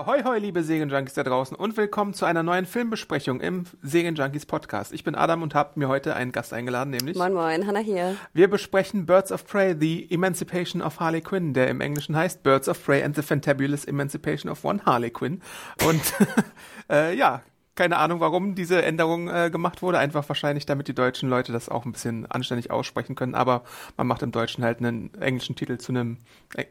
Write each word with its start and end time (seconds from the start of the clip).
Ahoi, 0.00 0.22
hoi, 0.24 0.38
liebe 0.38 0.62
Serienjunkies 0.62 1.12
da 1.12 1.24
draußen 1.24 1.54
und 1.54 1.76
willkommen 1.76 2.14
zu 2.14 2.24
einer 2.24 2.42
neuen 2.42 2.64
Filmbesprechung 2.64 3.42
im 3.42 3.64
Serienjunkies 3.82 4.46
Podcast. 4.46 4.94
Ich 4.94 5.04
bin 5.04 5.14
Adam 5.14 5.42
und 5.42 5.54
habe 5.54 5.78
mir 5.78 5.88
heute 5.88 6.16
einen 6.16 6.32
Gast 6.32 6.54
eingeladen, 6.54 6.88
nämlich. 6.88 7.18
Moin, 7.18 7.34
moin, 7.34 7.66
Hannah 7.66 7.80
hier. 7.80 8.16
Wir 8.32 8.48
besprechen 8.48 9.04
Birds 9.04 9.30
of 9.30 9.44
Prey, 9.44 9.76
The 9.78 10.10
Emancipation 10.10 10.80
of 10.80 11.00
Harley 11.00 11.20
Quinn, 11.20 11.52
der 11.52 11.68
im 11.68 11.82
Englischen 11.82 12.16
heißt 12.16 12.42
Birds 12.42 12.66
of 12.66 12.82
Prey 12.82 13.02
and 13.02 13.14
the 13.14 13.20
Fantabulous 13.20 13.84
Emancipation 13.84 14.50
of 14.50 14.64
One 14.64 14.80
Harley 14.86 15.10
Quinn. 15.10 15.42
Und 15.86 16.00
äh, 16.90 17.14
ja, 17.14 17.42
keine 17.80 17.96
Ahnung, 17.96 18.20
warum 18.20 18.54
diese 18.54 18.82
Änderung 18.82 19.30
äh, 19.30 19.48
gemacht 19.50 19.80
wurde. 19.80 19.98
Einfach 19.98 20.28
wahrscheinlich, 20.28 20.66
damit 20.66 20.86
die 20.86 20.94
deutschen 20.94 21.30
Leute 21.30 21.50
das 21.50 21.70
auch 21.70 21.86
ein 21.86 21.92
bisschen 21.92 22.26
anständig 22.26 22.70
aussprechen 22.70 23.14
können. 23.14 23.34
Aber 23.34 23.64
man 23.96 24.06
macht 24.06 24.20
im 24.22 24.32
Deutschen 24.32 24.62
halt 24.62 24.80
einen 24.80 25.14
englischen 25.18 25.56
Titel 25.56 25.78
zu 25.78 25.90
einem 25.90 26.18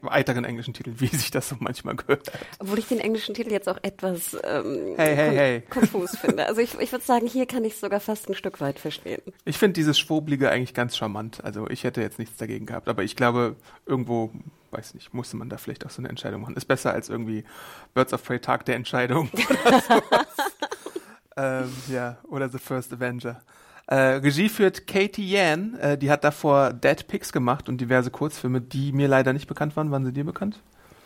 weiteren 0.02 0.44
englischen 0.44 0.72
Titel, 0.72 0.92
wie 0.98 1.08
sich 1.08 1.32
das 1.32 1.48
so 1.48 1.56
manchmal 1.58 1.96
gehört. 1.96 2.30
Obwohl 2.60 2.78
ich 2.78 2.86
den 2.86 3.00
englischen 3.00 3.34
Titel 3.34 3.50
jetzt 3.50 3.68
auch 3.68 3.78
etwas 3.82 4.34
ähm, 4.44 4.94
hey, 4.94 5.16
hey, 5.16 5.34
hey. 5.34 5.60
konfus 5.68 6.16
finde. 6.16 6.46
Also 6.46 6.60
ich, 6.60 6.78
ich 6.78 6.92
würde 6.92 7.04
sagen, 7.04 7.26
hier 7.26 7.46
kann 7.46 7.64
ich 7.64 7.72
es 7.72 7.80
sogar 7.80 7.98
fast 7.98 8.28
ein 8.28 8.36
Stück 8.36 8.60
weit 8.60 8.78
verstehen. 8.78 9.20
Ich 9.44 9.58
finde 9.58 9.72
dieses 9.72 9.98
Schwoblige 9.98 10.48
eigentlich 10.48 10.74
ganz 10.74 10.96
charmant. 10.96 11.42
Also 11.42 11.68
ich 11.68 11.82
hätte 11.82 12.02
jetzt 12.02 12.20
nichts 12.20 12.36
dagegen 12.36 12.66
gehabt. 12.66 12.88
Aber 12.88 13.02
ich 13.02 13.16
glaube, 13.16 13.56
irgendwo 13.84 14.30
weiß 14.70 14.94
nicht, 14.94 15.12
musste 15.12 15.36
man 15.36 15.48
da 15.48 15.56
vielleicht 15.56 15.84
auch 15.84 15.90
so 15.90 16.00
eine 16.00 16.08
Entscheidung 16.08 16.42
machen. 16.42 16.56
Ist 16.56 16.66
besser 16.66 16.92
als 16.92 17.08
irgendwie 17.08 17.44
Birds 17.94 18.12
of 18.12 18.22
Prey 18.22 18.38
Tag 18.38 18.64
der 18.66 18.76
Entscheidung 18.76 19.28
oder 19.66 19.80
sowas. 19.80 20.49
Ähm, 21.36 21.72
ja, 21.88 22.18
oder 22.28 22.48
The 22.48 22.58
First 22.58 22.92
Avenger. 22.92 23.40
Äh, 23.86 23.96
Regie 23.96 24.48
führt 24.48 24.86
Katie 24.86 25.28
Yan, 25.28 25.74
äh, 25.74 25.98
die 25.98 26.10
hat 26.10 26.22
davor 26.22 26.72
Dead 26.72 27.06
Pigs 27.08 27.32
gemacht 27.32 27.68
und 27.68 27.80
diverse 27.80 28.10
Kurzfilme, 28.10 28.60
die 28.60 28.92
mir 28.92 29.08
leider 29.08 29.32
nicht 29.32 29.48
bekannt 29.48 29.76
waren. 29.76 29.90
Waren 29.90 30.04
sie 30.04 30.12
dir 30.12 30.24
bekannt? 30.24 30.60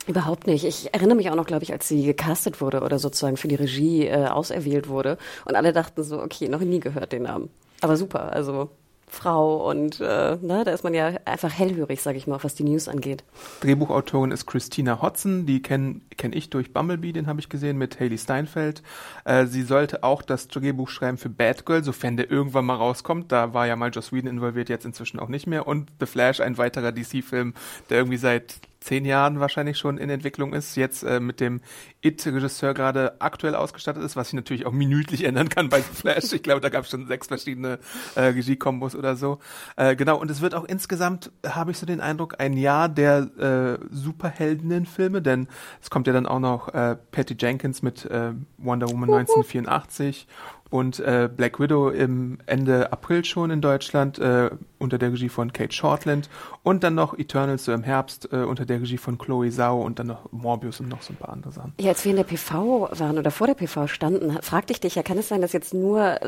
Überhaupt 0.06 0.47
nicht. 0.47 0.64
Ich 0.64 0.92
erinnere 0.92 1.16
mich 1.16 1.31
auch 1.31 1.34
noch, 1.34 1.47
glaube 1.47 1.64
ich, 1.64 1.72
als 1.72 1.89
sie 1.89 2.05
gecastet 2.05 2.61
wurde 2.61 2.83
oder 2.83 2.98
sozusagen 2.98 3.39
für 3.39 3.48
die 3.48 3.55
Regie 3.55 4.06
äh, 4.06 4.27
auserwählt 4.27 4.89
wurde. 4.89 5.16
Und 5.47 5.56
alle 5.56 5.72
dachten 5.72 6.03
so, 6.03 6.20
okay, 6.20 6.48
noch 6.48 6.61
nie 6.61 6.81
gehört 6.81 7.12
den 7.12 7.22
Namen. 7.22 7.48
Aber 7.81 7.97
super, 7.97 8.33
also 8.33 8.70
Frau 9.14 9.68
und 9.68 10.00
äh, 10.00 10.36
ne, 10.40 10.62
da 10.64 10.72
ist 10.72 10.84
man 10.84 10.92
ja 10.92 11.12
einfach 11.24 11.52
hellhörig, 11.52 12.02
sage 12.02 12.18
ich 12.18 12.26
mal, 12.26 12.38
was 12.42 12.54
die 12.54 12.64
News 12.64 12.88
angeht. 12.88 13.24
Drehbuchautorin 13.60 14.30
ist 14.30 14.46
Christina 14.46 15.00
Hodson, 15.00 15.46
die 15.46 15.62
kenne 15.62 16.00
kenn 16.16 16.32
ich 16.32 16.50
durch 16.50 16.72
Bumblebee, 16.72 17.12
den 17.12 17.26
habe 17.26 17.40
ich 17.40 17.48
gesehen, 17.48 17.78
mit 17.78 17.98
Haley 17.98 18.18
Steinfeld. 18.18 18.82
Äh, 19.24 19.46
sie 19.46 19.62
sollte 19.62 20.02
auch 20.02 20.22
das 20.22 20.48
Drehbuch 20.48 20.88
schreiben 20.88 21.16
für 21.16 21.28
Batgirl, 21.28 21.82
sofern 21.82 22.16
der 22.16 22.30
irgendwann 22.30 22.66
mal 22.66 22.76
rauskommt. 22.76 23.32
Da 23.32 23.54
war 23.54 23.66
ja 23.66 23.76
mal 23.76 23.90
Joss 23.90 24.12
Whedon 24.12 24.28
involviert, 24.28 24.68
jetzt 24.68 24.84
inzwischen 24.84 25.18
auch 25.18 25.28
nicht 25.28 25.46
mehr. 25.46 25.66
Und 25.66 25.90
The 26.00 26.06
Flash, 26.06 26.40
ein 26.40 26.58
weiterer 26.58 26.92
DC-Film, 26.92 27.54
der 27.90 27.98
irgendwie 27.98 28.19
seit 28.19 28.56
zehn 28.84 29.06
Jahren 29.06 29.41
wahrscheinlich 29.41 29.78
schon 29.78 29.97
in 29.97 30.11
Entwicklung 30.11 30.53
ist, 30.53 30.77
jetzt 30.77 31.03
äh, 31.05 31.19
mit 31.19 31.41
dem 31.41 31.62
It-Regisseur 32.03 32.75
gerade 32.75 33.21
aktuell 33.21 33.55
ausgestattet 33.55 34.03
ist, 34.03 34.15
was 34.15 34.28
sich 34.28 34.34
natürlich 34.34 34.67
auch 34.67 34.72
minütlich 34.72 35.25
ändern 35.25 35.49
kann 35.49 35.71
bei 35.71 35.81
Flash. 35.81 36.33
Ich 36.33 36.43
glaube, 36.43 36.61
da 36.61 36.69
gab 36.69 36.84
es 36.84 36.91
schon 36.91 37.06
sechs 37.06 37.28
verschiedene 37.28 37.78
äh, 38.15 38.21
Regie-Kombos 38.21 38.95
oder 38.95 39.17
so. 39.17 39.39
Äh, 39.77 39.97
genau, 39.97 40.19
und 40.19 40.31
es 40.31 40.43
wird 40.43 40.55
auch 40.55 40.65
insgesamt, 40.65 41.33
habe 41.47 41.71
ich 41.71 41.78
so 41.78 41.87
den 41.87 42.00
Eindruck, 42.00 42.34
ein 42.39 42.53
Jahr 42.53 42.91
der 42.91 43.78
äh, 43.81 43.87
Superheldinnen-Filme, 43.91 45.22
denn 45.22 45.49
es 45.81 45.89
kommt 45.89 46.06
ja 46.06 46.12
dann 46.12 46.27
auch 46.27 46.41
noch 46.41 46.69
äh, 46.75 46.97
Patty 47.11 47.37
Jenkins 47.39 47.81
mit 47.81 48.05
äh, 48.05 48.33
Wonder 48.59 48.91
Woman 48.91 49.11
1984 49.15 50.27
und 50.74 50.98
äh, 50.98 51.30
Black 51.32 51.60
Widow 51.60 51.88
im 51.88 52.38
Ende 52.46 52.92
April 52.92 53.24
schon 53.24 53.52
in 53.52 53.60
Deutschland 53.60 54.18
äh, 54.18 54.50
unter 54.80 54.98
der 54.98 55.12
Regie 55.12 55.28
von 55.28 55.52
Kate 55.52 55.72
Shortland 55.72 56.28
und 56.64 56.82
dann 56.82 56.96
noch 56.96 57.16
Eternals 57.16 57.64
so 57.64 57.72
im 57.72 57.84
Herbst 57.84 58.28
äh, 58.32 58.38
unter 58.38 58.66
der 58.66 58.80
Regie 58.80 58.98
von 58.98 59.16
Chloe 59.16 59.52
Zhao 59.52 59.80
und 59.80 60.00
dann 60.00 60.08
noch 60.08 60.32
Morbius 60.32 60.80
und 60.80 60.88
noch 60.88 61.00
so 61.00 61.12
ein 61.12 61.16
paar 61.16 61.28
andere 61.28 61.52
Sachen. 61.52 61.74
Ja, 61.78 61.90
als 61.90 62.04
wir 62.04 62.10
in 62.10 62.16
der 62.16 62.24
PV 62.24 62.88
waren 62.90 63.18
oder 63.18 63.30
vor 63.30 63.46
der 63.46 63.54
PV 63.54 63.86
standen, 63.86 64.36
fragte 64.42 64.72
ich 64.72 64.80
dich 64.80 64.96
ja, 64.96 65.04
kann 65.04 65.16
es 65.16 65.28
sein, 65.28 65.42
dass 65.42 65.52
jetzt 65.52 65.74
nur 65.74 66.18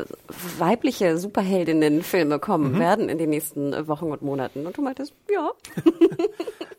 weibliche 0.57 1.17
Superheldinnen-Filme 1.17 2.39
kommen 2.39 2.75
mhm. 2.75 2.79
werden 2.79 3.09
in 3.09 3.17
den 3.17 3.31
nächsten 3.31 3.85
Wochen 3.89 4.05
und 4.05 4.21
Monaten? 4.21 4.65
Und 4.65 4.77
du 4.77 4.81
meintest, 4.81 5.13
ja. 5.29 5.51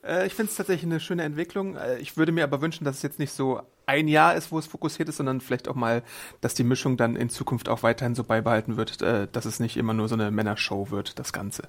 äh, 0.23 0.27
ich 0.27 0.33
finde 0.33 0.51
es 0.51 0.57
tatsächlich 0.57 0.91
eine 0.91 1.01
schöne 1.01 1.23
Entwicklung. 1.23 1.77
Äh, 1.77 1.99
ich 1.99 2.17
würde 2.17 2.33
mir 2.33 2.45
aber 2.45 2.63
wünschen, 2.63 2.87
dass 2.87 2.97
es 2.97 3.03
jetzt 3.03 3.19
nicht 3.19 3.33
so 3.33 3.61
ein 3.89 4.07
Jahr 4.07 4.35
ist, 4.35 4.53
wo 4.53 4.59
es 4.59 4.67
fokussiert 4.67 5.09
ist, 5.09 5.17
sondern 5.17 5.41
vielleicht 5.41 5.67
auch 5.67 5.75
mal, 5.75 6.03
dass 6.41 6.55
die 6.55 6.65
Mischung 6.65 6.97
dann 6.97 7.17
in 7.17 7.31
Zukunft 7.31 7.69
auch 7.69 7.83
weiterhin 7.83 8.15
so 8.15 8.23
beibehalten 8.23 8.77
wird, 8.77 9.01
äh, 9.01 9.27
dass 9.33 9.47
es 9.47 9.61
nicht 9.61 9.77
immer 9.77 9.95
nur 9.95 10.09
so 10.09 10.15
eine 10.15 10.31
Männershow 10.31 10.91
wird, 10.91 11.19
das 11.19 11.33
Ganze. 11.33 11.63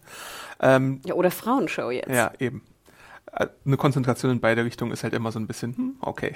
Ähm, 0.60 1.02
ja, 1.06 1.14
oder 1.14 1.32
Frauenshow 1.32 1.90
jetzt. 1.92 2.10
Ja, 2.10 2.34
eben. 2.40 2.64
Äh, 3.32 3.48
eine 3.66 3.78
Konzentration 3.78 4.34
in 4.34 4.40
beide 4.42 4.66
Richtungen 4.66 4.92
ist 4.92 5.04
halt 5.04 5.14
immer 5.14 5.32
so 5.32 5.40
ein 5.40 5.48
bisschen, 5.48 5.76
hm, 5.76 5.96
okay. 6.02 6.36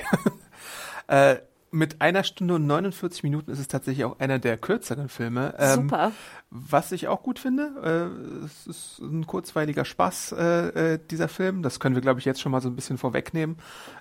äh, 1.08 1.36
mit 1.74 2.02
einer 2.02 2.24
Stunde 2.24 2.54
und 2.54 2.68
49 2.68 3.24
Minuten 3.24 3.52
ist 3.52 3.60
es 3.60 3.68
tatsächlich 3.68 4.06
auch 4.06 4.20
einer 4.20 4.38
der 4.40 4.58
kürzeren 4.58 5.10
Filme. 5.10 5.56
Ähm, 5.58 5.82
Super. 5.82 6.12
Was 6.52 6.92
ich 6.92 7.08
auch 7.08 7.24
gut 7.24 7.40
finde. 7.40 8.12
Äh, 8.42 8.46
es 8.46 8.68
ist 8.68 9.00
ein 9.00 9.26
kurzweiliger 9.26 9.84
Spaß, 9.84 10.36
äh, 10.38 10.94
äh, 10.94 11.00
dieser 11.10 11.28
Film. 11.28 11.64
Das 11.64 11.80
können 11.80 11.96
wir, 11.96 12.02
glaube 12.02 12.20
ich, 12.20 12.26
jetzt 12.26 12.42
schon 12.42 12.52
mal 12.52 12.62
so 12.62 12.70
ein 12.70 12.76
bisschen 12.76 13.00
vorwegnehmen. 13.00 13.58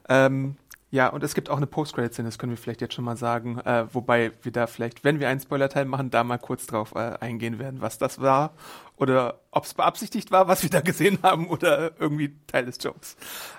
Ähm, 0.09 0.57
ja, 0.93 1.09
und 1.09 1.25
es 1.25 1.35
gibt 1.35 1.49
auch 1.49 1.57
eine 1.57 1.67
Post-Credit-Szene, 1.67 2.29
das 2.29 2.39
können 2.39 2.53
wir 2.53 2.59
vielleicht 2.59 2.83
jetzt 2.83 2.93
schon 2.93 3.07
mal 3.07 3.17
sagen, 3.17 3.59
äh, 3.61 3.87
wobei 3.95 4.33
wir 4.43 4.53
da 4.53 4.67
vielleicht, 4.67 5.05
wenn 5.05 5.21
wir 5.21 5.29
einen 5.31 5.41
Spoiler-Teil 5.41 5.87
machen, 5.87 6.11
da 6.11 6.23
mal 6.23 6.37
kurz 6.37 6.67
drauf 6.67 6.95
äh, 6.95 7.15
eingehen 7.19 7.59
werden, 7.59 7.81
was 7.81 7.97
das 7.97 8.21
war 8.21 8.53
oder 8.99 9.41
ob 9.51 9.65
es 9.65 9.73
beabsichtigt 9.73 10.31
war, 10.31 10.49
was 10.49 10.63
wir 10.63 10.69
da 10.69 10.83
gesehen 10.83 11.19
haben 11.23 11.49
oder 11.49 11.99
irgendwie 11.99 12.37
Teil 12.47 12.67
des 12.67 12.77
Jokes. 12.83 13.17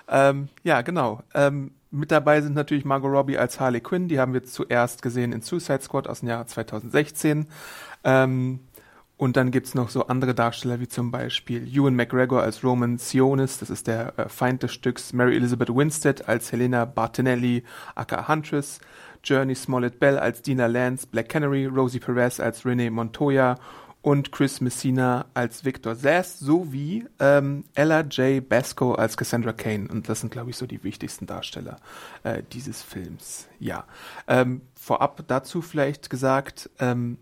Ähm, 0.08 0.48
ja, 0.62 0.82
genau. 0.82 1.22
Ähm, 1.34 1.72
mit 1.90 2.12
dabei 2.12 2.40
sind 2.40 2.54
natürlich 2.54 2.84
Margot 2.84 3.10
Robbie 3.10 3.36
als 3.36 3.58
Harley 3.58 3.80
Quinn, 3.80 4.06
die 4.06 4.20
haben 4.20 4.32
wir 4.32 4.44
zuerst 4.44 5.02
gesehen 5.02 5.32
in 5.32 5.42
Suicide 5.42 5.82
Squad 5.82 6.06
aus 6.06 6.20
dem 6.20 6.28
Jahr 6.28 6.46
2016. 6.46 7.48
Ähm, 8.04 8.60
und 9.16 9.36
dann 9.36 9.50
gibt's 9.50 9.74
noch 9.74 9.90
so 9.90 10.06
andere 10.06 10.34
Darsteller, 10.34 10.80
wie 10.80 10.88
zum 10.88 11.10
Beispiel 11.10 11.66
Ewan 11.68 11.94
McGregor 11.94 12.42
als 12.42 12.64
Roman 12.64 12.98
Sionis, 12.98 13.58
das 13.58 13.70
ist 13.70 13.86
der 13.86 14.18
äh, 14.18 14.28
Feind 14.28 14.62
des 14.62 14.72
Stücks, 14.72 15.12
Mary 15.12 15.36
Elizabeth 15.36 15.68
Winstead 15.74 16.28
als 16.28 16.50
Helena 16.50 16.84
Bartinelli, 16.84 17.62
aka 17.94 18.26
Huntress, 18.28 18.80
Journey 19.22 19.54
Smollett 19.54 20.00
Bell 20.00 20.18
als 20.18 20.42
Dina 20.42 20.66
Lance, 20.66 21.06
Black 21.06 21.28
Canary, 21.28 21.66
Rosie 21.66 22.00
Perez 22.00 22.40
als 22.40 22.66
Renee 22.66 22.90
Montoya 22.90 23.56
und 24.04 24.32
Chris 24.32 24.60
Messina 24.60 25.24
als 25.32 25.64
Victor 25.64 25.94
Sass 25.94 26.38
sowie 26.38 27.06
ähm, 27.20 27.64
Ella 27.74 28.02
J. 28.02 28.46
Basco 28.46 28.92
als 28.92 29.16
Cassandra 29.16 29.54
Kane. 29.54 29.88
Und 29.88 30.10
das 30.10 30.20
sind, 30.20 30.30
glaube 30.30 30.50
ich, 30.50 30.56
so 30.56 30.66
die 30.66 30.84
wichtigsten 30.84 31.24
Darsteller 31.24 31.78
äh, 32.22 32.42
dieses 32.52 32.82
Films. 32.82 33.48
Ja. 33.58 33.86
Ähm, 34.28 34.60
vorab 34.74 35.24
dazu 35.26 35.62
vielleicht 35.62 36.10
gesagt, 36.10 36.68
ähm, 36.80 37.16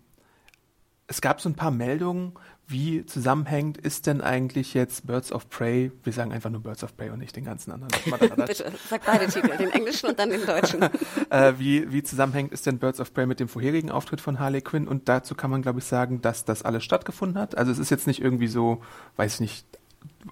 es 1.12 1.20
gab 1.20 1.42
so 1.42 1.48
ein 1.50 1.54
paar 1.54 1.70
Meldungen, 1.70 2.32
wie 2.66 3.04
zusammenhängend 3.04 3.76
ist 3.76 4.06
denn 4.06 4.22
eigentlich 4.22 4.72
jetzt 4.72 5.06
Birds 5.06 5.30
of 5.30 5.50
Prey? 5.50 5.92
Wir 6.04 6.12
sagen 6.14 6.32
einfach 6.32 6.48
nur 6.48 6.62
Birds 6.62 6.82
of 6.82 6.96
Prey 6.96 7.10
und 7.10 7.18
nicht 7.18 7.36
den 7.36 7.44
ganzen 7.44 7.70
anderen. 7.70 7.92
Bitte, 8.46 8.72
sag 8.88 9.04
beide 9.04 9.26
Titel, 9.26 9.54
den 9.58 9.70
englischen 9.72 10.08
und 10.08 10.18
dann 10.18 10.30
den 10.30 10.46
deutschen. 10.46 10.82
äh, 11.30 11.52
wie, 11.58 11.92
wie 11.92 12.02
zusammenhängend 12.02 12.54
ist 12.54 12.64
denn 12.64 12.78
Birds 12.78 12.98
of 12.98 13.12
Prey 13.12 13.26
mit 13.26 13.40
dem 13.40 13.48
vorherigen 13.48 13.90
Auftritt 13.90 14.22
von 14.22 14.38
Harley 14.38 14.62
Quinn? 14.62 14.88
Und 14.88 15.06
dazu 15.10 15.34
kann 15.34 15.50
man, 15.50 15.60
glaube 15.60 15.80
ich, 15.80 15.84
sagen, 15.84 16.22
dass 16.22 16.46
das 16.46 16.62
alles 16.62 16.82
stattgefunden 16.82 17.38
hat. 17.38 17.58
Also 17.58 17.70
es 17.70 17.78
ist 17.78 17.90
jetzt 17.90 18.06
nicht 18.06 18.22
irgendwie 18.22 18.48
so, 18.48 18.80
weiß 19.16 19.34
ich 19.34 19.40
nicht, 19.40 19.66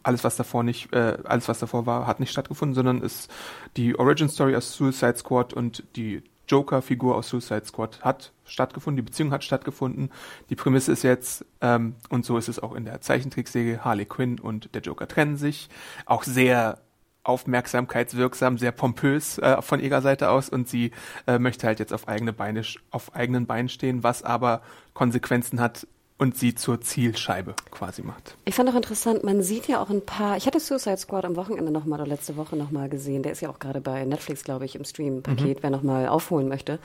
alles 0.02 0.24
was 0.24 0.36
davor 0.36 0.62
nicht, 0.62 0.94
äh, 0.94 1.18
alles 1.24 1.46
was 1.46 1.58
davor 1.58 1.84
war, 1.84 2.06
hat 2.06 2.20
nicht 2.20 2.30
stattgefunden, 2.30 2.74
sondern 2.74 3.02
ist 3.02 3.30
die 3.76 3.98
Origin 3.98 4.30
Story 4.30 4.56
aus 4.56 4.72
Suicide 4.72 5.18
Squad 5.18 5.52
und 5.52 5.84
die 5.96 6.22
Joker-Figur 6.50 7.14
aus 7.16 7.28
Suicide 7.28 7.64
Squad 7.64 8.00
hat 8.02 8.32
stattgefunden, 8.44 8.96
die 8.96 9.08
Beziehung 9.10 9.32
hat 9.32 9.44
stattgefunden. 9.44 10.10
Die 10.50 10.56
Prämisse 10.56 10.92
ist 10.92 11.02
jetzt, 11.02 11.44
ähm, 11.60 11.94
und 12.08 12.24
so 12.24 12.36
ist 12.36 12.48
es 12.48 12.58
auch 12.58 12.74
in 12.74 12.84
der 12.84 13.00
Zeichentrickserie, 13.00 13.84
Harley 13.84 14.06
Quinn 14.06 14.38
und 14.40 14.74
der 14.74 14.82
Joker 14.82 15.06
trennen 15.06 15.36
sich. 15.36 15.68
Auch 16.06 16.24
sehr 16.24 16.78
aufmerksamkeitswirksam, 17.22 18.58
sehr 18.58 18.72
pompös 18.72 19.38
äh, 19.38 19.60
von 19.62 19.80
ihrer 19.80 20.02
Seite 20.02 20.30
aus 20.30 20.48
und 20.48 20.68
sie 20.68 20.90
äh, 21.26 21.38
möchte 21.38 21.66
halt 21.66 21.78
jetzt 21.78 21.92
auf 21.92 22.08
eigene 22.08 22.32
Beine, 22.32 22.62
auf 22.90 23.14
eigenen 23.14 23.46
Beinen 23.46 23.68
stehen, 23.68 24.02
was 24.02 24.22
aber 24.22 24.62
Konsequenzen 24.94 25.60
hat 25.60 25.86
und 26.20 26.36
sie 26.36 26.54
zur 26.54 26.82
Zielscheibe 26.82 27.54
quasi 27.70 28.02
macht. 28.02 28.36
Ich 28.44 28.54
fand 28.54 28.68
auch 28.68 28.74
interessant, 28.74 29.24
man 29.24 29.42
sieht 29.42 29.68
ja 29.68 29.82
auch 29.82 29.88
ein 29.88 30.04
paar, 30.04 30.36
ich 30.36 30.46
hatte 30.46 30.60
Suicide 30.60 30.98
Squad 30.98 31.24
am 31.24 31.34
Wochenende 31.34 31.72
nochmal 31.72 31.98
oder 31.98 32.08
letzte 32.08 32.36
Woche 32.36 32.56
nochmal 32.56 32.90
gesehen, 32.90 33.22
der 33.22 33.32
ist 33.32 33.40
ja 33.40 33.48
auch 33.48 33.58
gerade 33.58 33.80
bei 33.80 34.04
Netflix, 34.04 34.44
glaube 34.44 34.66
ich, 34.66 34.76
im 34.76 34.84
Stream-Paket, 34.84 35.56
mhm. 35.56 35.62
wer 35.62 35.70
nochmal 35.70 36.08
aufholen 36.08 36.46
möchte. 36.46 36.78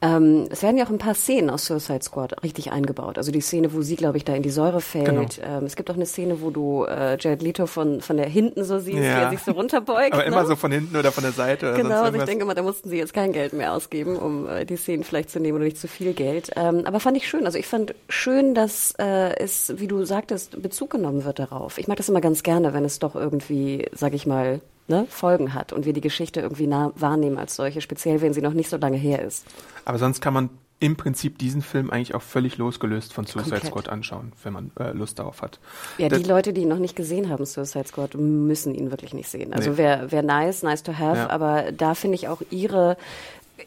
Ähm, 0.00 0.48
es 0.50 0.64
werden 0.64 0.76
ja 0.78 0.84
auch 0.84 0.90
ein 0.90 0.98
paar 0.98 1.14
Szenen 1.14 1.48
aus 1.48 1.66
Suicide 1.66 2.02
Squad 2.02 2.42
richtig 2.42 2.72
eingebaut. 2.72 3.18
Also 3.18 3.30
die 3.30 3.40
Szene, 3.40 3.72
wo 3.72 3.82
sie, 3.82 3.94
glaube 3.94 4.18
ich, 4.18 4.24
da 4.24 4.34
in 4.34 4.42
die 4.42 4.50
Säure 4.50 4.80
fällt. 4.80 5.06
Genau. 5.06 5.26
Ähm, 5.44 5.64
es 5.64 5.76
gibt 5.76 5.88
auch 5.88 5.94
eine 5.94 6.06
Szene, 6.06 6.40
wo 6.40 6.50
du 6.50 6.84
äh, 6.84 7.16
Jared 7.20 7.40
Leto 7.40 7.66
von, 7.66 8.00
von 8.00 8.16
der 8.16 8.26
hinten 8.26 8.64
so 8.64 8.80
siehst, 8.80 8.98
ja. 8.98 9.02
wie 9.02 9.22
er 9.22 9.30
sich 9.30 9.42
so 9.42 9.52
runterbeugt. 9.52 10.12
Aber 10.12 10.22
ne? 10.22 10.28
immer 10.28 10.44
so 10.44 10.56
von 10.56 10.72
hinten 10.72 10.96
oder 10.96 11.12
von 11.12 11.22
der 11.22 11.32
Seite. 11.32 11.68
Oder 11.68 11.76
genau, 11.76 12.02
also 12.02 12.18
ich 12.18 12.24
denke 12.24 12.44
mal, 12.44 12.54
da 12.54 12.62
mussten 12.62 12.88
sie 12.88 12.96
jetzt 12.96 13.14
kein 13.14 13.32
Geld 13.32 13.52
mehr 13.52 13.74
ausgeben, 13.74 14.16
um 14.16 14.48
äh, 14.48 14.64
die 14.64 14.76
Szenen 14.76 15.04
vielleicht 15.04 15.30
zu 15.30 15.38
nehmen 15.38 15.54
oder 15.54 15.66
nicht 15.66 15.78
zu 15.78 15.86
viel 15.86 16.14
Geld. 16.14 16.50
Ähm, 16.56 16.82
aber 16.84 16.98
fand 16.98 17.16
ich 17.16 17.28
schön. 17.28 17.46
Also 17.46 17.58
ich 17.58 17.68
fand 17.68 17.94
schön, 18.08 18.56
dass 18.56 18.71
äh, 18.98 19.36
es 19.36 19.52
es, 19.52 19.78
wie 19.78 19.86
du 19.86 20.04
sagtest, 20.04 20.60
Bezug 20.62 20.90
genommen 20.90 21.24
wird 21.24 21.38
darauf. 21.38 21.78
Ich 21.78 21.88
mag 21.88 21.96
das 21.96 22.08
immer 22.08 22.20
ganz 22.20 22.42
gerne, 22.42 22.72
wenn 22.72 22.84
es 22.84 22.98
doch 22.98 23.14
irgendwie, 23.14 23.86
sag 23.92 24.14
ich 24.14 24.26
mal, 24.26 24.60
ne, 24.88 25.06
Folgen 25.08 25.54
hat 25.54 25.72
und 25.72 25.86
wir 25.86 25.92
die 25.92 26.00
Geschichte 26.00 26.40
irgendwie 26.40 26.66
nah 26.66 26.92
wahrnehmen 26.96 27.38
als 27.38 27.56
solche, 27.56 27.80
speziell 27.80 28.20
wenn 28.20 28.32
sie 28.32 28.42
noch 28.42 28.54
nicht 28.54 28.68
so 28.68 28.76
lange 28.76 28.96
her 28.96 29.22
ist. 29.22 29.46
Aber 29.84 29.98
sonst 29.98 30.20
kann 30.20 30.34
man 30.34 30.50
im 30.80 30.96
Prinzip 30.96 31.38
diesen 31.38 31.62
Film 31.62 31.90
eigentlich 31.90 32.16
auch 32.16 32.22
völlig 32.22 32.58
losgelöst 32.58 33.12
von 33.12 33.24
Suicide 33.24 33.50
Komplett. 33.50 33.70
Squad 33.70 33.88
anschauen, 33.88 34.32
wenn 34.42 34.52
man 34.52 34.72
äh, 34.80 34.90
Lust 34.90 35.20
darauf 35.20 35.40
hat. 35.40 35.60
Ja, 35.96 36.08
das 36.08 36.20
die 36.20 36.28
Leute, 36.28 36.52
die 36.52 36.62
ihn 36.62 36.68
noch 36.68 36.80
nicht 36.80 36.96
gesehen 36.96 37.28
haben, 37.28 37.46
Suicide 37.46 37.86
Squad, 37.86 38.16
müssen 38.16 38.74
ihn 38.74 38.90
wirklich 38.90 39.14
nicht 39.14 39.28
sehen. 39.28 39.52
Also 39.52 39.70
nee. 39.70 39.76
wäre 39.76 40.10
wär 40.10 40.22
nice, 40.22 40.64
nice 40.64 40.82
to 40.82 40.92
have, 40.98 41.18
ja. 41.18 41.30
aber 41.30 41.70
da 41.70 41.94
finde 41.94 42.16
ich 42.16 42.26
auch 42.26 42.42
ihre 42.50 42.96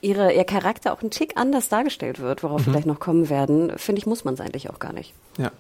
ihre, 0.01 0.33
ihr 0.33 0.43
Charakter 0.43 0.93
auch 0.93 1.01
ein 1.01 1.11
Tick 1.11 1.37
anders 1.37 1.69
dargestellt 1.69 2.19
wird, 2.19 2.43
worauf 2.43 2.61
mhm. 2.61 2.65
wir 2.65 2.73
gleich 2.73 2.85
noch 2.85 2.99
kommen 2.99 3.29
werden, 3.29 3.77
finde 3.77 3.99
ich, 3.99 4.05
muss 4.05 4.25
man 4.25 4.33
es 4.33 4.41
eigentlich 4.41 4.69
auch 4.69 4.79
gar 4.79 4.93
nicht. 4.93 5.13
Ja. 5.37 5.51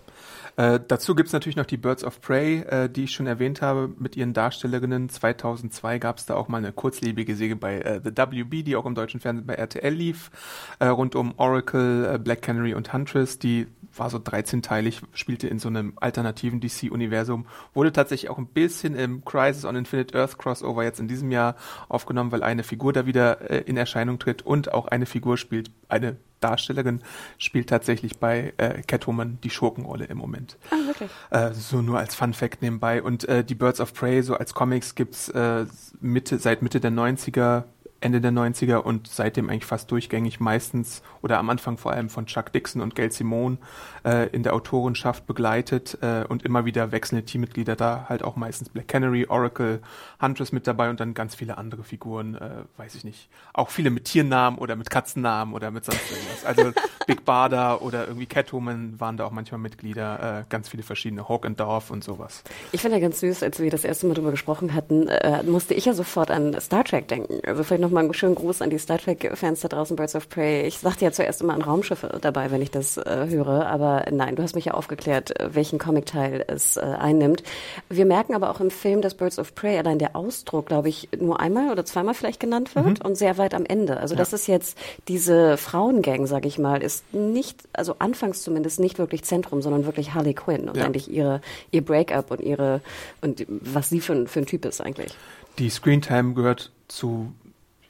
Äh, 0.57 0.79
dazu 0.87 1.15
gibt's 1.15 1.33
natürlich 1.33 1.57
noch 1.57 1.65
die 1.65 1.77
Birds 1.77 2.03
of 2.03 2.21
Prey, 2.21 2.61
äh, 2.61 2.89
die 2.89 3.05
ich 3.05 3.11
schon 3.11 3.27
erwähnt 3.27 3.61
habe, 3.61 3.89
mit 3.99 4.15
ihren 4.15 4.33
Darstellerinnen. 4.33 5.09
2002 5.09 5.99
gab's 5.99 6.25
da 6.25 6.35
auch 6.35 6.47
mal 6.47 6.59
eine 6.59 6.71
kurzlebige 6.71 7.35
Säge 7.35 7.57
bei 7.57 7.79
äh, 7.79 7.99
The 8.03 8.11
WB, 8.11 8.63
die 8.63 8.75
auch 8.75 8.85
im 8.85 8.95
deutschen 8.95 9.19
Fernsehen 9.19 9.45
bei 9.45 9.55
RTL 9.55 9.93
lief, 9.93 10.31
äh, 10.79 10.85
rund 10.85 11.15
um 11.15 11.33
Oracle, 11.37 12.15
äh, 12.15 12.17
Black 12.19 12.41
Canary 12.41 12.73
und 12.73 12.93
Huntress. 12.93 13.37
Die 13.37 13.67
war 13.97 14.09
so 14.09 14.17
13-teilig, 14.17 15.01
spielte 15.13 15.47
in 15.47 15.59
so 15.59 15.67
einem 15.67 15.93
alternativen 15.97 16.59
DC-Universum, 16.59 17.45
wurde 17.73 17.91
tatsächlich 17.91 18.29
auch 18.29 18.37
ein 18.37 18.47
bisschen 18.47 18.95
im 18.95 19.23
Crisis 19.25 19.65
on 19.65 19.75
Infinite 19.75 20.17
Earth 20.17 20.37
Crossover 20.37 20.83
jetzt 20.83 20.99
in 20.99 21.07
diesem 21.07 21.31
Jahr 21.31 21.55
aufgenommen, 21.89 22.31
weil 22.31 22.43
eine 22.43 22.63
Figur 22.63 22.93
da 22.93 23.05
wieder 23.05 23.49
äh, 23.49 23.61
in 23.61 23.77
Erscheinung 23.77 24.19
tritt 24.19 24.41
und 24.41 24.73
auch 24.73 24.87
eine 24.87 25.05
Figur 25.05 25.37
spielt, 25.37 25.71
eine 25.89 26.17
Darstellerin 26.41 27.01
spielt 27.37 27.69
tatsächlich 27.69 28.19
bei 28.19 28.53
äh, 28.57 28.81
Catwoman 28.83 29.39
die 29.43 29.49
Schurkenrolle 29.49 30.05
im 30.05 30.17
Moment. 30.17 30.57
Ah, 30.69 30.75
wirklich? 30.85 31.09
Äh, 31.31 31.53
so 31.53 31.81
nur 31.81 31.97
als 31.97 32.13
Fun 32.13 32.33
Fact 32.33 32.61
nebenbei. 32.61 33.01
Und 33.01 33.27
äh, 33.27 33.43
die 33.43 33.55
Birds 33.55 33.79
of 33.79 33.93
Prey, 33.93 34.21
so 34.21 34.35
als 34.35 34.53
Comics 34.53 34.95
gibt's 34.95 35.29
äh, 35.29 35.65
Mitte, 36.01 36.37
seit 36.37 36.61
Mitte 36.61 36.79
der 36.79 36.91
90er 36.91 37.63
Ende 38.05 38.21
der 38.21 38.31
90er 38.31 38.77
und 38.77 39.07
seitdem 39.07 39.49
eigentlich 39.49 39.65
fast 39.65 39.89
durchgängig 39.89 40.39
meistens 40.39 41.01
oder 41.23 41.39
am 41.39 41.49
Anfang 41.49 41.77
vor 41.77 41.91
allem 41.91 42.09
von 42.09 42.27
Chuck 42.27 42.53
Dixon 42.53 42.81
und 42.81 42.95
Gail 42.95 43.11
Simone 43.11 43.57
äh, 44.05 44.29
in 44.29 44.43
der 44.43 44.53
Autorenschaft 44.53 45.25
begleitet 45.25 45.97
äh, 46.01 46.23
und 46.29 46.43
immer 46.43 46.65
wieder 46.65 46.91
wechselnde 46.91 47.25
Teammitglieder 47.25 47.75
da, 47.75 48.05
halt 48.07 48.23
auch 48.23 48.35
meistens 48.35 48.69
Black 48.69 48.87
Canary, 48.87 49.25
Oracle, 49.27 49.81
Huntress 50.21 50.51
mit 50.51 50.67
dabei 50.67 50.91
und 50.91 50.99
dann 50.99 51.15
ganz 51.15 51.33
viele 51.33 51.57
andere 51.57 51.83
Figuren, 51.83 52.35
äh, 52.35 52.63
weiß 52.77 52.93
ich 52.93 53.03
nicht. 53.03 53.27
Auch 53.53 53.71
viele 53.71 53.89
mit 53.89 54.05
Tiernamen 54.05 54.59
oder 54.59 54.75
mit 54.75 54.91
Katzennamen 54.91 55.55
oder 55.55 55.71
mit 55.71 55.83
sonst 55.83 56.11
irgendwas. 56.11 56.45
Also 56.45 56.71
Big 57.07 57.25
Barda 57.25 57.77
oder 57.77 58.07
irgendwie 58.07 58.27
Catwoman 58.27 58.99
waren 58.99 59.17
da 59.17 59.25
auch 59.25 59.31
manchmal 59.31 59.59
Mitglieder, 59.59 60.41
äh, 60.41 60.43
ganz 60.47 60.69
viele 60.69 60.83
verschiedene, 60.83 61.27
Hawk 61.27 61.47
and 61.47 61.59
Dorf 61.59 61.89
und 61.89 62.03
sowas. 62.03 62.43
Ich 62.71 62.81
finde 62.81 62.97
ja 62.97 63.01
ganz 63.01 63.19
süß, 63.19 63.41
als 63.41 63.59
wir 63.59 63.71
das 63.71 63.83
erste 63.83 64.05
Mal 64.05 64.13
drüber 64.13 64.31
gesprochen 64.31 64.75
hatten, 64.75 65.07
äh, 65.07 65.41
musste 65.41 65.73
ich 65.73 65.85
ja 65.85 65.93
sofort 65.93 66.29
an 66.29 66.55
Star 66.61 66.83
Trek 66.83 67.07
denken. 67.07 67.41
Also 67.47 67.63
vielleicht 67.63 67.81
noch 67.81 67.94
nochmal 67.95 68.03
einen 68.03 68.13
schönen 68.13 68.35
Gruß 68.35 68.61
an 68.61 68.69
die 68.69 68.77
Star 68.77 68.97
Trek-Fans 68.97 69.61
da 69.61 69.69
draußen, 69.69 69.95
Birds 69.95 70.15
of 70.15 70.27
Prey. 70.27 70.67
Ich 70.67 70.79
sagte 70.79 71.05
ja 71.05 71.13
zuerst 71.13 71.41
immer 71.41 71.53
an 71.53 71.61
Raumschiffe 71.61 72.17
dabei, 72.19 72.51
wenn 72.51 72.61
ich 72.61 72.69
das 72.69 72.97
äh, 72.97 73.27
höre, 73.29 73.67
aber 73.67 74.05
nein, 74.11 74.35
du 74.35 74.43
hast 74.43 74.53
mich 74.53 74.65
ja 74.65 74.73
aufgeklärt, 74.73 75.39
äh, 75.39 75.55
welchen 75.55 75.79
Comic-Teil 75.79 76.43
es 76.47 76.75
äh, 76.75 76.81
einnimmt. 76.81 77.41
Wir 77.87 78.05
merken 78.05 78.35
aber 78.35 78.51
auch 78.51 78.59
im 78.59 78.69
Film, 78.69 79.01
dass 79.01 79.13
Birds 79.13 79.39
of 79.39 79.55
Prey 79.55 79.77
allein 79.77 79.97
der 79.97 80.13
Ausdruck, 80.13 80.65
glaube 80.65 80.89
ich, 80.89 81.07
nur 81.17 81.39
einmal 81.39 81.71
oder 81.71 81.85
zweimal 81.85 82.13
vielleicht 82.13 82.41
genannt 82.41 82.75
wird 82.75 82.99
mhm. 82.99 83.05
und 83.05 83.15
sehr 83.15 83.37
weit 83.37 83.53
am 83.53 83.65
Ende. 83.65 83.97
Also 83.97 84.15
ja. 84.15 84.19
das 84.19 84.33
ist 84.33 84.47
jetzt 84.47 84.77
diese 85.07 85.55
Frauengang, 85.55 86.27
sage 86.27 86.49
ich 86.49 86.59
mal, 86.59 86.83
ist 86.83 87.13
nicht, 87.13 87.63
also 87.71 87.95
anfangs 87.99 88.41
zumindest 88.41 88.81
nicht 88.81 88.99
wirklich 88.99 89.23
Zentrum, 89.23 89.61
sondern 89.61 89.85
wirklich 89.85 90.13
Harley 90.13 90.33
Quinn 90.33 90.67
und 90.67 90.75
ja. 90.75 90.83
eigentlich 90.83 91.09
ihre, 91.09 91.39
ihr 91.71 91.85
Breakup 91.85 92.29
und 92.29 92.41
ihre, 92.41 92.81
und 93.21 93.45
was 93.47 93.87
sie 93.87 94.01
für, 94.01 94.27
für 94.27 94.39
ein 94.39 94.45
Typ 94.45 94.65
ist 94.65 94.81
eigentlich. 94.81 95.15
Die 95.59 95.69
Screentime 95.69 96.33
gehört 96.33 96.71
zu 96.89 97.31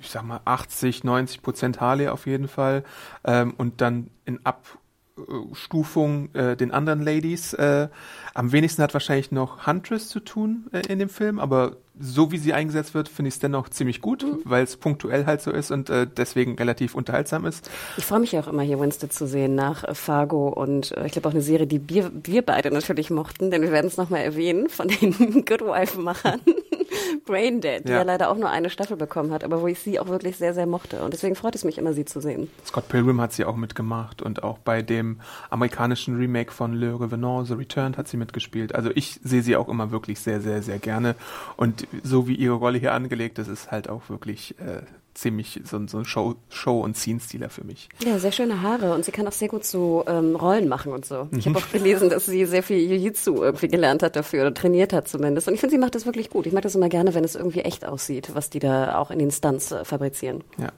ich 0.06 0.12
sag 0.12 0.24
mal, 0.24 0.42
80, 0.46 1.04
90 1.04 1.42
Prozent 1.42 1.82
Harley 1.82 2.08
auf 2.08 2.28
jeden 2.28 2.48
Fall. 2.48 2.84
Ähm, 3.24 3.54
und 3.58 3.82
dann 3.82 4.10
in 4.26 4.40
Abstufung 4.46 6.34
äh, 6.34 6.56
den 6.56 6.72
anderen 6.72 7.02
Ladies. 7.02 7.54
Äh, 7.54 7.90
am 8.34 8.52
wenigsten 8.52 8.82
hat 8.84 8.94
wahrscheinlich 8.94 9.32
noch 9.32 9.68
Huntress 9.68 10.10
zu 10.10 10.20
tun 10.20 10.68
äh, 10.72 10.82
in 10.88 11.00
dem 11.00 11.10
Film, 11.10 11.40
aber 11.40 11.78
so 12.00 12.32
wie 12.32 12.38
sie 12.38 12.54
eingesetzt 12.54 12.94
wird, 12.94 13.08
finde 13.08 13.30
ich 13.30 13.36
es 13.36 13.40
dennoch 13.40 13.70
ziemlich 13.70 14.02
gut, 14.02 14.24
mhm. 14.24 14.40
weil 14.44 14.64
es 14.64 14.78
punktuell 14.78 15.26
halt 15.26 15.42
so 15.42 15.52
ist 15.52 15.72
und 15.72 15.90
äh, 15.90 16.06
deswegen 16.06 16.56
relativ 16.56 16.96
unterhaltsam 16.96 17.46
ist. 17.46 17.70
Ich 17.98 18.06
freue 18.06 18.20
mich 18.20 18.32
ja 18.32 18.42
auch 18.42 18.48
immer 18.48 18.64
hier 18.64 18.80
Winston 18.80 19.10
zu 19.10 19.28
sehen 19.28 19.56
nach 19.56 19.84
äh, 19.84 19.96
Fargo 19.96 20.50
und 20.50 20.92
äh, 20.98 21.06
ich 21.06 21.14
glaube 21.14 21.30
auch 21.30 21.34
eine 21.34 21.42
Serie, 21.42 21.68
die 21.68 21.90
wir, 21.90 22.12
wir 22.24 22.42
beide 22.42 22.72
natürlich 22.72 23.10
mochten, 23.10 23.52
denn 23.52 23.62
wir 23.62 23.72
werden 23.72 23.88
es 23.88 23.98
nochmal 23.98 24.22
erwähnen 24.22 24.70
von 24.70 24.88
den 24.88 25.14
Good 25.46 25.62
Wife-Machern. 25.62 26.42
Braindead, 27.26 27.86
die 27.86 27.92
ja. 27.92 27.98
ja 27.98 28.04
leider 28.04 28.30
auch 28.30 28.38
nur 28.38 28.50
eine 28.50 28.70
Staffel 28.70 28.98
bekommen 28.98 29.32
hat, 29.32 29.44
aber 29.44 29.62
wo 29.62 29.68
ich 29.68 29.80
sie 29.80 30.00
auch 30.00 30.08
wirklich 30.08 30.38
sehr, 30.38 30.54
sehr 30.54 30.66
mochte. 30.66 31.04
Und 31.04 31.14
deswegen 31.14 31.36
freut 31.36 31.56
es 31.56 31.64
mich 31.64 31.78
immer, 31.78 31.94
sie 31.94 32.06
zu 32.06 32.22
sehen. 32.22 32.50
Scott 32.66 32.88
Pilgrim 32.88 33.20
hat 33.22 33.34
sie 33.34 33.46
auch 33.46 33.56
mitgemacht 33.56 34.22
und 34.22 34.44
auch 34.44 34.58
bei 34.60 34.82
dem 34.82 35.20
amerikanischen 35.50 36.18
Remake 36.18 36.52
von 36.52 36.74
Le 36.74 37.00
Revenant, 37.00 37.48
The 37.48 37.54
Returned, 37.54 37.98
hat 37.98 38.08
sie 38.08 38.18
mitgespielt. 38.18 38.76
Also 38.76 38.92
ich 38.94 39.20
sehe 39.24 39.42
sie 39.42 39.56
auch 39.56 39.70
immer 39.70 39.92
wirklich 39.92 40.20
sehr, 40.20 40.42
sehr, 40.42 40.62
sehr 40.62 40.80
gerne. 40.80 41.16
Und 41.58 41.85
so 42.04 42.28
wie 42.28 42.36
ihre 42.36 42.56
Rolle 42.56 42.78
hier 42.78 42.94
angelegt 42.94 43.40
ist, 43.40 43.48
ist 43.48 43.72
halt 43.72 43.90
auch 43.90 44.10
wirklich 44.10 44.56
äh, 44.60 44.82
ziemlich 45.16 45.62
so, 45.64 45.80
so 45.88 45.98
ein 45.98 46.06
Show, 46.06 46.36
Show- 46.50 46.82
und 46.82 46.96
Scene-Stealer 46.96 47.50
für 47.50 47.64
mich. 47.64 47.90
Ja, 48.06 48.20
sehr 48.20 48.32
schöne 48.32 48.62
Haare 48.62 48.94
und 48.94 49.06
sie 49.06 49.12
kann 49.12 49.28
auch 49.28 49.32
sehr 49.32 49.48
gut 49.48 49.64
so 49.64 50.04
ähm, 50.08 50.36
Rollen 50.36 50.68
machen 50.68 50.92
und 50.92 51.06
so. 51.06 51.28
Ich 51.32 51.48
habe 51.48 51.58
auch 51.58 51.72
gelesen, 51.72 52.10
dass 52.10 52.26
sie 52.26 52.46
sehr 52.46 52.64
viel 52.64 52.78
Jiu-Jitsu 52.78 53.42
irgendwie 53.42 53.68
gelernt 53.68 54.04
hat 54.04 54.16
dafür 54.16 54.42
oder 54.42 54.54
trainiert 54.54 54.94
hat 54.94 55.08
zumindest. 55.08 55.48
Und 55.48 55.54
ich 55.54 55.60
finde, 55.60 55.76
sie 55.76 55.80
macht 55.80 55.96
das 55.96 56.06
wirklich 56.06 56.30
gut. 56.30 56.46
Ich 56.46 56.54
mag 56.54 56.64
das 56.64 56.76
immer 56.76 56.90
gerne, 56.90 57.14
wenn 57.14 57.24
es 57.24 57.36
irgendwie 57.36 57.62
echt 57.62 57.86
aussieht, 57.86 58.32
was 58.34 58.50
die 58.50 58.60
da 58.60 58.98
auch 58.98 59.10
in 59.10 59.20
den 59.20 59.32
Stunts 59.32 59.72
äh, 59.72 59.86
fabrizieren. 59.86 60.44
Ja. 60.58 60.70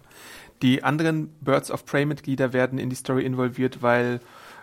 Die 0.61 0.83
anderen 0.83 1.29
Birds 1.41 1.69
of 1.69 1.85
Prey-Mitglieder 1.85 2.53
werden 2.53 2.79
in 2.79 2.89
die 2.89 2.95
Story 2.95 3.25
involviert, 3.25 3.81
weil 3.81 4.19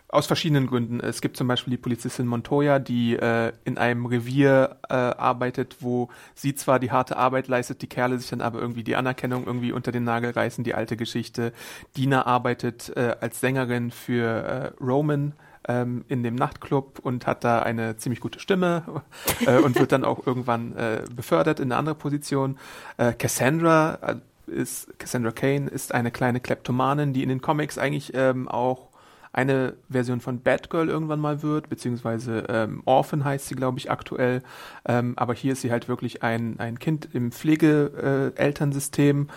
aus 0.08 0.26
verschiedenen 0.26 0.66
Gründen. 0.66 1.00
Es 1.00 1.20
gibt 1.20 1.36
zum 1.36 1.48
Beispiel 1.48 1.72
die 1.72 1.78
Polizistin 1.78 2.26
Montoya, 2.26 2.78
die 2.78 3.16
äh, 3.16 3.52
in 3.64 3.78
einem 3.78 4.06
Revier 4.06 4.76
äh, 4.88 4.94
arbeitet, 4.94 5.76
wo 5.80 6.08
sie 6.34 6.54
zwar 6.54 6.78
die 6.78 6.92
harte 6.92 7.16
Arbeit 7.16 7.48
leistet, 7.48 7.82
die 7.82 7.88
Kerle 7.88 8.18
sich 8.18 8.30
dann 8.30 8.40
aber 8.40 8.60
irgendwie 8.60 8.84
die 8.84 8.96
Anerkennung 8.96 9.46
irgendwie 9.46 9.72
unter 9.72 9.92
den 9.92 10.04
Nagel 10.04 10.30
reißen, 10.30 10.62
die 10.62 10.74
alte 10.74 10.96
Geschichte. 10.96 11.52
Dina 11.96 12.26
arbeitet 12.26 12.92
äh, 12.96 13.16
als 13.20 13.40
Sängerin 13.40 13.90
für 13.90 14.72
äh, 14.78 14.82
Roman 14.82 15.32
ähm, 15.68 16.04
in 16.08 16.22
dem 16.22 16.34
Nachtclub 16.34 17.00
und 17.00 17.26
hat 17.26 17.42
da 17.44 17.60
eine 17.60 17.96
ziemlich 17.96 18.20
gute 18.20 18.38
Stimme 18.38 19.02
äh, 19.46 19.58
und 19.58 19.78
wird 19.78 19.92
dann 19.92 20.04
auch 20.04 20.26
irgendwann 20.26 20.76
äh, 20.76 21.04
befördert 21.14 21.60
in 21.60 21.72
eine 21.72 21.76
andere 21.76 21.94
Position. 21.94 22.58
Äh, 22.98 23.14
Cassandra 23.14 23.98
äh, 24.02 24.16
ist 24.46 24.98
Cassandra 24.98 25.32
Kane 25.32 25.68
ist 25.70 25.94
eine 25.94 26.10
kleine 26.10 26.40
Kleptomanin, 26.40 27.14
die 27.14 27.22
in 27.22 27.30
den 27.30 27.40
Comics 27.40 27.78
eigentlich 27.78 28.12
ähm, 28.14 28.46
auch 28.46 28.90
eine 29.34 29.74
Version 29.90 30.20
von 30.20 30.40
Batgirl 30.40 30.88
irgendwann 30.88 31.18
mal 31.18 31.42
wird, 31.42 31.68
beziehungsweise 31.68 32.44
ähm, 32.48 32.82
Orphan 32.84 33.24
heißt 33.24 33.48
sie, 33.48 33.56
glaube 33.56 33.78
ich, 33.78 33.90
aktuell. 33.90 34.42
Ähm, 34.86 35.14
aber 35.16 35.34
hier 35.34 35.54
ist 35.54 35.62
sie 35.62 35.72
halt 35.72 35.88
wirklich 35.88 36.22
ein, 36.22 36.60
ein 36.60 36.78
Kind 36.78 37.08
im 37.12 37.32
Pflegeelternsystem, 37.32 39.26
äh, 39.26 39.28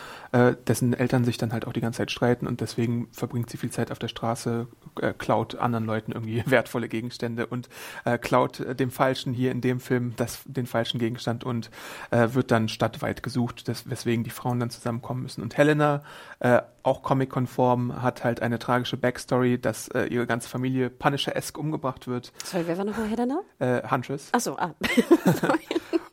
dessen 0.68 0.94
Eltern 0.94 1.24
sich 1.24 1.38
dann 1.38 1.54
halt 1.54 1.66
auch 1.66 1.74
die 1.74 1.82
ganze 1.82 1.98
Zeit 1.98 2.12
streiten 2.12 2.48
und 2.48 2.62
deswegen 2.62 3.08
verbringt 3.12 3.50
sie 3.50 3.58
viel 3.58 3.72
Zeit 3.72 3.92
auf 3.92 4.00
der 4.00 4.08
Straße, 4.08 4.68
äh, 5.02 5.14
klaut 5.14 5.56
anderen 5.56 5.86
Leuten 5.86 6.12
irgendwie 6.12 6.44
wertvolle 6.50 6.88
Gegenstände 6.90 7.48
und 7.48 7.70
äh, 8.06 8.18
klaut 8.18 8.60
äh, 8.60 8.76
dem 8.76 8.92
Falschen 8.92 9.34
hier 9.34 9.52
in 9.52 9.62
dem 9.62 9.80
Film 9.80 10.14
das, 10.18 10.42
den 10.46 10.66
falschen 10.66 11.00
Gegenstand 11.00 11.44
und 11.44 11.70
äh, 12.12 12.30
wird 12.34 12.52
dann 12.52 12.70
stadtweit 12.70 13.24
gesucht, 13.24 13.68
des, 13.68 13.90
weswegen 13.90 14.24
die 14.24 14.30
Frauen 14.30 14.60
dann 14.60 14.70
zusammenkommen 14.70 15.24
müssen. 15.24 15.42
Und 15.42 15.58
Helena, 15.58 16.04
äh, 16.40 16.62
auch 16.84 17.04
comic-konform, 17.04 18.02
hat 18.02 18.24
halt 18.24 18.42
eine 18.42 18.60
tragische 18.60 18.98
Backstory, 18.98 19.60
dass 19.60 19.88
äh, 19.90 20.06
ihre 20.06 20.28
ganze 20.28 20.50
Familie 20.50 20.90
Punisher-esque 20.90 21.58
umgebracht 21.58 22.08
wird. 22.08 22.32
Sorry, 22.44 22.64
wer 22.68 22.78
war 22.78 22.86
nochmal 22.86 23.08
Helena? 23.08 23.42
Äh, 23.60 23.88
Huntress. 23.90 24.30
Ach 24.32 24.40
so, 24.40 24.58
ah. 24.58 24.74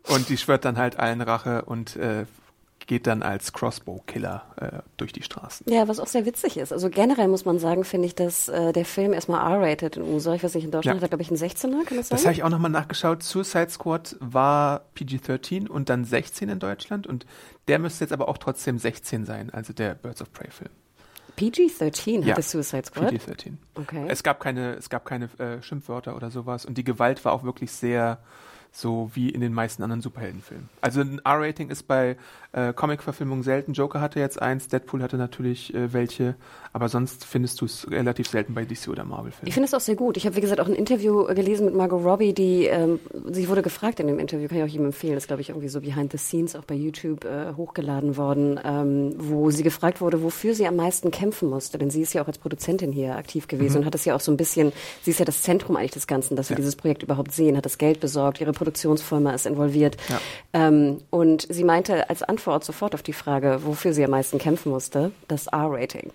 Und 0.09 0.29
die 0.29 0.37
schwört 0.37 0.65
dann 0.65 0.77
halt 0.77 0.99
allen 0.99 1.21
Rache 1.21 1.65
und 1.65 1.97
äh, 1.97 2.27
geht 2.87 3.07
dann 3.07 3.23
als 3.23 3.53
Crossbow-Killer 3.53 4.43
äh, 4.57 4.83
durch 4.97 5.13
die 5.13 5.23
Straßen. 5.23 5.67
Ja, 5.71 5.89
was 5.89 6.01
auch 6.01 6.07
sehr 6.07 6.27
witzig 6.27 6.57
ist. 6.57 6.73
Also 6.73 6.91
generell 6.91 7.29
muss 7.29 7.45
man 7.45 7.59
sagen, 7.59 7.85
finde 7.85 8.07
ich, 8.07 8.15
dass 8.15 8.49
äh, 8.49 8.73
der 8.73 8.85
Film 8.85 9.13
erstmal 9.13 9.41
R-rated 9.55 9.97
in 9.97 10.03
USA. 10.03 10.35
Ich 10.35 10.43
weiß 10.45 10.55
nicht, 10.55 10.65
in 10.65 10.71
Deutschland 10.71 10.97
Ja. 11.01 11.03
hat 11.03 11.11
er, 11.13 11.17
glaube 11.17 11.23
ich, 11.23 11.29
einen 11.29 11.39
16er, 11.39 11.85
kann 11.85 11.97
das 11.97 12.09
sein? 12.09 12.17
Das 12.17 12.25
habe 12.25 12.35
ich 12.35 12.43
auch 12.43 12.51
nochmal 12.51 12.71
nachgeschaut. 12.71 13.23
Suicide 13.23 13.71
Squad 13.71 14.17
war 14.21 14.83
PG-13 14.97 15.69
und 15.69 15.89
dann 15.89 16.05
16 16.05 16.49
in 16.49 16.59
Deutschland 16.59 17.07
und 17.07 17.27
der 17.69 17.79
müsste 17.79 18.05
jetzt 18.05 18.13
aber 18.13 18.29
auch 18.29 18.39
trotzdem 18.39 18.79
16 18.79 19.25
sein, 19.25 19.51
also 19.51 19.73
der 19.73 19.95
Birds 19.95 20.21
of 20.21 20.33
Prey 20.33 20.51
Film. 20.51 20.71
PG-13 21.37 22.21
Ja, 22.25 22.33
hatte 22.33 22.43
Suicide 22.43 22.85
Squad. 22.87 23.11
PG-13. 23.11 23.55
Okay. 23.75 24.05
Es 24.09 24.23
gab 24.23 24.41
keine, 24.41 24.75
es 24.75 24.89
gab 24.89 25.05
keine 25.05 25.29
äh, 25.39 25.61
Schimpfwörter 25.63 26.15
oder 26.17 26.31
sowas 26.31 26.65
und 26.65 26.79
die 26.79 26.85
Gewalt 26.85 27.25
war 27.25 27.33
auch 27.33 27.43
wirklich 27.45 27.73
sehr 27.73 28.19
so 28.71 29.11
wie 29.15 29.31
in 29.31 29.41
den 29.41 29.53
meisten 29.53 29.83
anderen 29.85 30.01
Superheldenfilmen. 30.03 30.69
Also 30.81 31.01
ein 31.01 31.21
R-Rating 31.25 31.71
ist 31.71 31.85
bei 31.85 32.17
äh, 32.55 32.73
Comic-Verfilmungen 32.73 33.43
selten. 33.43 33.73
Joker 33.73 34.01
hatte 34.01 34.21
jetzt 34.21 34.41
eins, 34.41 34.69
Deadpool 34.69 35.03
hatte 35.03 35.17
natürlich 35.17 35.75
äh, 35.75 35.93
welche, 35.93 36.35
aber 36.73 36.89
sonst 36.89 37.25
findest 37.25 37.61
du 37.61 37.65
es 37.67 37.91
relativ 37.91 38.29
selten 38.29 38.55
bei 38.55 38.65
DC 38.65 38.89
oder 38.89 39.05
Marvel-Filmen. 39.05 39.47
Ich 39.49 39.55
finde 39.55 39.67
es 39.67 39.75
auch 39.75 39.81
sehr 39.81 39.97
gut. 39.97 40.17
Ich 40.17 40.27
habe, 40.27 40.37
wie 40.37 40.41
gesagt, 40.41 40.61
auch 40.61 40.67
ein 40.69 40.75
Interview 40.75 41.27
äh, 41.27 41.35
gelesen 41.35 41.67
mit 41.67 41.75
Margot 41.75 42.05
Robbie, 42.05 42.33
die, 42.33 42.67
ähm, 42.67 43.01
sie 43.31 43.49
wurde 43.49 43.63
gefragt 43.63 44.01
in 44.01 44.07
dem 44.07 44.19
Interview, 44.19 44.49
kann 44.49 44.59
ich 44.59 44.65
auch 44.65 44.69
jedem 44.69 44.87
empfehlen, 44.87 45.17
ist, 45.17 45.27
glaube 45.27 45.43
ich, 45.43 45.49
irgendwie 45.51 45.69
so 45.69 45.81
behind 45.81 46.13
the 46.13 46.19
scenes 46.19 46.55
auch 46.57 46.65
bei 46.65 46.75
YouTube 46.75 47.25
äh, 47.25 47.53
hochgeladen 47.57 48.17
worden, 48.17 48.61
ähm, 48.65 49.15
wo 49.19 49.51
sie 49.51 49.63
gefragt 49.63 50.01
wurde, 50.01 50.23
wofür 50.23 50.55
sie 50.55 50.67
am 50.67 50.77
meisten 50.77 51.11
kämpfen 51.11 51.49
musste. 51.51 51.79
Denn 51.79 51.91
sie 51.91 52.03
ist 52.03 52.13
ja 52.13 52.23
auch 52.23 52.27
als 52.29 52.39
Produzentin 52.39 52.93
hier 52.93 53.17
aktiv 53.17 53.49
gewesen 53.49 53.79
und 53.79 53.85
hat 53.87 53.95
es 53.95 54.05
ja 54.05 54.15
auch 54.15 54.21
so 54.21 54.31
ein 54.33 54.37
bisschen, 54.37 54.73
sie 55.03 55.11
ist 55.11 55.19
ja 55.19 55.25
das 55.25 55.43
Zentrum 55.43 55.77
eigentlich 55.77 55.91
des 55.93 56.07
Ganzen, 56.07 56.37
dass 56.37 56.51
wir 56.51 56.55
Ja. 56.55 56.59
dieses 56.59 56.77
Projekt 56.77 57.03
überhaupt 57.03 57.33
sehen, 57.33 57.57
hat 57.57 57.65
das 57.65 57.79
Geld 57.79 58.01
besorgt, 58.01 58.41
ihre 58.41 58.53
Produktionsfirma 58.53 59.33
ist 59.33 59.47
involviert. 59.47 59.97
Ja. 60.09 60.21
Ähm, 60.53 60.99
und 61.11 61.47
sie 61.51 61.65
meinte 61.65 62.09
als 62.11 62.23
Antwort 62.45 62.65
sofort 62.65 62.95
auf 62.95 63.03
die 63.03 63.15
Frage, 63.15 63.61
wofür 63.65 63.95
sie 63.95 64.05
am 64.05 64.11
meisten 64.11 64.39
kämpfen 64.39 64.71
musste, 64.71 65.13
das 65.29 65.47
R-Rating. 65.47 66.13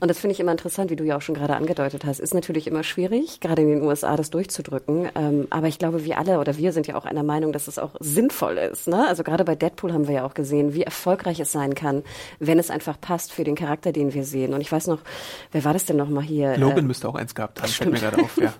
Und 0.00 0.08
das 0.08 0.18
finde 0.18 0.32
ich 0.32 0.40
immer 0.40 0.52
interessant, 0.52 0.90
wie 0.90 0.96
du 0.96 1.04
ja 1.04 1.18
auch 1.18 1.20
schon 1.20 1.34
gerade 1.34 1.56
angedeutet 1.56 2.06
hast. 2.06 2.20
Ist 2.20 2.32
natürlich 2.32 2.66
immer 2.66 2.82
schwierig, 2.84 3.40
gerade 3.40 3.60
in 3.60 3.68
den 3.68 3.82
USA 3.82 4.16
das 4.16 4.30
durchzudrücken. 4.30 5.10
Ähm, 5.14 5.46
aber 5.50 5.68
ich 5.68 5.78
glaube, 5.78 6.04
wir 6.04 6.16
alle 6.18 6.38
oder 6.38 6.56
wir 6.56 6.72
sind 6.72 6.86
ja 6.86 6.96
auch 6.96 7.04
einer 7.04 7.22
Meinung, 7.22 7.52
dass 7.52 7.68
es 7.68 7.78
auch 7.78 7.90
sinnvoll 8.00 8.56
ist. 8.56 8.88
Ne? 8.88 9.06
Also 9.06 9.22
gerade 9.24 9.44
bei 9.44 9.54
Deadpool 9.56 9.92
haben 9.92 10.08
wir 10.08 10.14
ja 10.14 10.24
auch 10.24 10.32
gesehen, 10.32 10.72
wie 10.72 10.84
erfolgreich 10.84 11.38
es 11.38 11.52
sein 11.52 11.74
kann, 11.74 12.02
wenn 12.38 12.58
es 12.58 12.70
einfach 12.70 12.98
passt 12.98 13.32
für 13.32 13.44
den 13.44 13.54
Charakter, 13.54 13.92
den 13.92 14.14
wir 14.14 14.24
sehen. 14.24 14.54
Und 14.54 14.62
ich 14.62 14.72
weiß 14.72 14.86
noch, 14.86 15.00
wer 15.52 15.64
war 15.64 15.74
das 15.74 15.84
denn 15.84 15.96
noch 15.96 16.08
mal 16.08 16.24
hier? 16.24 16.56
Logan 16.56 16.78
Äh, 16.78 16.82
müsste 16.82 17.08
auch 17.08 17.14
eins 17.14 17.34
gehabt 17.34 17.60
haben, 17.60 17.68
fällt 17.68 17.92
mir 17.92 18.00
gerade 18.00 18.22
auf. 18.22 18.38
Ja. 18.38 18.54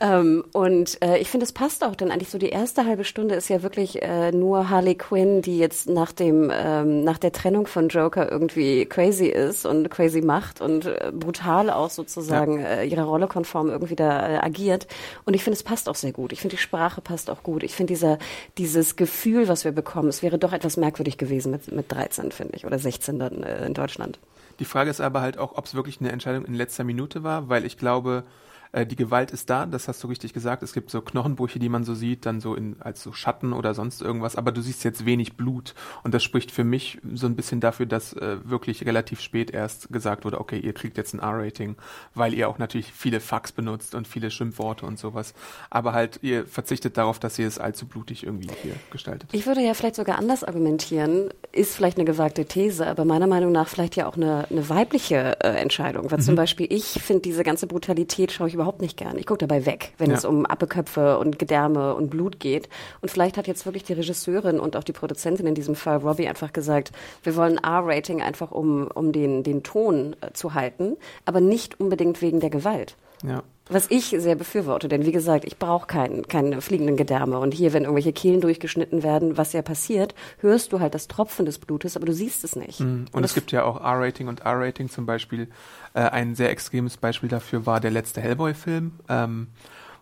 ähm, 0.18 0.44
und 0.52 1.02
äh, 1.02 1.16
ich 1.16 1.30
finde, 1.30 1.44
es 1.44 1.52
passt 1.52 1.82
auch, 1.82 1.96
denn 1.96 2.10
eigentlich 2.10 2.28
so 2.28 2.36
die 2.36 2.50
erste 2.50 2.84
halbe 2.84 3.04
Stunde 3.04 3.36
ist 3.36 3.48
ja 3.48 3.62
wirklich 3.62 4.02
äh, 4.02 4.32
nur 4.32 4.68
Harley 4.68 4.96
Quinn, 4.96 5.40
die 5.40 5.58
jetzt 5.58 5.88
nach 5.88 6.12
dem 6.12 6.25
ähm, 6.28 7.04
nach 7.04 7.18
der 7.18 7.32
Trennung 7.32 7.66
von 7.66 7.88
Joker 7.88 8.30
irgendwie 8.30 8.86
crazy 8.86 9.26
ist 9.26 9.66
und 9.66 9.90
crazy 9.90 10.20
macht 10.20 10.60
und 10.60 10.86
äh, 10.86 11.12
brutal 11.12 11.70
auch 11.70 11.90
sozusagen 11.90 12.60
äh, 12.60 12.84
ihrer 12.84 13.04
Rolle 13.04 13.26
konform 13.26 13.68
irgendwie 13.68 13.96
da 13.96 14.28
äh, 14.28 14.36
agiert. 14.38 14.86
Und 15.24 15.34
ich 15.34 15.44
finde, 15.44 15.56
es 15.56 15.62
passt 15.62 15.88
auch 15.88 15.94
sehr 15.94 16.12
gut. 16.12 16.32
Ich 16.32 16.40
finde, 16.40 16.56
die 16.56 16.62
Sprache 16.62 17.00
passt 17.00 17.30
auch 17.30 17.42
gut. 17.42 17.62
Ich 17.62 17.74
finde 17.74 17.92
dieser 17.92 18.18
dieses 18.58 18.96
Gefühl, 18.96 19.48
was 19.48 19.64
wir 19.64 19.72
bekommen, 19.72 20.08
es 20.08 20.22
wäre 20.22 20.38
doch 20.38 20.52
etwas 20.52 20.76
merkwürdig 20.76 21.18
gewesen 21.18 21.50
mit 21.52 21.70
mit 21.72 21.90
13, 21.92 22.32
finde 22.32 22.56
ich, 22.56 22.66
oder 22.66 22.78
16 22.78 23.18
dann 23.18 23.42
äh, 23.42 23.66
in 23.66 23.74
Deutschland. 23.74 24.18
Die 24.58 24.64
Frage 24.64 24.90
ist 24.90 25.00
aber 25.00 25.20
halt 25.20 25.38
auch, 25.38 25.56
ob 25.56 25.66
es 25.66 25.74
wirklich 25.74 26.00
eine 26.00 26.12
Entscheidung 26.12 26.44
in 26.44 26.54
letzter 26.54 26.84
Minute 26.84 27.22
war, 27.22 27.48
weil 27.48 27.66
ich 27.66 27.76
glaube, 27.76 28.24
äh, 28.72 28.86
die 28.86 28.96
Gewalt 28.96 29.30
ist 29.30 29.50
da, 29.50 29.66
das 29.66 29.88
hast 29.88 30.02
du 30.02 30.08
richtig 30.08 30.32
gesagt. 30.32 30.62
Es 30.62 30.72
gibt 30.72 30.90
so 30.90 31.00
Knochenbrüche, 31.00 31.58
die 31.58 31.68
man 31.68 31.84
so 31.84 31.94
sieht, 31.94 32.26
dann 32.26 32.40
so 32.40 32.54
in, 32.54 32.76
als 32.80 33.02
so 33.02 33.12
Schatten 33.12 33.52
oder 33.52 33.74
sonst 33.74 34.02
irgendwas, 34.02 34.36
aber 34.36 34.52
du 34.52 34.60
siehst 34.60 34.84
jetzt 34.84 35.06
wenig 35.06 35.36
Blut. 35.36 35.74
Und 36.02 36.14
das 36.14 36.22
spricht 36.22 36.50
für 36.50 36.64
mich 36.64 36.98
so 37.14 37.26
ein 37.26 37.36
bisschen 37.36 37.60
dafür, 37.60 37.86
dass 37.86 38.12
äh, 38.12 38.38
wirklich 38.44 38.84
relativ 38.84 39.20
spät 39.20 39.50
erst 39.50 39.92
gesagt 39.92 40.24
wurde, 40.24 40.40
okay, 40.40 40.58
ihr 40.58 40.72
kriegt 40.72 40.96
jetzt 40.96 41.14
ein 41.14 41.20
R-Rating, 41.20 41.76
weil 42.14 42.34
ihr 42.34 42.48
auch 42.48 42.58
natürlich 42.58 42.92
viele 42.92 43.20
Fax 43.20 43.52
benutzt 43.52 43.94
und 43.94 44.06
viele 44.06 44.30
Schimpfworte 44.30 44.86
und 44.86 44.98
sowas. 44.98 45.34
Aber 45.70 45.92
halt, 45.92 46.18
ihr 46.22 46.46
verzichtet 46.46 46.96
darauf, 46.96 47.18
dass 47.18 47.38
ihr 47.38 47.46
es 47.46 47.58
allzu 47.58 47.86
blutig 47.86 48.24
irgendwie 48.24 48.50
hier 48.62 48.74
gestaltet. 48.90 49.30
Ich 49.32 49.46
würde 49.46 49.62
ja 49.62 49.74
vielleicht 49.74 49.96
sogar 49.96 50.18
anders 50.18 50.44
argumentieren, 50.44 51.30
ist 51.52 51.74
vielleicht 51.74 51.96
eine 51.98 52.04
gewagte 52.04 52.44
These, 52.44 52.86
aber 52.86 53.04
meiner 53.04 53.26
Meinung 53.26 53.52
nach 53.52 53.68
vielleicht 53.68 53.96
ja 53.96 54.06
auch 54.06 54.16
eine, 54.16 54.46
eine 54.50 54.68
weibliche 54.68 55.40
äh, 55.40 55.48
Entscheidung. 55.48 56.10
Weil 56.10 56.20
zum 56.20 56.34
Beispiel 56.34 56.66
ich 56.70 56.84
finde 57.02 57.22
diese 57.22 57.42
ganze 57.42 57.66
Brutalität 57.66 58.32
schaue 58.32 58.48
ich 58.48 58.54
überhaupt 58.56 58.80
nicht 58.80 58.96
gern. 58.96 59.16
Ich 59.18 59.26
gucke 59.26 59.38
dabei 59.46 59.64
weg, 59.66 59.92
wenn 59.98 60.10
Ja. 60.10 60.16
es 60.16 60.24
um 60.24 60.44
Appeköpfe 60.44 61.18
und 61.18 61.38
Gedärme 61.38 61.94
und 61.94 62.10
Blut 62.10 62.40
geht. 62.40 62.68
Und 63.00 63.10
vielleicht 63.10 63.36
hat 63.36 63.46
jetzt 63.46 63.64
wirklich 63.66 63.84
die 63.84 63.92
Regisseurin 63.92 64.58
und 64.58 64.76
auch 64.76 64.84
die 64.84 64.92
Produzentin 64.92 65.46
in 65.46 65.54
diesem 65.54 65.74
Fall, 65.76 65.98
Robbie, 65.98 66.28
einfach 66.28 66.52
gesagt, 66.52 66.92
wir 67.22 67.36
wollen 67.36 67.58
R-Rating 67.58 68.20
einfach, 68.22 68.50
um, 68.50 68.88
um 68.88 69.12
den, 69.12 69.42
den 69.42 69.62
Ton 69.62 70.16
äh, 70.20 70.32
zu 70.32 70.54
halten, 70.54 70.96
aber 71.24 71.40
nicht 71.40 71.78
unbedingt 71.80 72.20
wegen 72.22 72.40
der 72.40 72.50
Gewalt. 72.50 72.96
Ja. 73.24 73.42
Was 73.68 73.90
ich 73.90 74.14
sehr 74.16 74.36
befürworte, 74.36 74.86
denn 74.86 75.04
wie 75.06 75.10
gesagt, 75.10 75.44
ich 75.44 75.58
brauche 75.58 75.88
keinen 75.88 76.28
keine 76.28 76.60
fliegenden 76.60 76.96
Gedärme. 76.96 77.40
Und 77.40 77.52
hier, 77.52 77.72
wenn 77.72 77.82
irgendwelche 77.82 78.12
Kehlen 78.12 78.40
durchgeschnitten 78.40 79.02
werden, 79.02 79.36
was 79.38 79.52
ja 79.54 79.62
passiert, 79.62 80.14
hörst 80.38 80.72
du 80.72 80.78
halt 80.78 80.94
das 80.94 81.08
Tropfen 81.08 81.46
des 81.46 81.58
Blutes, 81.58 81.96
aber 81.96 82.06
du 82.06 82.12
siehst 82.12 82.44
es 82.44 82.54
nicht. 82.54 82.80
Und 82.80 83.24
es 83.24 83.34
gibt 83.34 83.50
ja 83.50 83.64
auch 83.64 83.80
R-Rating 83.80 84.28
und 84.28 84.42
R-Rating 84.42 84.88
zum 84.88 85.04
Beispiel. 85.04 85.48
Äh, 85.96 86.10
ein 86.10 86.34
sehr 86.34 86.50
extremes 86.50 86.98
Beispiel 86.98 87.30
dafür 87.30 87.64
war 87.64 87.80
der 87.80 87.90
letzte 87.90 88.20
Hellboy-Film, 88.20 88.92
ähm, 89.08 89.48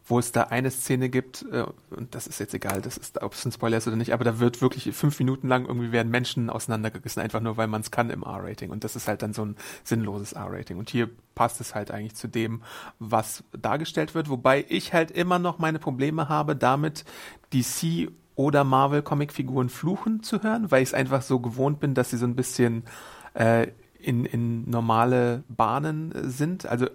wo 0.06 0.18
es 0.18 0.32
da 0.32 0.42
eine 0.42 0.72
Szene 0.72 1.08
gibt, 1.08 1.46
äh, 1.52 1.64
und 1.90 2.16
das 2.16 2.26
ist 2.26 2.40
jetzt 2.40 2.52
egal, 2.52 2.82
das 2.82 2.96
ist, 2.96 3.22
ob 3.22 3.34
es 3.34 3.44
ein 3.44 3.52
Spoiler 3.52 3.76
ist 3.76 3.86
oder 3.86 3.94
nicht, 3.94 4.12
aber 4.12 4.24
da 4.24 4.40
wird 4.40 4.60
wirklich 4.60 4.92
fünf 4.92 5.20
Minuten 5.20 5.46
lang 5.46 5.66
irgendwie 5.66 5.92
werden 5.92 6.10
Menschen 6.10 6.50
auseinandergerissen, 6.50 7.22
einfach 7.22 7.40
nur 7.40 7.56
weil 7.56 7.68
man 7.68 7.80
es 7.80 7.92
kann 7.92 8.10
im 8.10 8.24
R-Rating. 8.24 8.70
Und 8.70 8.82
das 8.82 8.96
ist 8.96 9.06
halt 9.06 9.22
dann 9.22 9.32
so 9.34 9.44
ein 9.44 9.56
sinnloses 9.84 10.32
R-Rating. 10.32 10.78
Und 10.78 10.90
hier 10.90 11.08
passt 11.36 11.60
es 11.60 11.76
halt 11.76 11.92
eigentlich 11.92 12.16
zu 12.16 12.26
dem, 12.26 12.62
was 12.98 13.44
dargestellt 13.56 14.16
wird, 14.16 14.28
wobei 14.28 14.66
ich 14.68 14.92
halt 14.94 15.12
immer 15.12 15.38
noch 15.38 15.60
meine 15.60 15.78
Probleme 15.78 16.28
habe 16.28 16.56
damit, 16.56 17.04
DC 17.52 18.10
oder 18.34 18.64
Marvel 18.64 19.02
Comicfiguren 19.02 19.68
fluchen 19.68 20.24
zu 20.24 20.42
hören, 20.42 20.72
weil 20.72 20.82
ich 20.82 20.88
es 20.88 20.94
einfach 20.94 21.22
so 21.22 21.38
gewohnt 21.38 21.78
bin, 21.78 21.94
dass 21.94 22.10
sie 22.10 22.16
so 22.16 22.26
ein 22.26 22.34
bisschen 22.34 22.82
äh, 23.34 23.68
in, 24.04 24.24
in 24.24 24.68
normale 24.68 25.44
Bahnen 25.48 26.12
äh, 26.12 26.28
sind. 26.28 26.66
Also 26.66 26.86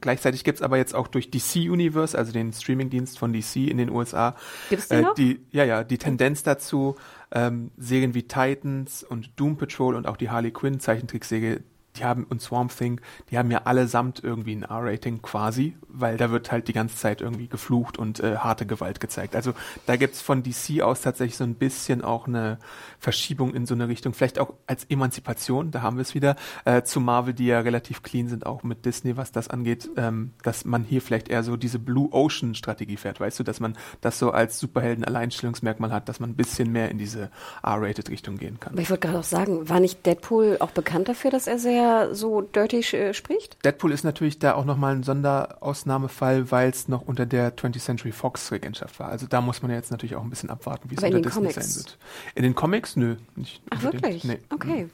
gleichzeitig 0.00 0.44
gibt's 0.44 0.62
aber 0.62 0.76
jetzt 0.76 0.94
auch 0.94 1.08
durch 1.08 1.30
DC 1.30 1.56
Universe, 1.70 2.16
also 2.16 2.32
den 2.32 2.52
Streamingdienst 2.52 3.18
von 3.18 3.32
DC 3.32 3.56
in 3.56 3.78
den 3.78 3.90
USA, 3.90 4.36
Gibt's 4.68 4.88
die 4.88 4.94
äh, 4.94 5.04
die 5.16 5.40
ja 5.50 5.64
ja 5.64 5.84
die 5.84 5.98
Tendenz 5.98 6.42
dazu, 6.42 6.96
ähm, 7.32 7.70
Serien 7.76 8.14
wie 8.14 8.24
Titans 8.24 9.02
und 9.02 9.30
Doom 9.36 9.56
Patrol 9.56 9.94
und 9.94 10.06
auch 10.06 10.16
die 10.16 10.30
Harley 10.30 10.50
Quinn 10.50 10.80
Zeichentrickserie 10.80 11.62
die 11.98 12.04
haben 12.04 12.24
und 12.24 12.40
Swamp 12.40 12.76
Thing, 12.76 13.00
die 13.30 13.38
haben 13.38 13.50
ja 13.50 13.62
allesamt 13.64 14.22
irgendwie 14.22 14.54
ein 14.54 14.62
R-Rating 14.62 15.22
quasi, 15.22 15.76
weil 15.88 16.16
da 16.16 16.30
wird 16.30 16.52
halt 16.52 16.68
die 16.68 16.72
ganze 16.72 16.96
Zeit 16.96 17.20
irgendwie 17.20 17.48
geflucht 17.48 17.98
und 17.98 18.20
äh, 18.20 18.36
harte 18.36 18.66
Gewalt 18.66 19.00
gezeigt. 19.00 19.36
Also 19.36 19.52
da 19.86 19.96
gibt's 19.96 20.20
von 20.20 20.42
DC 20.42 20.82
aus 20.82 21.00
tatsächlich 21.00 21.36
so 21.36 21.44
ein 21.44 21.54
bisschen 21.54 22.02
auch 22.02 22.26
eine 22.26 22.58
Verschiebung 22.98 23.54
in 23.54 23.66
so 23.66 23.74
eine 23.74 23.88
Richtung, 23.88 24.14
vielleicht 24.14 24.38
auch 24.38 24.54
als 24.66 24.84
Emanzipation, 24.84 25.70
da 25.70 25.82
haben 25.82 25.96
wir 25.96 26.02
es 26.02 26.14
wieder, 26.14 26.36
äh, 26.64 26.82
zu 26.82 27.00
Marvel, 27.00 27.34
die 27.34 27.46
ja 27.46 27.60
relativ 27.60 28.02
clean 28.02 28.28
sind, 28.28 28.46
auch 28.46 28.62
mit 28.62 28.84
Disney, 28.84 29.16
was 29.16 29.32
das 29.32 29.48
angeht, 29.48 29.90
ähm, 29.96 30.32
dass 30.42 30.64
man 30.64 30.84
hier 30.84 31.02
vielleicht 31.02 31.28
eher 31.28 31.42
so 31.42 31.56
diese 31.56 31.78
Blue 31.78 32.08
Ocean 32.12 32.54
Strategie 32.54 32.96
fährt, 32.96 33.20
weißt 33.20 33.38
du, 33.38 33.42
dass 33.44 33.60
man 33.60 33.76
das 34.00 34.18
so 34.18 34.30
als 34.30 34.58
Superhelden-Alleinstellungsmerkmal 34.58 35.92
hat, 35.92 36.08
dass 36.08 36.20
man 36.20 36.30
ein 36.30 36.36
bisschen 36.36 36.72
mehr 36.72 36.90
in 36.90 36.98
diese 36.98 37.30
R-Rated 37.62 38.10
Richtung 38.10 38.36
gehen 38.36 38.60
kann. 38.60 38.72
Aber 38.72 38.82
ich 38.82 38.90
wollte 38.90 39.06
gerade 39.06 39.18
auch 39.18 39.24
sagen, 39.24 39.68
war 39.68 39.80
nicht 39.80 40.04
Deadpool 40.04 40.56
auch 40.60 40.70
bekannt 40.70 41.08
dafür, 41.08 41.30
dass 41.30 41.46
er 41.46 41.58
sehr 41.58 41.85
so 42.12 42.40
dirty 42.42 42.80
äh, 42.96 43.12
spricht? 43.14 43.56
Deadpool 43.64 43.92
ist 43.92 44.04
natürlich 44.04 44.38
da 44.38 44.54
auch 44.54 44.64
nochmal 44.64 44.94
ein 44.94 45.02
Sonderausnahmefall, 45.02 46.50
weil 46.50 46.70
es 46.70 46.88
noch 46.88 47.02
unter 47.02 47.26
der 47.26 47.56
20th 47.56 47.80
Century 47.80 48.12
Fox 48.12 48.50
Regentschaft 48.52 48.98
war. 49.00 49.08
Also 49.08 49.26
da 49.26 49.40
muss 49.40 49.62
man 49.62 49.70
jetzt 49.70 49.90
natürlich 49.90 50.16
auch 50.16 50.22
ein 50.22 50.30
bisschen 50.30 50.50
abwarten, 50.50 50.90
wie 50.90 50.94
es 50.96 51.02
unter 51.02 51.16
den 51.16 51.22
Disney 51.22 51.40
Comics? 51.48 51.54
sein 51.74 51.84
wird. 51.84 51.98
In 52.34 52.42
den 52.42 52.54
Comics? 52.54 52.96
Nö. 52.96 53.16
Nicht 53.34 53.62
Ach 53.70 53.76
unbedingt. 53.84 54.02
wirklich? 54.02 54.24
Nee. 54.24 54.38
Okay. 54.52 54.88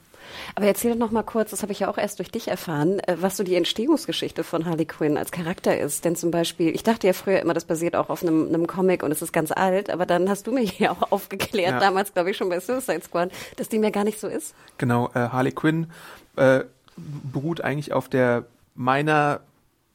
Aber 0.55 0.67
erzähl 0.67 0.93
doch 0.93 0.99
noch 0.99 1.11
mal 1.11 1.25
kurz, 1.25 1.51
das 1.51 1.63
habe 1.63 1.73
ich 1.73 1.81
ja 1.81 1.89
auch 1.91 1.99
erst 1.99 2.21
durch 2.21 2.31
dich 2.31 2.47
erfahren, 2.47 3.01
äh, 3.01 3.17
was 3.21 3.37
so 3.37 3.43
die 3.43 3.57
Entstehungsgeschichte 3.57 4.45
von 4.45 4.65
Harley 4.67 4.87
Quinn 4.87 5.17
als 5.19 5.33
Charakter 5.33 5.77
ist. 5.77 6.05
Denn 6.05 6.15
zum 6.15 6.31
Beispiel, 6.31 6.69
ich 6.75 6.85
dachte 6.85 7.09
ja 7.09 7.13
früher 7.13 7.41
immer, 7.41 7.55
das 7.55 7.65
basiert 7.65 7.97
auch 7.97 8.09
auf 8.09 8.23
einem, 8.23 8.47
einem 8.47 8.69
Comic 8.69 9.03
und 9.03 9.11
es 9.11 9.21
ist 9.21 9.33
ganz 9.33 9.51
alt, 9.51 9.91
aber 9.91 10.07
dann 10.07 10.29
hast 10.29 10.47
du 10.47 10.53
mir 10.53 10.63
ja 10.79 10.93
auch 10.93 11.11
aufgeklärt, 11.11 11.73
Ja. 11.73 11.81
damals 11.81 12.15
glaube 12.15 12.31
ich 12.31 12.37
schon 12.37 12.49
bei 12.49 12.61
Suicide 12.61 13.03
Squad, 13.03 13.33
dass 13.57 13.69
die 13.69 13.81
mir 13.81 13.91
gar 13.91 14.05
nicht 14.05 14.21
so 14.21 14.29
ist. 14.29 14.55
Genau, 14.79 15.09
äh, 15.15 15.19
Harley 15.29 15.51
Quinn 15.53 15.91
äh, 16.37 16.61
beruht 16.97 17.61
eigentlich 17.61 17.93
auf 17.93 18.09
der 18.09 18.45
meiner 18.75 19.41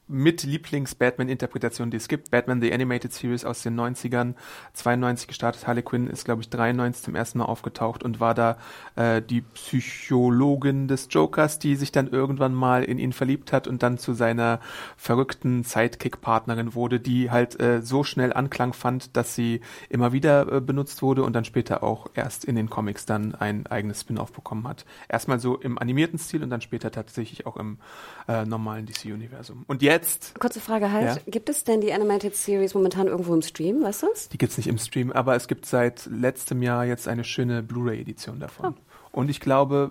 mit 0.08 0.42
Lieblings-Batman-Interpretation, 0.42 1.90
die 1.90 1.98
es 1.98 2.08
gibt. 2.08 2.30
Batman 2.30 2.60
The 2.60 2.72
Animated 2.72 3.12
Series 3.12 3.44
aus 3.44 3.62
den 3.62 3.78
90ern, 3.78 4.34
92 4.72 5.28
gestartet. 5.28 5.66
Harley 5.66 5.82
Quinn 5.82 6.06
ist, 6.06 6.24
glaube 6.24 6.42
ich, 6.42 6.48
93 6.48 7.04
zum 7.04 7.14
ersten 7.14 7.38
Mal 7.38 7.44
aufgetaucht 7.44 8.02
und 8.02 8.20
war 8.20 8.34
da 8.34 8.56
äh, 8.96 9.20
die 9.22 9.42
Psychologin 9.42 10.88
des 10.88 11.08
Jokers, 11.10 11.58
die 11.58 11.76
sich 11.76 11.92
dann 11.92 12.08
irgendwann 12.08 12.54
mal 12.54 12.84
in 12.84 12.98
ihn 12.98 13.12
verliebt 13.12 13.52
hat 13.52 13.68
und 13.68 13.82
dann 13.82 13.98
zu 13.98 14.14
seiner 14.14 14.60
verrückten 14.96 15.62
Sidekick-Partnerin 15.62 16.74
wurde, 16.74 17.00
die 17.00 17.30
halt 17.30 17.60
äh, 17.60 17.82
so 17.82 18.02
schnell 18.04 18.32
Anklang 18.32 18.72
fand, 18.72 19.16
dass 19.16 19.34
sie 19.34 19.60
immer 19.88 20.12
wieder 20.12 20.50
äh, 20.50 20.60
benutzt 20.60 21.02
wurde 21.02 21.22
und 21.22 21.34
dann 21.34 21.44
später 21.44 21.82
auch 21.82 22.06
erst 22.14 22.44
in 22.44 22.56
den 22.56 22.70
Comics 22.70 23.04
dann 23.06 23.34
ein 23.34 23.66
eigenes 23.66 24.00
Spin-off 24.00 24.32
bekommen 24.32 24.66
hat. 24.66 24.86
Erstmal 25.08 25.38
so 25.38 25.56
im 25.56 25.78
animierten 25.78 26.18
Stil 26.18 26.42
und 26.42 26.50
dann 26.50 26.60
später 26.60 26.90
tatsächlich 26.90 27.46
auch 27.46 27.56
im 27.56 27.78
äh, 28.26 28.44
normalen 28.44 28.86
DC-Universum. 28.86 29.64
Und 29.66 29.82
jetzt 29.82 29.97
jetzt. 29.98 30.38
Kurze 30.38 30.60
Frage 30.60 30.92
halt. 30.92 31.16
Ja? 31.16 31.22
Gibt 31.26 31.48
es 31.48 31.64
denn 31.64 31.80
die 31.80 31.92
Animated 31.92 32.34
Series 32.34 32.74
momentan 32.74 33.06
irgendwo 33.06 33.34
im 33.34 33.42
Stream, 33.42 33.82
weißt 33.82 34.02
du 34.02 34.06
Die 34.32 34.38
gibt 34.38 34.52
es 34.52 34.56
nicht 34.58 34.68
im 34.68 34.78
Stream, 34.78 35.12
aber 35.12 35.36
es 35.36 35.48
gibt 35.48 35.66
seit 35.66 36.06
letztem 36.06 36.62
Jahr 36.62 36.84
jetzt 36.84 37.08
eine 37.08 37.24
schöne 37.24 37.62
Blu-ray-Edition 37.62 38.40
davon. 38.40 38.74
Oh. 38.74 39.20
Und 39.20 39.30
ich 39.30 39.40
glaube, 39.40 39.90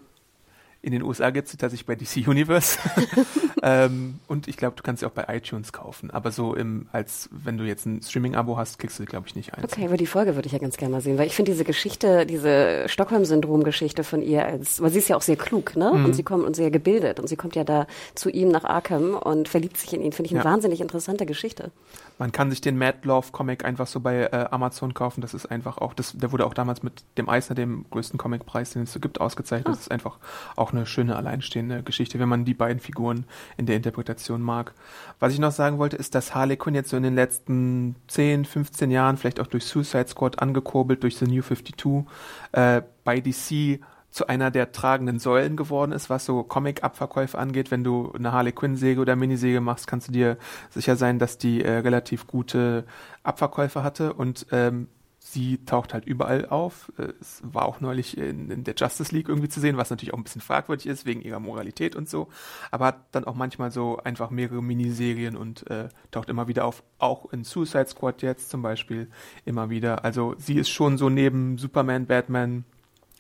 in 0.88 0.94
den 0.94 1.03
USA 1.03 1.32
gibt 1.32 1.48
es 1.48 1.51
sie 1.51 1.58
tatsächlich 1.58 1.86
bei 1.86 1.96
DC 1.96 2.27
Universe. 2.29 2.79
ähm, 3.62 4.20
und 4.27 4.48
ich 4.48 4.56
glaube, 4.56 4.77
du 4.77 4.84
kannst 4.84 5.01
sie 5.01 5.06
auch 5.06 5.12
bei 5.12 5.25
iTunes 5.27 5.74
kaufen. 5.74 6.12
Aber 6.12 6.32
so 6.32 6.56
im, 6.56 6.88
als 6.94 7.29
wenn 7.32 7.58
du 7.58 7.65
jetzt 7.65 7.86
ein 7.86 8.01
Streaming-Abo 8.01 8.58
hast, 8.58 8.79
kriegst 8.79 8.98
du 8.98 9.03
sie, 9.03 9.08
glaube 9.08 9.27
ich, 9.27 9.36
nicht 9.36 9.53
eins. 9.53 9.65
Okay, 9.65 9.86
aber 9.86 9.98
die 9.98 10.08
Folge 10.08 10.36
würde 10.36 10.48
ich 10.48 10.53
ja 10.53 10.60
ganz 10.60 10.77
gerne 10.77 10.94
mal 10.94 11.01
sehen, 11.01 11.17
weil 11.17 11.27
ich 11.27 11.36
finde 11.36 11.51
diese 11.51 11.65
Geschichte, 11.65 12.25
diese 12.25 12.88
Stockholm-Syndrom-Geschichte 12.88 14.06
von 14.06 14.22
ihr 14.22 14.46
als, 14.46 14.82
weil 14.82 14.91
sie 14.91 15.00
ist 15.00 15.10
ja 15.10 15.17
auch 15.17 15.22
sehr 15.22 15.36
klug, 15.36 15.75
ne? 15.75 15.91
Mhm. 15.94 16.06
Und 16.06 16.13
sie 16.13 16.24
kommt 16.24 16.46
und 16.46 16.56
sehr 16.56 16.72
gebildet 16.72 17.20
und 17.20 17.27
sie 17.27 17.36
kommt 17.36 17.58
ja 17.58 17.65
da 17.65 17.86
zu 18.15 18.29
ihm 18.29 18.48
nach 18.48 18.63
Arkham 18.63 19.15
und 19.15 19.50
verliebt 19.50 19.77
sich 19.77 19.94
in 19.94 20.01
ihn. 20.01 20.13
Finde 20.13 20.27
ich 20.27 20.36
eine 20.36 20.46
ja. 20.46 20.50
wahnsinnig 20.50 20.79
interessante 20.79 21.25
Geschichte. 21.25 21.72
Man 22.18 22.32
kann 22.32 22.50
sich 22.50 22.62
den 22.62 22.78
Mad 22.78 23.00
Love 23.04 23.32
Comic 23.32 23.64
einfach 23.64 23.88
so 23.88 24.00
bei 24.00 24.24
äh, 24.24 24.48
Amazon 24.52 24.94
kaufen. 24.94 25.22
Das 25.22 25.34
ist 25.34 25.46
einfach 25.46 25.78
auch, 25.78 25.94
das, 25.94 26.14
der 26.14 26.32
wurde 26.32 26.46
auch 26.46 26.54
damals 26.54 26.84
mit 26.84 27.04
dem 27.18 27.30
Eisner, 27.30 27.56
dem 27.56 27.86
größten 27.90 28.18
Comicpreis, 28.18 28.72
den 28.72 28.84
es 28.84 28.94
so 28.94 29.00
gibt, 29.00 29.22
ausgezeichnet. 29.22 29.68
Ah. 29.68 29.72
Das 29.72 29.82
ist 29.82 29.92
einfach 29.92 30.18
auch 30.56 30.74
eine 30.74 30.86
schöne 30.86 31.16
alleinstehende 31.16 31.84
Geschichte, 31.84 32.20
wenn 32.20 32.30
man 32.30 32.46
die 32.46 32.54
beiden 32.54 32.80
Figuren 32.80 33.26
in 33.58 33.66
der 33.66 33.76
Interpretation 33.76 34.42
mag. 34.42 34.74
Was 35.20 35.34
ich 35.34 35.40
noch 35.40 35.52
sagen 35.52 35.78
wollte, 35.78 35.98
ist, 35.98 36.16
dass 36.16 36.34
Harley 36.34 36.58
Quinn 36.58 36.76
jetzt 36.76 36.90
so 36.90 36.98
in 36.98 37.04
den 37.04 37.16
letzten 37.16 37.96
10, 38.08 38.46
15 38.46 38.92
Jahren, 38.92 39.18
vielleicht 39.18 39.40
auch 39.40 39.48
durch 39.48 39.66
Suicide 39.66 40.08
Squad 40.08 40.40
angekurbelt, 40.40 41.04
durch 41.04 41.18
The 41.18 41.26
New 41.26 41.42
52, 41.42 42.06
äh, 42.54 42.82
bei 43.04 43.20
DC 43.20 43.80
zu 44.10 44.28
einer 44.28 44.52
der 44.52 44.72
tragenden 44.72 45.20
Säulen 45.20 45.56
geworden 45.56 45.92
ist, 45.92 46.10
was 46.10 46.26
so 46.26 46.44
Comic-Abverkäufe 46.44 47.38
angeht. 47.38 47.72
Wenn 47.72 47.84
du 47.84 48.12
eine 48.14 48.32
Harley 48.32 48.52
Quinn-Säge 48.52 49.02
oder 49.02 49.16
Minisäge 49.16 49.62
machst, 49.62 49.88
kannst 49.88 50.08
du 50.08 50.12
dir 50.12 50.38
sicher 50.70 50.96
sein, 50.96 51.20
dass 51.20 51.38
die 51.38 51.64
äh, 51.64 51.78
relativ 51.80 52.28
gute 52.28 52.86
Abverkäufe 53.24 53.84
hatte. 53.84 54.14
Und 54.14 54.48
ähm, 54.52 54.88
sie 55.20 55.64
taucht 55.66 55.94
halt 55.94 56.06
überall 56.06 56.48
auf. 56.48 56.92
Es 57.20 57.42
war 57.44 57.66
auch 57.66 57.82
neulich 57.82 58.18
in, 58.18 58.50
in, 58.50 58.64
der 58.64 58.76
Justice 58.76 59.14
League 59.14 59.28
irgendwie 59.28 59.50
zu 59.50 59.60
sehen, 59.60 59.78
was 59.78 59.90
natürlich 59.90 60.14
auch 60.14 60.18
ein 60.18 60.24
bisschen 60.24 60.42
fragwürdig 60.42 60.88
ist, 60.88 61.06
wegen 61.06 61.22
ihrer 61.22 61.40
Moralität 61.40 61.96
und 61.96 62.10
so. 62.10 62.30
Aber 62.72 62.86
hat 62.88 63.00
dann 63.12 63.26
auch 63.26 63.36
manchmal 63.36 63.72
so 63.72 63.98
einfach 63.98 64.30
mehrere 64.30 64.64
Miniserien 64.64 65.36
und 65.36 65.70
äh, 65.70 65.90
taucht 66.12 66.30
immer 66.30 66.48
wieder 66.48 66.66
auf. 66.66 66.84
Auch 66.98 67.32
in 67.34 67.44
Suicide 67.44 67.88
Squad 67.88 68.22
jetzt 68.22 68.50
zum 68.50 68.62
Beispiel 68.62 69.10
immer 69.46 69.70
wieder. 69.70 70.06
Also 70.06 70.36
sie 70.38 70.56
ist 70.56 70.70
schon 70.70 70.98
so 70.98 71.10
neben 71.10 71.58
Superman, 71.58 72.06
Batman, 72.06 72.64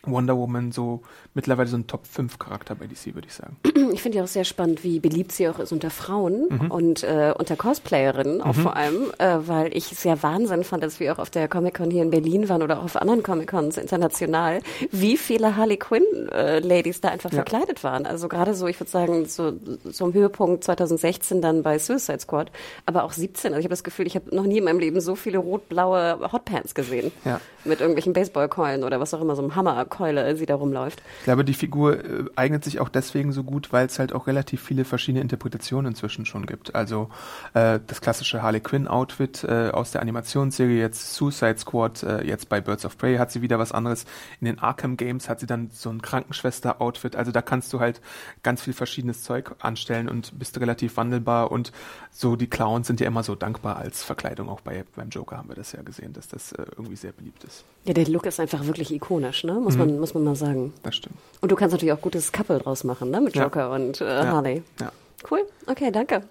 Wonder 0.03 0.37
Woman 0.37 0.71
so 0.71 1.01
mittlerweile 1.33 1.67
so 1.67 1.77
ein 1.77 1.87
Top 1.87 2.05
5 2.05 2.39
Charakter 2.39 2.75
bei 2.75 2.87
DC, 2.87 3.15
würde 3.15 3.27
ich 3.27 3.33
sagen. 3.33 3.57
Ich 3.93 4.01
finde 4.01 4.17
ja 4.17 4.23
auch 4.25 4.27
sehr 4.27 4.43
spannend, 4.43 4.83
wie 4.83 4.99
beliebt 4.99 5.31
sie 5.31 5.47
auch 5.47 5.59
ist 5.59 5.71
unter 5.71 5.89
Frauen 5.89 6.47
mhm. 6.49 6.71
und 6.71 7.03
äh, 7.03 7.33
unter 7.35 7.55
Cosplayerinnen 7.55 8.41
auch 8.41 8.55
mhm. 8.55 8.61
vor 8.61 8.75
allem, 8.75 9.11
äh, 9.17 9.37
weil 9.47 9.75
ich 9.75 9.91
es 9.91 10.03
ja 10.03 10.21
Wahnsinn 10.21 10.63
fand, 10.65 10.83
dass 10.83 10.99
wir 10.99 11.13
auch 11.13 11.19
auf 11.19 11.29
der 11.29 11.47
Comic-Con 11.47 11.89
hier 11.89 12.03
in 12.03 12.11
Berlin 12.11 12.49
waren 12.49 12.61
oder 12.61 12.79
auch 12.79 12.83
auf 12.83 12.95
anderen 12.97 13.23
Comic-Cons 13.23 13.77
international, 13.77 14.59
wie 14.91 15.17
viele 15.17 15.55
Harley 15.55 15.77
Quinn-Ladies 15.77 16.97
äh, 16.97 17.01
da 17.01 17.09
einfach 17.09 17.31
ja. 17.31 17.37
verkleidet 17.37 17.83
waren. 17.83 18.05
Also 18.05 18.27
gerade 18.27 18.53
so, 18.53 18.67
ich 18.67 18.79
würde 18.79 18.91
sagen, 18.91 19.25
so, 19.25 19.53
so 19.85 20.05
im 20.05 20.13
Höhepunkt 20.13 20.65
2016 20.65 21.41
dann 21.41 21.63
bei 21.63 21.79
Suicide 21.79 22.19
Squad, 22.19 22.51
aber 22.85 23.03
auch 23.03 23.13
17. 23.13 23.53
Also 23.53 23.59
ich 23.59 23.65
habe 23.65 23.69
das 23.69 23.83
Gefühl, 23.85 24.05
ich 24.05 24.15
habe 24.15 24.35
noch 24.35 24.43
nie 24.43 24.57
in 24.57 24.65
meinem 24.65 24.79
Leben 24.79 24.99
so 24.99 25.15
viele 25.15 25.37
rot-blaue 25.37 26.31
Hotpants 26.31 26.75
gesehen. 26.75 27.11
Ja. 27.25 27.39
Mit 27.63 27.79
irgendwelchen 27.79 28.13
Baseballkeulen 28.13 28.83
oder 28.83 28.99
was 28.99 29.13
auch 29.13 29.21
immer, 29.21 29.35
so 29.35 29.41
einem 29.41 29.55
Hammer 29.55 29.86
Keule 29.87 30.35
sie 30.35 30.45
da 30.45 30.55
rumläuft. 30.55 31.01
Ich 31.19 31.25
glaube, 31.25 31.43
die 31.43 31.53
Figur 31.53 32.03
äh, 32.03 32.25
eignet 32.35 32.63
sich 32.63 32.79
auch 32.79 32.89
deswegen 32.89 33.31
so 33.31 33.43
gut, 33.43 33.71
weil 33.71 33.85
es 33.85 33.99
halt 33.99 34.13
auch 34.13 34.27
relativ 34.27 34.61
viele 34.61 34.85
verschiedene 34.85 35.21
Interpretationen 35.21 35.91
inzwischen 35.91 36.25
schon 36.25 36.45
gibt. 36.45 36.75
Also 36.75 37.09
äh, 37.53 37.79
das 37.85 38.01
klassische 38.01 38.41
Harley 38.41 38.59
Quinn 38.59 38.87
Outfit 38.87 39.43
äh, 39.43 39.69
aus 39.69 39.91
der 39.91 40.01
Animationsserie, 40.01 40.79
jetzt 40.79 41.15
Suicide 41.15 41.57
Squad, 41.57 42.03
äh, 42.03 42.23
jetzt 42.25 42.49
bei 42.49 42.61
Birds 42.61 42.85
of 42.85 42.97
Prey 42.97 43.17
hat 43.17 43.31
sie 43.31 43.41
wieder 43.41 43.59
was 43.59 43.71
anderes. 43.71 44.05
In 44.41 44.45
den 44.45 44.59
Arkham 44.59 44.97
Games 44.97 45.29
hat 45.29 45.39
sie 45.39 45.47
dann 45.47 45.69
so 45.73 45.89
ein 45.89 46.01
Krankenschwester 46.01 46.81
Outfit. 46.81 47.15
Also 47.15 47.31
da 47.31 47.41
kannst 47.41 47.71
du 47.73 47.79
halt 47.79 48.01
ganz 48.43 48.61
viel 48.61 48.73
verschiedenes 48.73 49.23
Zeug 49.23 49.55
anstellen 49.59 50.09
und 50.09 50.37
bist 50.37 50.59
relativ 50.59 50.97
wandelbar 50.97 51.51
und 51.51 51.71
so 52.11 52.35
die 52.35 52.47
Clowns 52.47 52.87
sind 52.87 52.99
ja 52.99 53.07
immer 53.07 53.23
so 53.23 53.35
dankbar 53.35 53.77
als 53.77 54.03
Verkleidung. 54.03 54.49
Auch 54.49 54.61
bei 54.61 54.83
beim 54.95 55.09
Joker 55.09 55.37
haben 55.37 55.49
wir 55.49 55.55
das 55.55 55.71
ja 55.71 55.81
gesehen, 55.81 56.13
dass 56.13 56.27
das 56.27 56.51
äh, 56.51 56.65
irgendwie 56.75 56.95
sehr 56.95 57.11
beliebt 57.11 57.43
ist. 57.43 57.63
Ja, 57.85 57.93
der 57.93 58.05
Look 58.07 58.25
ist 58.25 58.39
einfach 58.39 58.65
wirklich 58.65 58.91
ikonisch, 58.91 59.43
ne? 59.43 59.53
Muss. 59.53 59.76
Man 59.77 59.99
muss 59.99 60.13
man 60.13 60.23
mal 60.23 60.35
sagen. 60.35 60.73
Das 60.83 60.95
stimmt. 60.95 61.15
Und 61.41 61.51
du 61.51 61.55
kannst 61.55 61.73
natürlich 61.73 61.93
auch 61.93 62.01
gutes 62.01 62.31
Couple 62.31 62.59
draus 62.59 62.83
machen, 62.83 63.11
ne? 63.11 63.21
Mit 63.21 63.35
Joker 63.35 63.59
ja. 63.59 63.75
und 63.75 64.01
äh, 64.01 64.05
ja. 64.05 64.27
Harley. 64.27 64.63
Ja. 64.79 64.91
Cool. 65.29 65.45
Okay, 65.65 65.91
danke. 65.91 66.23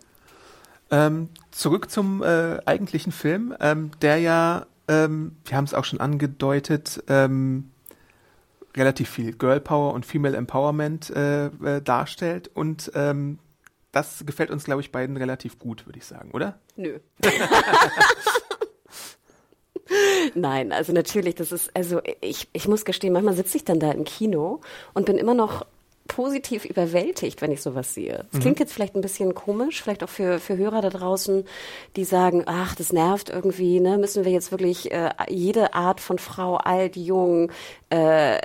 Ähm, 0.90 1.28
zurück 1.50 1.90
zum 1.90 2.22
äh, 2.22 2.58
eigentlichen 2.64 3.12
Film, 3.12 3.54
ähm, 3.60 3.90
der 4.02 4.18
ja, 4.18 4.66
ähm, 4.88 5.36
wir 5.44 5.56
haben 5.56 5.64
es 5.64 5.74
auch 5.74 5.84
schon 5.84 6.00
angedeutet, 6.00 7.02
ähm, 7.08 7.70
relativ 8.76 9.10
viel 9.10 9.32
Girl 9.32 9.60
Power 9.60 9.94
und 9.94 10.06
Female 10.06 10.36
Empowerment 10.36 11.10
äh, 11.10 11.46
äh, 11.46 11.82
darstellt 11.82 12.50
und 12.54 12.92
ähm, 12.94 13.38
das 13.90 14.24
gefällt 14.26 14.50
uns, 14.50 14.64
glaube 14.64 14.82
ich, 14.82 14.92
beiden 14.92 15.16
relativ 15.16 15.58
gut, 15.58 15.86
würde 15.86 15.98
ich 15.98 16.04
sagen, 16.04 16.30
oder? 16.32 16.58
Nö. 16.76 16.98
Nein, 20.34 20.72
also 20.72 20.92
natürlich, 20.92 21.34
das 21.36 21.52
ist, 21.52 21.70
also 21.74 22.00
ich, 22.20 22.48
ich 22.52 22.68
muss 22.68 22.84
gestehen, 22.84 23.12
manchmal 23.12 23.34
sitze 23.34 23.56
ich 23.56 23.64
dann 23.64 23.80
da 23.80 23.92
im 23.92 24.04
Kino 24.04 24.60
und 24.94 25.06
bin 25.06 25.18
immer 25.18 25.34
noch 25.34 25.64
positiv 26.06 26.64
überwältigt, 26.64 27.42
wenn 27.42 27.50
ich 27.50 27.62
sowas 27.62 27.94
sehe. 27.94 28.24
Das 28.30 28.38
mhm. 28.38 28.40
klingt 28.40 28.60
jetzt 28.60 28.72
vielleicht 28.72 28.94
ein 28.94 29.00
bisschen 29.00 29.34
komisch, 29.34 29.82
vielleicht 29.82 30.02
auch 30.02 30.08
für, 30.08 30.38
für 30.38 30.56
Hörer 30.56 30.80
da 30.80 30.90
draußen, 30.90 31.44
die 31.96 32.04
sagen, 32.04 32.44
ach, 32.46 32.74
das 32.74 32.92
nervt 32.92 33.30
irgendwie, 33.30 33.80
ne? 33.80 33.98
Müssen 33.98 34.24
wir 34.24 34.32
jetzt 34.32 34.50
wirklich 34.50 34.92
äh, 34.92 35.10
jede 35.28 35.74
Art 35.74 36.00
von 36.00 36.18
Frau, 36.18 36.56
alt, 36.56 36.96
jung, 36.96 37.50
äh, 37.90 38.38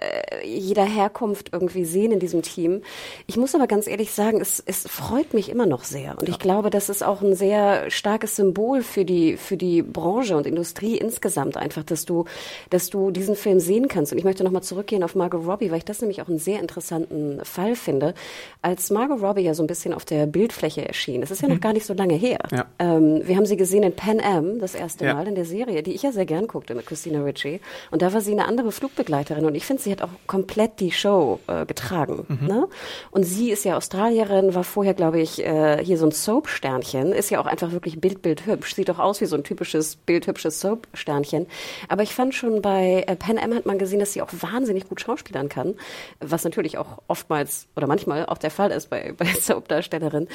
jeder 0.45 0.83
Herkunft 0.83 1.49
irgendwie 1.51 1.85
sehen 1.85 2.11
in 2.11 2.19
diesem 2.19 2.43
Team. 2.43 2.81
Ich 3.25 3.37
muss 3.37 3.55
aber 3.55 3.67
ganz 3.67 3.87
ehrlich 3.87 4.11
sagen, 4.11 4.39
es, 4.39 4.61
es 4.65 4.87
freut 4.87 5.33
mich 5.33 5.49
immer 5.49 5.65
noch 5.65 5.83
sehr. 5.83 6.17
Und 6.19 6.27
ja. 6.27 6.33
ich 6.33 6.39
glaube, 6.39 6.69
das 6.69 6.89
ist 6.89 7.03
auch 7.03 7.21
ein 7.21 7.35
sehr 7.35 7.89
starkes 7.89 8.35
Symbol 8.35 8.83
für 8.83 9.03
die, 9.03 9.37
für 9.37 9.57
die 9.57 9.81
Branche 9.81 10.37
und 10.37 10.45
Industrie 10.45 10.97
insgesamt 10.97 11.57
einfach, 11.57 11.83
dass 11.83 12.05
du, 12.05 12.25
dass 12.69 12.89
du 12.89 13.09
diesen 13.11 13.35
Film 13.35 13.59
sehen 13.59 13.87
kannst. 13.87 14.11
Und 14.11 14.19
ich 14.19 14.23
möchte 14.23 14.43
nochmal 14.43 14.63
zurückgehen 14.63 15.03
auf 15.03 15.15
Margot 15.15 15.45
Robbie, 15.45 15.71
weil 15.71 15.79
ich 15.79 15.85
das 15.85 16.01
nämlich 16.01 16.21
auch 16.21 16.27
einen 16.27 16.39
sehr 16.39 16.59
interessanten 16.59 17.43
Fall 17.51 17.75
finde, 17.75 18.13
als 18.61 18.89
Margot 18.91 19.21
Robbie 19.21 19.41
ja 19.41 19.53
so 19.53 19.63
ein 19.63 19.67
bisschen 19.67 19.93
auf 19.93 20.05
der 20.05 20.25
Bildfläche 20.25 20.87
erschien. 20.87 21.21
Das 21.21 21.31
ist 21.31 21.41
ja 21.41 21.47
mhm. 21.47 21.55
noch 21.55 21.61
gar 21.61 21.73
nicht 21.73 21.85
so 21.85 21.93
lange 21.93 22.13
her. 22.13 22.39
Ja. 22.51 22.65
Ähm, 22.79 23.21
wir 23.25 23.35
haben 23.35 23.45
sie 23.45 23.57
gesehen 23.57 23.83
in 23.83 23.95
Pan 23.95 24.19
Am 24.19 24.59
das 24.59 24.75
erste 24.75 25.05
ja. 25.05 25.13
Mal 25.13 25.27
in 25.27 25.35
der 25.35 25.45
Serie, 25.45 25.83
die 25.83 25.93
ich 25.93 26.03
ja 26.03 26.11
sehr 26.11 26.25
gern 26.25 26.47
guckte 26.47 26.75
mit 26.75 26.85
Christina 26.85 27.23
Ritchie. 27.23 27.59
Und 27.89 28.01
da 28.01 28.13
war 28.13 28.21
sie 28.21 28.31
eine 28.31 28.45
andere 28.45 28.71
Flugbegleiterin 28.71 29.45
und 29.45 29.55
ich 29.55 29.65
finde, 29.65 29.81
sie 29.81 29.91
hat 29.91 30.01
auch 30.01 30.09
komplett 30.27 30.79
die 30.79 30.91
Show 30.91 31.39
äh, 31.47 31.65
getragen. 31.65 32.25
Mhm. 32.27 32.47
Ne? 32.47 32.67
Und 33.11 33.23
sie 33.23 33.51
ist 33.51 33.65
ja 33.65 33.77
Australierin, 33.77 34.53
war 34.53 34.63
vorher, 34.63 34.93
glaube 34.93 35.19
ich, 35.19 35.43
äh, 35.43 35.83
hier 35.83 35.97
so 35.97 36.05
ein 36.05 36.11
Soap-Sternchen, 36.11 37.11
ist 37.13 37.29
ja 37.31 37.41
auch 37.41 37.47
einfach 37.47 37.71
wirklich 37.71 37.99
Bildbild 37.99 38.45
hübsch, 38.45 38.75
sieht 38.75 38.89
doch 38.89 38.99
aus 38.99 39.21
wie 39.21 39.25
so 39.25 39.35
ein 39.35 39.43
typisches 39.43 39.95
bildhübsches 39.95 40.59
Soap-Sternchen. 40.59 41.47
Aber 41.89 42.03
ich 42.03 42.13
fand 42.13 42.35
schon 42.35 42.61
bei 42.61 43.03
äh, 43.07 43.15
Pan 43.15 43.39
Am 43.39 43.55
hat 43.55 43.65
man 43.65 43.79
gesehen, 43.79 43.99
dass 43.99 44.13
sie 44.13 44.21
auch 44.21 44.29
wahnsinnig 44.39 44.87
gut 44.87 45.01
schauspielern 45.01 45.49
kann, 45.49 45.75
was 46.19 46.43
natürlich 46.43 46.77
auch 46.77 46.99
oftmals 47.07 47.40
oftmals 47.41 47.67
oder 47.75 47.87
manchmal 47.87 48.25
auch 48.25 48.37
der 48.37 48.51
Fall 48.51 48.71
ist 48.71 48.89
bei, 48.89 49.13
bei 49.17 49.25
Soap-Darstellerinnen. 49.25 50.27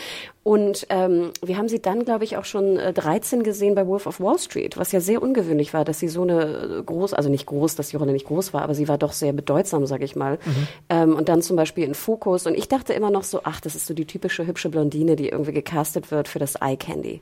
Und 0.43 0.87
ähm, 0.91 1.33
wir 1.43 1.57
haben 1.57 1.69
sie 1.69 1.81
dann, 1.81 2.05
glaube 2.05 2.25
ich, 2.25 2.37
auch 2.37 2.45
schon 2.45 2.79
äh, 2.79 2.93
13 2.93 3.43
gesehen 3.43 3.75
bei 3.75 3.87
Wolf 3.87 4.07
of 4.07 4.21
Wall 4.21 4.39
Street, 4.39 4.77
was 4.77 4.93
ja 4.93 5.01
sehr 5.01 5.23
ungewöhnlich 5.23 5.75
war, 5.75 5.85
dass 5.85 5.99
sie 5.99 6.09
so 6.09 6.23
eine 6.23 6.83
groß, 6.85 7.15
also 7.15 7.29
nicht 7.29 7.47
groß, 7.47 7.75
dass 7.77 7.89
die 7.89 7.97
Rolle 7.97 8.13
nicht 8.13 8.27
groß 8.27 8.53
war, 8.53 8.63
aber 8.63 8.75
sie 8.75 8.89
war 8.89 8.99
doch 8.99 9.13
sehr 9.13 9.33
bedeutsam, 9.33 9.87
sage 9.87 10.05
ich 10.05 10.17
mal. 10.17 10.39
Mhm. 10.45 10.69
Ähm, 10.89 11.17
und 11.17 11.29
dann 11.29 11.43
zum 11.43 11.57
Beispiel 11.57 11.85
in 11.85 11.95
Fokus. 11.95 12.47
Und 12.47 12.55
ich 12.55 12.69
dachte 12.69 12.93
immer 12.93 13.11
noch 13.11 13.25
so, 13.25 13.41
ach, 13.45 13.61
das 13.61 13.75
ist 13.75 13.87
so 13.87 13.95
die 13.95 14.07
typische 14.07 14.47
hübsche 14.47 14.69
Blondine, 14.69 15.17
die 15.17 15.29
irgendwie 15.29 15.53
gecastet 15.53 16.11
wird 16.11 16.29
für 16.29 16.39
das 16.39 16.57
Eye 16.57 16.77
Candy. 16.77 17.21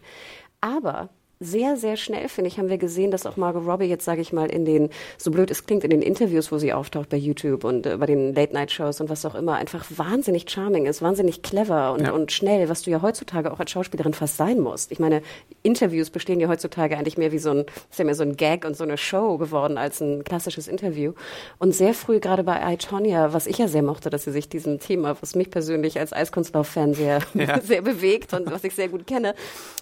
Aber 0.60 1.10
sehr, 1.44 1.76
sehr 1.76 1.96
schnell, 1.96 2.28
finde 2.28 2.48
ich, 2.48 2.58
haben 2.58 2.68
wir 2.68 2.78
gesehen, 2.78 3.10
dass 3.10 3.26
auch 3.26 3.36
Margot 3.36 3.66
Robbie 3.66 3.86
jetzt, 3.86 4.04
sage 4.04 4.20
ich 4.20 4.32
mal, 4.32 4.50
in 4.50 4.64
den, 4.64 4.90
so 5.18 5.30
blöd 5.30 5.50
es 5.50 5.66
klingt, 5.66 5.84
in 5.84 5.90
den 5.90 6.02
Interviews, 6.02 6.50
wo 6.50 6.58
sie 6.58 6.72
auftaucht 6.72 7.08
bei 7.08 7.16
YouTube 7.16 7.64
und 7.64 7.86
äh, 7.86 7.96
bei 7.96 8.06
den 8.06 8.34
Late-Night-Shows 8.34 9.00
und 9.00 9.08
was 9.08 9.24
auch 9.24 9.34
immer, 9.34 9.54
einfach 9.54 9.84
wahnsinnig 9.96 10.50
charming 10.50 10.86
ist, 10.86 11.02
wahnsinnig 11.02 11.42
clever 11.42 11.92
und, 11.92 12.02
ja. 12.02 12.12
und 12.12 12.32
schnell, 12.32 12.68
was 12.68 12.82
du 12.82 12.90
ja 12.90 13.02
heutzutage 13.02 13.52
auch 13.52 13.60
als 13.60 13.70
Schauspielerin 13.70 14.14
fast 14.14 14.36
sein 14.36 14.60
musst. 14.60 14.92
Ich 14.92 14.98
meine, 14.98 15.22
Interviews 15.62 16.10
bestehen 16.10 16.40
ja 16.40 16.48
heutzutage 16.48 16.96
eigentlich 16.96 17.18
mehr 17.18 17.32
wie 17.32 17.38
so 17.38 17.50
ein, 17.50 17.64
ist 17.90 17.98
ja 17.98 18.04
mehr 18.04 18.14
so 18.14 18.22
ein 18.22 18.36
Gag 18.36 18.64
und 18.64 18.76
so 18.76 18.84
eine 18.84 18.98
Show 18.98 19.38
geworden 19.38 19.78
als 19.78 20.00
ein 20.00 20.24
klassisches 20.24 20.68
Interview. 20.68 21.12
Und 21.58 21.74
sehr 21.74 21.94
früh, 21.94 22.20
gerade 22.20 22.44
bei 22.44 22.72
I, 22.72 22.76
Tonya, 22.76 23.32
was 23.32 23.46
ich 23.46 23.58
ja 23.58 23.68
sehr 23.68 23.82
mochte, 23.82 24.10
dass 24.10 24.24
sie 24.24 24.32
sich 24.32 24.48
diesem 24.48 24.78
Thema, 24.78 25.16
was 25.20 25.34
mich 25.34 25.50
persönlich 25.50 25.98
als 25.98 26.12
Eiskunstlauf-Fan 26.12 26.94
sehr, 26.94 27.20
ja. 27.34 27.60
sehr 27.62 27.82
bewegt 27.82 28.32
und 28.32 28.50
was 28.50 28.64
ich 28.64 28.74
sehr 28.74 28.88
gut 28.88 29.06
kenne, 29.06 29.34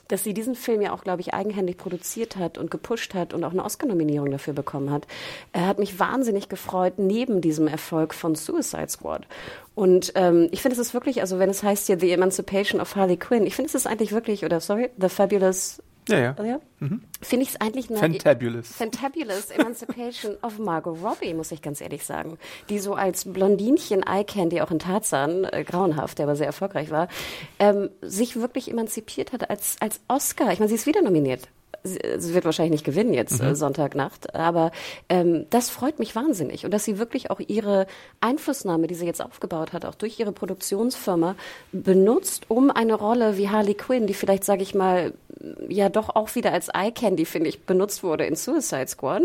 dass 0.09 0.25
sie 0.25 0.35
diesen 0.35 0.55
Film 0.55 0.83
ja 0.83 0.93
auch, 0.93 1.05
glaube 1.05 1.21
ich, 1.21 1.35
eigenhändig 1.53 1.77
produziert 1.77 2.37
hat 2.37 2.57
und 2.59 2.71
gepusht 2.71 3.15
hat 3.15 3.35
und 3.35 3.45
auch 3.45 3.53
eine 3.53 3.65
Oscar-Nominierung 3.65 4.31
dafür 4.31 4.55
bekommen 4.55 4.91
hat. 4.91 5.07
Er 5.53 5.67
hat 5.67 5.79
mich 5.79 5.99
wahnsinnig 5.99 6.49
gefreut, 6.49 6.95
neben 6.97 7.41
diesem 7.41 7.69
Erfolg 7.69 8.15
von 8.15 8.35
Suicide 8.35 8.89
Squad. 8.89 9.27
Und 9.75 10.13
ähm, 10.15 10.49
ich 10.51 10.63
finde, 10.63 10.75
es 10.75 10.87
ist 10.87 10.95
wirklich, 10.95 11.21
also 11.21 11.39
wenn 11.39 11.51
es 11.51 11.63
heißt 11.63 11.87
hier 11.87 12.01
The 12.01 12.11
Emancipation 12.11 12.81
of 12.81 12.97
Harley 12.97 13.17
Quinn, 13.17 13.47
ich 13.47 13.55
finde, 13.55 13.69
es 13.69 13.75
ist 13.75 13.87
eigentlich 13.87 14.13
wirklich, 14.13 14.45
oder 14.45 14.61
sorry, 14.61 14.91
The 14.99 15.09
Fabulous 15.09 15.83
ja, 16.09 16.19
ja. 16.19 16.45
ja? 16.45 16.61
Mhm. 16.81 17.03
Finde 17.21 17.45
ich 17.45 17.51
es 17.51 17.61
eigentlich 17.61 17.91
eine 17.91 17.99
Fantabulous. 17.99 18.69
Fantabulous 18.69 19.51
Emancipation 19.51 20.37
of 20.43 20.59
Margot 20.59 20.99
Robbie, 21.03 21.35
muss 21.35 21.53
ich 21.53 21.63
ganz 21.63 21.81
ehrlich 21.81 22.05
sagen. 22.05 22.39
Die 22.69 22.79
so 22.79 22.95
als 22.95 23.25
Blondinchen 23.25 24.03
Eye 24.03 24.25
Candy 24.25 24.61
auch 24.61 24.71
in 24.71 24.79
Tarzan, 24.79 25.45
äh, 25.45 25.65
grauenhaft, 25.65 26.19
der 26.19 26.27
aber 26.27 26.37
sehr 26.37 26.47
erfolgreich 26.47 26.91
war, 26.91 27.09
ähm, 27.59 27.91
sich 28.01 28.37
wirklich 28.37 28.71
emanzipiert 28.71 29.33
hat 29.33 29.49
als, 29.49 29.77
als 29.81 30.01
Oscar. 30.09 30.53
Ich 30.53 30.59
meine, 30.59 30.69
sie 30.69 30.75
ist 30.75 30.87
wieder 30.87 31.03
nominiert 31.03 31.49
sie 31.85 32.35
wird 32.35 32.45
wahrscheinlich 32.45 32.73
nicht 32.73 32.85
gewinnen 32.85 33.13
jetzt 33.13 33.41
äh, 33.41 33.45
mhm. 33.45 33.51
äh, 33.51 33.55
Sonntagnacht, 33.55 34.35
aber 34.35 34.71
ähm, 35.09 35.47
das 35.51 35.71
freut 35.71 35.99
mich 35.99 36.15
wahnsinnig 36.15 36.65
und 36.65 36.73
dass 36.73 36.85
sie 36.85 36.99
wirklich 36.99 37.31
auch 37.31 37.41
ihre 37.41 37.87
Einflussnahme, 38.21 38.87
die 38.87 38.95
sie 38.95 39.07
jetzt 39.07 39.23
aufgebaut 39.23 39.73
hat, 39.73 39.85
auch 39.85 39.95
durch 39.95 40.19
ihre 40.21 40.33
Produktionsfirma 40.33 41.35
benutzt, 41.73 42.45
um 42.49 42.71
eine 42.71 42.95
Rolle 42.95 43.37
wie 43.37 43.49
Harley 43.49 43.75
Quinn, 43.75 44.07
die 44.07 44.15
vielleicht, 44.15 44.45
sage 44.45 44.63
ich 44.63 44.75
mal, 44.75 45.13
ja 45.69 45.89
doch 45.89 46.15
auch 46.15 46.35
wieder 46.35 46.53
als 46.53 46.69
Eye 46.69 46.93
Candy, 46.93 47.25
finde 47.25 47.49
ich, 47.49 47.63
benutzt 47.63 48.03
wurde 48.03 48.25
in 48.25 48.37
Suicide 48.37 48.89
Squad. 48.89 49.23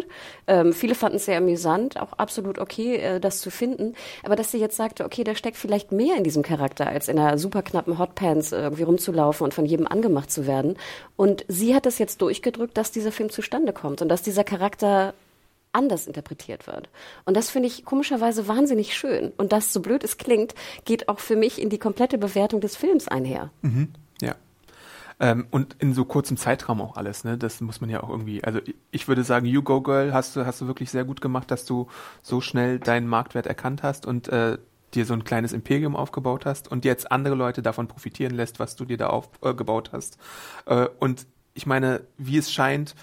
Ähm, 0.48 0.74
viele 0.74 0.96
fanden 0.96 1.18
es 1.18 1.26
sehr 1.26 1.38
amüsant, 1.38 2.00
auch 2.00 2.14
absolut 2.14 2.60
okay, 2.60 2.96
äh, 2.96 3.20
das 3.20 3.40
zu 3.40 3.52
finden, 3.52 3.96
aber 4.24 4.36
dass 4.36 4.52
sie 4.52 4.60
jetzt 4.60 4.78
sagte, 4.78 5.06
okay, 5.06 5.24
da 5.24 5.36
steckt 5.36 5.58
vielleicht 5.58 5.92
mehr 5.92 6.18
in 6.18 6.24
diesem 6.24 6.44
Charakter, 6.44 6.88
als 6.88 7.08
in 7.08 7.20
einer 7.20 7.38
super 7.38 7.62
knappen 7.62 8.00
Hotpants 8.00 8.52
irgendwie 8.52 8.84
rumzulaufen 8.84 9.46
und 9.46 9.54
von 9.54 9.66
jedem 9.66 9.88
angemacht 9.88 10.32
zu 10.32 10.48
werden. 10.48 10.78
Und 11.16 11.46
sie 11.48 11.76
hat 11.76 11.86
das 11.86 12.00
jetzt 12.00 12.22
durchgedrückt, 12.22 12.78
dass 12.78 12.92
dieser 12.92 13.12
Film 13.12 13.30
zustande 13.30 13.74
kommt 13.74 14.02
und 14.02 14.10
dass 14.10 14.22
dieser 14.22 14.44
Charakter 14.44 15.14
anders 15.74 16.08
interpretiert 16.08 16.68
wird. 16.68 16.90
Und 17.26 17.38
das 17.38 17.50
finde 17.50 17.68
ich 17.68 17.86
komischerweise 17.86 18.48
wahnsinnig 18.48 18.96
schön. 18.98 19.32
Und 19.38 19.52
das, 19.52 19.72
so 19.72 19.82
blöd 19.82 20.04
es 20.04 20.18
klingt, 20.18 20.56
geht 20.86 21.08
auch 21.08 21.20
für 21.20 21.36
mich 21.36 21.62
in 21.62 21.70
die 21.70 21.78
komplette 21.78 22.18
Bewertung 22.18 22.62
des 22.62 22.76
Films 22.76 23.08
einher. 23.08 23.52
Mhm. 23.62 23.90
Ähm, 25.20 25.48
und 25.50 25.76
in 25.80 25.94
so 25.94 26.06
kurzem 26.06 26.38
Zeitraum 26.38 26.80
auch 26.80 26.96
alles, 26.96 27.24
ne? 27.24 27.38
Das 27.38 27.60
muss 27.62 27.82
man 27.82 27.90
ja 27.90 28.04
auch 28.04 28.10
irgendwie, 28.10 28.44
also 28.44 28.60
ich 28.92 29.08
würde 29.08 29.24
sagen, 29.24 29.48
You 29.48 29.64
Go 29.64 29.82
Girl 29.82 30.14
hast 30.14 30.36
du, 30.36 30.46
hast 30.46 30.62
du 30.62 30.68
wirklich 30.68 30.92
sehr 30.92 31.06
gut 31.06 31.22
gemacht, 31.22 31.50
dass 31.50 31.66
du 31.66 31.88
so 32.22 32.40
schnell 32.40 32.80
deinen 32.80 33.08
Marktwert 33.08 33.48
erkannt 33.48 33.82
hast 33.82 34.06
und 34.06 34.28
äh, 34.28 34.58
dir 34.94 35.06
so 35.06 35.14
ein 35.14 35.24
kleines 35.24 35.54
Imperium 35.54 35.96
aufgebaut 35.96 36.46
hast 36.46 36.70
und 36.70 36.86
jetzt 36.86 37.12
andere 37.12 37.36
Leute 37.36 37.62
davon 37.62 37.88
profitieren 37.88 38.36
lässt, 38.36 38.60
was 38.60 38.76
du 38.76 38.86
dir 38.86 38.98
da 38.98 39.08
aufgebaut 39.08 39.90
äh, 39.90 39.92
hast. 39.94 40.18
Äh, 40.66 40.88
und 41.00 41.26
ich 41.54 41.66
meine, 41.66 42.02
wie 42.18 42.38
es 42.38 42.52
scheint, 42.52 42.96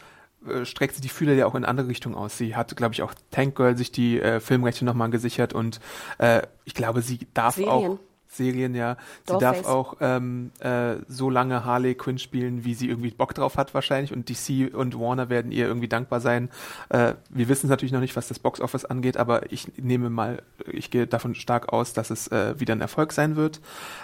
äh, 0.46 0.64
streckt 0.64 0.94
sie 0.94 1.00
die 1.00 1.09
Fühler 1.09 1.35
ja 1.35 1.46
auch 1.46 1.55
in 1.55 1.64
andere 1.64 1.88
Richtungen 1.88 2.14
aus. 2.14 2.38
Sie 2.38 2.55
hat, 2.55 2.77
glaube 2.77 2.94
ich, 2.94 3.03
auch 3.03 3.14
Tank 3.31 3.57
Girl 3.57 3.77
sich 3.77 3.92
die 3.92 4.20
äh, 4.20 4.40
Filmrechte 4.40 4.85
nochmal 4.85 5.11
gesichert 5.11 5.53
und 5.53 5.81
äh, 6.18 6.42
ich 6.64 6.74
glaube, 6.74 7.03
sie 7.03 7.27
darf 7.35 7.57
Serien. 7.57 7.70
auch 7.70 7.98
Serien, 8.37 8.75
ja. 8.75 8.97
Sie 9.27 9.33
Dollface. 9.33 9.62
darf 9.62 9.66
auch 9.66 9.97
ähm, 10.01 10.51
äh, 10.61 10.97
so 11.09 11.31
lange 11.31 11.64
Harley 11.64 11.94
Quinn 11.94 12.18
spielen, 12.18 12.64
wie 12.64 12.75
sie 12.75 12.88
irgendwie 12.88 13.11
Bock 13.11 13.35
drauf 13.35 13.57
hat 13.57 13.75
wahrscheinlich. 13.75 14.12
Und 14.12 14.29
DC 14.29 14.75
und 14.75 14.99
Warner 14.99 15.29
werden 15.29 15.53
ihr 15.53 15.66
irgendwie 15.66 15.88
dankbar 15.88 16.20
sein. 16.20 16.51
Äh, 16.88 17.14
wir 17.31 17.49
wissen 17.49 17.68
natürlich 17.68 17.92
noch 17.92 18.01
nicht, 18.01 18.16
was 18.16 18.29
das 18.29 18.38
Boxoffice 18.38 18.85
angeht, 18.85 19.16
aber 19.16 19.53
ich 19.53 19.73
nehme 19.77 20.11
mal, 20.11 20.42
ich 20.66 20.90
gehe 20.90 21.07
davon 21.07 21.35
stark 21.35 21.73
aus, 21.73 21.92
dass 21.92 22.11
es 22.11 22.29
äh, 22.29 22.59
wieder 22.59 22.75
ein 22.75 22.81
Erfolg 22.81 23.12
sein 23.12 23.37
wird. 23.37 23.61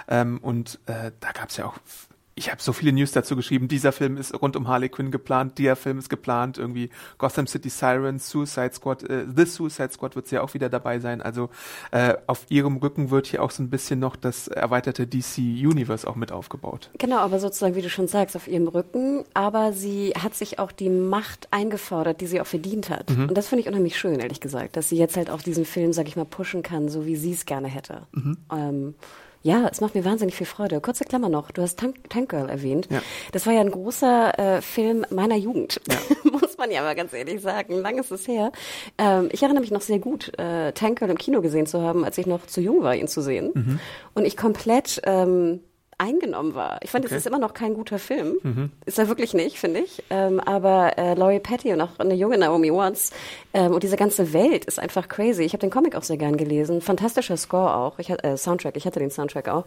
Ähm, 0.08 0.38
und 0.42 0.78
äh, 0.86 1.12
da 1.20 1.32
gab 1.32 1.48
es 1.50 1.56
ja 1.56 1.66
auch 1.66 1.76
ich 2.40 2.50
habe 2.50 2.62
so 2.62 2.72
viele 2.72 2.92
News 2.92 3.12
dazu 3.12 3.36
geschrieben. 3.36 3.68
Dieser 3.68 3.92
Film 3.92 4.16
ist 4.16 4.32
rund 4.40 4.56
um 4.56 4.66
Harley 4.66 4.88
Quinn 4.88 5.10
geplant, 5.10 5.58
der 5.58 5.76
Film 5.76 5.98
ist 5.98 6.08
geplant, 6.08 6.56
irgendwie 6.56 6.88
Gotham 7.18 7.46
City 7.46 7.68
Sirens, 7.68 8.30
Suicide 8.30 8.70
Squad, 8.72 9.02
äh, 9.02 9.26
The 9.36 9.44
Suicide 9.44 9.90
Squad 9.92 10.16
wird 10.16 10.26
sie 10.26 10.36
ja 10.36 10.42
auch 10.42 10.54
wieder 10.54 10.70
dabei 10.70 11.00
sein. 11.00 11.20
Also 11.20 11.50
äh, 11.90 12.14
auf 12.26 12.46
ihrem 12.48 12.78
Rücken 12.78 13.10
wird 13.10 13.26
hier 13.26 13.42
auch 13.42 13.50
so 13.50 13.62
ein 13.62 13.68
bisschen 13.68 14.00
noch 14.00 14.16
das 14.16 14.48
erweiterte 14.48 15.06
DC 15.06 15.36
Universe 15.36 16.08
auch 16.08 16.16
mit 16.16 16.32
aufgebaut. 16.32 16.88
Genau, 16.96 17.18
aber 17.18 17.40
sozusagen, 17.40 17.74
wie 17.74 17.82
du 17.82 17.90
schon 17.90 18.08
sagst, 18.08 18.34
auf 18.36 18.48
ihrem 18.48 18.68
Rücken. 18.68 19.24
Aber 19.34 19.74
sie 19.74 20.14
hat 20.18 20.34
sich 20.34 20.58
auch 20.58 20.72
die 20.72 20.88
Macht 20.88 21.48
eingefordert, 21.50 22.22
die 22.22 22.26
sie 22.26 22.40
auch 22.40 22.46
verdient 22.46 22.88
hat. 22.88 23.10
Mhm. 23.10 23.28
Und 23.28 23.36
das 23.36 23.48
finde 23.48 23.60
ich 23.60 23.68
unheimlich 23.68 23.98
schön, 23.98 24.18
ehrlich 24.18 24.40
gesagt, 24.40 24.78
dass 24.78 24.88
sie 24.88 24.96
jetzt 24.96 25.18
halt 25.18 25.28
auch 25.28 25.42
diesen 25.42 25.66
Film, 25.66 25.92
sag 25.92 26.08
ich 26.08 26.16
mal, 26.16 26.24
pushen 26.24 26.62
kann, 26.62 26.88
so 26.88 27.04
wie 27.04 27.16
sie 27.16 27.32
es 27.32 27.44
gerne 27.44 27.68
hätte. 27.68 28.06
Mhm. 28.12 28.38
Ähm, 28.50 28.94
ja, 29.42 29.68
es 29.70 29.80
macht 29.80 29.94
mir 29.94 30.04
wahnsinnig 30.04 30.34
viel 30.34 30.46
Freude. 30.46 30.80
Kurze 30.80 31.04
Klammer 31.04 31.28
noch, 31.28 31.50
du 31.50 31.62
hast 31.62 31.78
Tank, 31.78 32.10
Tank 32.10 32.28
Girl 32.28 32.48
erwähnt. 32.50 32.88
Ja. 32.90 33.00
Das 33.32 33.46
war 33.46 33.54
ja 33.54 33.60
ein 33.60 33.70
großer 33.70 34.38
äh, 34.38 34.62
Film 34.62 35.06
meiner 35.10 35.36
Jugend, 35.36 35.80
ja. 35.88 35.96
muss 36.30 36.58
man 36.58 36.70
ja 36.70 36.82
mal 36.82 36.94
ganz 36.94 37.12
ehrlich 37.12 37.40
sagen. 37.40 37.74
Lang 37.80 37.98
ist 37.98 38.10
es 38.10 38.28
her. 38.28 38.52
Ähm, 38.98 39.28
ich 39.32 39.42
erinnere 39.42 39.62
mich 39.62 39.70
noch 39.70 39.80
sehr 39.80 39.98
gut, 39.98 40.38
äh, 40.38 40.72
Tank 40.72 40.98
Girl 40.98 41.10
im 41.10 41.18
Kino 41.18 41.40
gesehen 41.40 41.66
zu 41.66 41.80
haben, 41.80 42.04
als 42.04 42.18
ich 42.18 42.26
noch 42.26 42.46
zu 42.46 42.60
jung 42.60 42.82
war, 42.82 42.94
ihn 42.94 43.08
zu 43.08 43.22
sehen. 43.22 43.50
Mhm. 43.54 43.80
Und 44.14 44.26
ich 44.26 44.36
komplett 44.36 45.00
ähm, 45.04 45.60
eingenommen 46.00 46.54
war. 46.54 46.78
Ich 46.82 46.90
fand, 46.90 47.04
es 47.04 47.12
ist 47.12 47.26
immer 47.26 47.38
noch 47.38 47.54
kein 47.54 47.74
guter 47.74 47.98
Film. 47.98 48.38
Mhm. 48.42 48.70
Ist 48.86 48.98
er 48.98 49.08
wirklich 49.08 49.34
nicht, 49.34 49.58
finde 49.58 49.80
ich. 49.80 50.02
Ähm, 50.10 50.40
aber 50.40 50.98
äh, 50.98 51.14
Laurie 51.14 51.40
Patty 51.40 51.72
und 51.72 51.80
auch 51.80 51.98
eine 51.98 52.14
junge 52.14 52.38
Naomi 52.38 52.72
Watts 52.72 53.12
ähm, 53.52 53.72
und 53.72 53.82
diese 53.82 53.96
ganze 53.96 54.32
Welt 54.32 54.64
ist 54.64 54.78
einfach 54.78 55.08
crazy. 55.08 55.42
Ich 55.42 55.52
habe 55.52 55.60
den 55.60 55.70
Comic 55.70 55.94
auch 55.94 56.02
sehr 56.02 56.16
gern 56.16 56.36
gelesen. 56.36 56.80
Fantastischer 56.80 57.36
Score 57.36 57.74
auch. 57.74 57.98
Ich, 57.98 58.10
äh, 58.10 58.36
Soundtrack, 58.36 58.76
ich 58.76 58.86
hatte 58.86 58.98
den 58.98 59.10
Soundtrack 59.10 59.48
auch. 59.48 59.66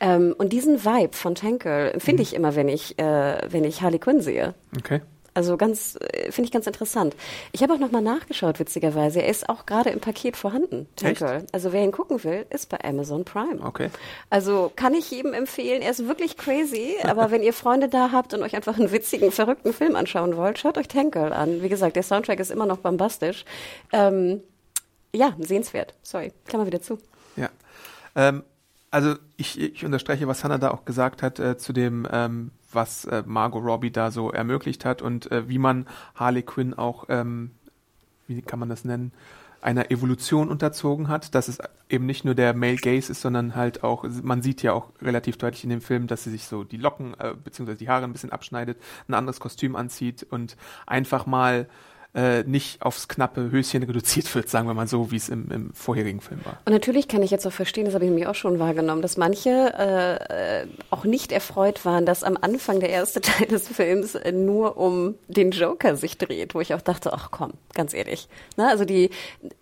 Ähm, 0.00 0.34
und 0.38 0.52
diesen 0.52 0.84
Vibe 0.84 1.14
von 1.14 1.34
Tanker 1.34 1.92
finde 1.98 2.14
mhm. 2.14 2.22
ich 2.22 2.34
immer, 2.34 2.56
wenn 2.56 2.68
ich, 2.68 2.98
äh, 2.98 3.38
wenn 3.48 3.64
ich 3.64 3.82
Harley 3.82 3.98
Quinn 3.98 4.22
sehe. 4.22 4.54
Okay. 4.78 5.02
Also 5.36 5.58
ganz, 5.58 5.98
äh, 6.00 6.32
finde 6.32 6.46
ich 6.46 6.50
ganz 6.50 6.66
interessant. 6.66 7.14
Ich 7.52 7.62
habe 7.62 7.74
auch 7.74 7.78
nochmal 7.78 8.00
nachgeschaut, 8.00 8.58
witzigerweise. 8.58 9.20
Er 9.20 9.28
ist 9.28 9.50
auch 9.50 9.66
gerade 9.66 9.90
im 9.90 10.00
Paket 10.00 10.34
vorhanden, 10.34 10.88
Echt? 11.02 11.22
Also 11.52 11.74
wer 11.74 11.84
ihn 11.84 11.92
gucken 11.92 12.24
will, 12.24 12.46
ist 12.48 12.70
bei 12.70 12.82
Amazon 12.82 13.26
Prime. 13.26 13.60
Okay. 13.62 13.90
Also 14.30 14.72
kann 14.74 14.94
ich 14.94 15.10
jedem 15.10 15.34
empfehlen. 15.34 15.82
Er 15.82 15.90
ist 15.90 16.08
wirklich 16.08 16.38
crazy, 16.38 16.96
aber 17.02 17.30
wenn 17.30 17.42
ihr 17.42 17.52
Freunde 17.52 17.90
da 17.90 18.12
habt 18.12 18.32
und 18.32 18.42
euch 18.42 18.56
einfach 18.56 18.78
einen 18.78 18.90
witzigen, 18.92 19.30
verrückten 19.30 19.74
Film 19.74 19.94
anschauen 19.94 20.38
wollt, 20.38 20.58
schaut 20.58 20.78
euch 20.78 20.88
Tank 20.88 21.12
Girl 21.12 21.34
an. 21.34 21.62
Wie 21.62 21.68
gesagt, 21.68 21.96
der 21.96 22.02
Soundtrack 22.02 22.40
ist 22.40 22.50
immer 22.50 22.64
noch 22.64 22.78
bombastisch. 22.78 23.44
Ähm, 23.92 24.40
ja, 25.14 25.34
sehenswert. 25.38 25.92
Sorry, 26.02 26.32
Klammer 26.46 26.66
wieder 26.66 26.80
zu. 26.80 26.96
Ja. 27.36 27.50
Ähm, 28.14 28.42
also 28.90 29.16
ich, 29.36 29.60
ich 29.60 29.84
unterstreiche, 29.84 30.26
was 30.28 30.44
Hannah 30.44 30.56
da 30.56 30.70
auch 30.70 30.86
gesagt 30.86 31.22
hat 31.22 31.38
äh, 31.38 31.58
zu 31.58 31.74
dem 31.74 32.08
ähm, 32.10 32.52
was 32.76 33.06
äh, 33.06 33.24
Margot 33.26 33.64
Robbie 33.64 33.90
da 33.90 34.12
so 34.12 34.30
ermöglicht 34.30 34.84
hat 34.84 35.02
und 35.02 35.32
äh, 35.32 35.48
wie 35.48 35.58
man 35.58 35.86
Harley 36.14 36.42
Quinn 36.42 36.74
auch, 36.74 37.06
ähm, 37.08 37.50
wie 38.28 38.40
kann 38.42 38.60
man 38.60 38.68
das 38.68 38.84
nennen, 38.84 39.10
einer 39.60 39.90
Evolution 39.90 40.48
unterzogen 40.48 41.08
hat, 41.08 41.34
dass 41.34 41.48
es 41.48 41.58
eben 41.88 42.06
nicht 42.06 42.24
nur 42.24 42.36
der 42.36 42.54
Male 42.54 42.76
Gaze 42.76 43.10
ist, 43.10 43.20
sondern 43.20 43.56
halt 43.56 43.82
auch, 43.82 44.04
man 44.22 44.40
sieht 44.40 44.62
ja 44.62 44.72
auch 44.72 44.90
relativ 45.02 45.38
deutlich 45.38 45.64
in 45.64 45.70
dem 45.70 45.80
Film, 45.80 46.06
dass 46.06 46.22
sie 46.22 46.30
sich 46.30 46.44
so 46.44 46.62
die 46.62 46.76
Locken 46.76 47.14
äh, 47.18 47.34
bzw. 47.34 47.74
die 47.74 47.88
Haare 47.88 48.04
ein 48.04 48.12
bisschen 48.12 48.30
abschneidet, 48.30 48.78
ein 49.08 49.14
anderes 49.14 49.40
Kostüm 49.40 49.74
anzieht 49.74 50.24
und 50.30 50.56
einfach 50.86 51.26
mal 51.26 51.68
äh, 52.16 52.44
nicht 52.44 52.80
aufs 52.80 53.08
knappe 53.08 53.50
Höschen 53.50 53.82
reduziert 53.82 54.34
wird, 54.34 54.48
sagen 54.48 54.66
wir 54.66 54.72
mal 54.72 54.88
so, 54.88 55.10
wie 55.10 55.16
es 55.16 55.28
im, 55.28 55.50
im 55.50 55.74
vorherigen 55.74 56.22
Film 56.22 56.40
war. 56.44 56.58
Und 56.64 56.72
natürlich 56.72 57.08
kann 57.08 57.22
ich 57.22 57.30
jetzt 57.30 57.46
auch 57.46 57.52
verstehen, 57.52 57.84
das 57.84 57.92
habe 57.92 58.04
ich 58.04 58.10
nämlich 58.10 58.26
auch 58.26 58.34
schon 58.34 58.58
wahrgenommen, 58.58 59.02
dass 59.02 59.18
manche 59.18 59.50
äh, 59.50 60.66
auch 60.88 61.04
nicht 61.04 61.30
erfreut 61.30 61.84
waren, 61.84 62.06
dass 62.06 62.24
am 62.24 62.38
Anfang 62.40 62.80
der 62.80 62.88
erste 62.88 63.20
Teil 63.26 63.46
des 63.48 63.68
Films 63.68 64.18
nur 64.32 64.78
um 64.78 65.14
den 65.28 65.50
Joker 65.50 65.96
sich 65.96 66.16
dreht, 66.16 66.54
wo 66.54 66.60
ich 66.60 66.72
auch 66.72 66.80
dachte, 66.80 67.12
ach 67.12 67.30
komm, 67.30 67.52
ganz 67.74 67.92
ehrlich. 67.92 68.28
Na, 68.56 68.70
also 68.70 68.86
die 68.86 69.10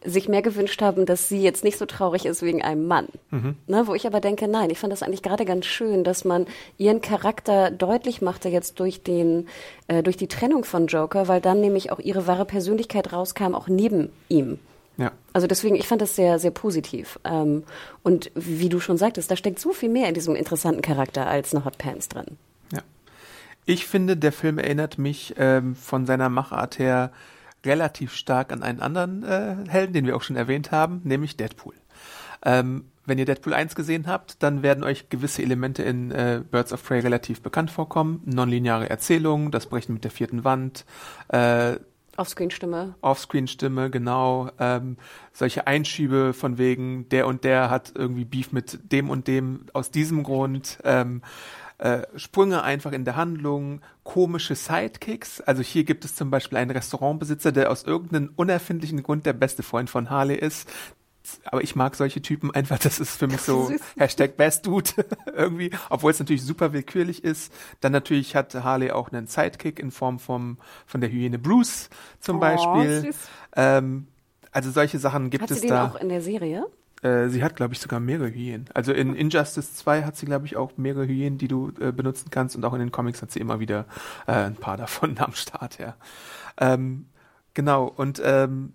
sich 0.04 0.28
mehr 0.28 0.42
gewünscht 0.42 0.80
haben, 0.80 1.06
dass 1.06 1.28
sie 1.28 1.42
jetzt 1.42 1.64
nicht 1.64 1.76
so 1.76 1.86
traurig 1.86 2.24
ist 2.24 2.42
wegen 2.42 2.62
einem 2.62 2.86
Mann. 2.86 3.08
Mhm. 3.32 3.56
Na, 3.66 3.88
wo 3.88 3.94
ich 3.94 4.06
aber 4.06 4.20
denke, 4.20 4.46
nein, 4.46 4.70
ich 4.70 4.78
fand 4.78 4.92
das 4.92 5.02
eigentlich 5.02 5.22
gerade 5.22 5.44
ganz 5.44 5.66
schön, 5.66 6.04
dass 6.04 6.24
man 6.24 6.46
ihren 6.78 7.00
Charakter 7.00 7.72
deutlich 7.72 8.22
machte 8.22 8.48
jetzt 8.48 8.78
durch 8.78 9.02
den, 9.02 9.48
äh, 9.88 10.04
durch 10.04 10.16
die 10.16 10.28
Trennung 10.28 10.62
von 10.64 10.86
Joker, 10.86 11.26
weil 11.26 11.40
dann 11.40 11.60
nämlich 11.60 11.90
auch 11.90 11.98
ihre 11.98 12.28
wahre 12.28 12.43
Persönlichkeit 12.44 13.12
rauskam, 13.12 13.54
auch 13.54 13.68
neben 13.68 14.10
ihm. 14.28 14.58
Ja. 14.96 15.12
Also 15.32 15.46
deswegen, 15.46 15.74
ich 15.74 15.88
fand 15.88 16.00
das 16.00 16.14
sehr, 16.14 16.38
sehr 16.38 16.50
positiv. 16.50 17.18
Ähm, 17.24 17.64
und 18.02 18.30
wie 18.34 18.68
du 18.68 18.80
schon 18.80 18.96
sagtest, 18.96 19.30
da 19.30 19.36
steckt 19.36 19.58
so 19.58 19.72
viel 19.72 19.88
mehr 19.88 20.08
in 20.08 20.14
diesem 20.14 20.36
interessanten 20.36 20.82
Charakter 20.82 21.26
als 21.26 21.54
eine 21.54 21.64
Hot 21.64 21.78
Pants 21.78 22.08
drin. 22.08 22.38
Ja. 22.72 22.80
Ich 23.66 23.86
finde, 23.86 24.16
der 24.16 24.32
Film 24.32 24.58
erinnert 24.58 24.98
mich 24.98 25.34
ähm, 25.36 25.74
von 25.74 26.06
seiner 26.06 26.28
Machart 26.28 26.78
her 26.78 27.10
relativ 27.64 28.14
stark 28.14 28.52
an 28.52 28.62
einen 28.62 28.80
anderen 28.80 29.24
äh, 29.24 29.56
Helden, 29.68 29.94
den 29.94 30.06
wir 30.06 30.16
auch 30.16 30.22
schon 30.22 30.36
erwähnt 30.36 30.70
haben, 30.70 31.00
nämlich 31.04 31.36
Deadpool. 31.36 31.74
Ähm, 32.44 32.84
wenn 33.06 33.18
ihr 33.18 33.24
Deadpool 33.24 33.54
1 33.54 33.74
gesehen 33.74 34.06
habt, 34.06 34.42
dann 34.42 34.62
werden 34.62 34.84
euch 34.84 35.08
gewisse 35.08 35.42
Elemente 35.42 35.82
in 35.82 36.10
äh, 36.10 36.42
Birds 36.50 36.72
of 36.72 36.82
Prey 36.84 37.00
relativ 37.00 37.42
bekannt 37.42 37.70
vorkommen. 37.70 38.22
Nonlineare 38.24 38.88
Erzählungen, 38.88 39.50
das 39.50 39.66
Brechen 39.66 39.94
mit 39.94 40.04
der 40.04 40.10
vierten 40.10 40.44
Wand, 40.44 40.84
äh, 41.28 41.76
Offscreen-Stimme. 42.16 42.94
Offscreen-Stimme, 43.00 43.90
genau. 43.90 44.50
Ähm, 44.58 44.96
solche 45.32 45.66
Einschübe 45.66 46.32
von 46.32 46.58
wegen, 46.58 47.08
der 47.08 47.26
und 47.26 47.44
der 47.44 47.70
hat 47.70 47.92
irgendwie 47.94 48.24
Beef 48.24 48.52
mit 48.52 48.78
dem 48.92 49.10
und 49.10 49.26
dem 49.26 49.66
aus 49.72 49.90
diesem 49.90 50.22
Grund. 50.22 50.78
Ähm, 50.84 51.22
äh, 51.78 52.02
Sprünge 52.16 52.62
einfach 52.62 52.92
in 52.92 53.04
der 53.04 53.16
Handlung, 53.16 53.80
komische 54.04 54.54
Sidekicks. 54.54 55.40
Also 55.40 55.62
hier 55.62 55.84
gibt 55.84 56.04
es 56.04 56.14
zum 56.14 56.30
Beispiel 56.30 56.58
einen 56.58 56.70
Restaurantbesitzer, 56.70 57.50
der 57.50 57.70
aus 57.70 57.82
irgendeinem 57.82 58.30
unerfindlichen 58.36 59.02
Grund 59.02 59.26
der 59.26 59.32
beste 59.32 59.62
Freund 59.62 59.90
von 59.90 60.08
Harley 60.08 60.36
ist, 60.36 60.70
aber 61.44 61.62
ich 61.62 61.74
mag 61.74 61.94
solche 61.96 62.20
Typen 62.22 62.50
einfach, 62.50 62.78
das 62.78 63.00
ist 63.00 63.16
für 63.16 63.26
mich 63.26 63.40
so 63.40 63.72
Hashtag 63.96 64.36
Best 64.36 64.66
Dude 64.66 64.90
irgendwie, 65.34 65.70
obwohl 65.90 66.10
es 66.10 66.18
natürlich 66.18 66.42
super 66.42 66.72
willkürlich 66.72 67.24
ist. 67.24 67.52
Dann 67.80 67.92
natürlich 67.92 68.36
hat 68.36 68.54
Harley 68.54 68.90
auch 68.90 69.10
einen 69.10 69.26
Sidekick 69.26 69.78
in 69.78 69.90
Form 69.90 70.18
vom, 70.18 70.58
von 70.86 71.00
der 71.00 71.10
Hyäne 71.10 71.38
Bruce 71.38 71.88
zum 72.20 72.36
oh, 72.36 72.40
Beispiel. 72.40 73.14
Ähm, 73.56 74.06
also 74.52 74.70
solche 74.70 74.98
Sachen 74.98 75.30
gibt 75.30 75.42
hat 75.42 75.50
es 75.50 75.60
sie 75.60 75.68
da. 75.68 75.86
Den 75.86 75.92
auch 75.92 76.00
in 76.00 76.08
der 76.08 76.20
Serie? 76.20 76.66
Äh, 77.02 77.28
sie 77.28 77.42
hat, 77.42 77.56
glaube 77.56 77.74
ich, 77.74 77.80
sogar 77.80 78.00
mehrere 78.00 78.30
Hyänen. 78.30 78.66
Also 78.72 78.92
in 78.92 79.14
Injustice 79.14 79.74
2 79.76 80.04
hat 80.04 80.16
sie, 80.16 80.26
glaube 80.26 80.46
ich, 80.46 80.56
auch 80.56 80.72
mehrere 80.76 81.06
Hyänen, 81.06 81.38
die 81.38 81.48
du 81.48 81.72
äh, 81.80 81.92
benutzen 81.92 82.28
kannst 82.30 82.56
und 82.56 82.64
auch 82.64 82.72
in 82.72 82.80
den 82.80 82.92
Comics 82.92 83.20
hat 83.20 83.30
sie 83.30 83.40
immer 83.40 83.60
wieder 83.60 83.86
äh, 84.26 84.32
ein 84.32 84.56
paar 84.56 84.76
davon 84.78 85.16
am 85.18 85.32
Start, 85.34 85.78
ja. 85.78 85.96
Ähm, 86.58 87.06
genau, 87.52 87.86
und 87.86 88.22
ähm, 88.24 88.72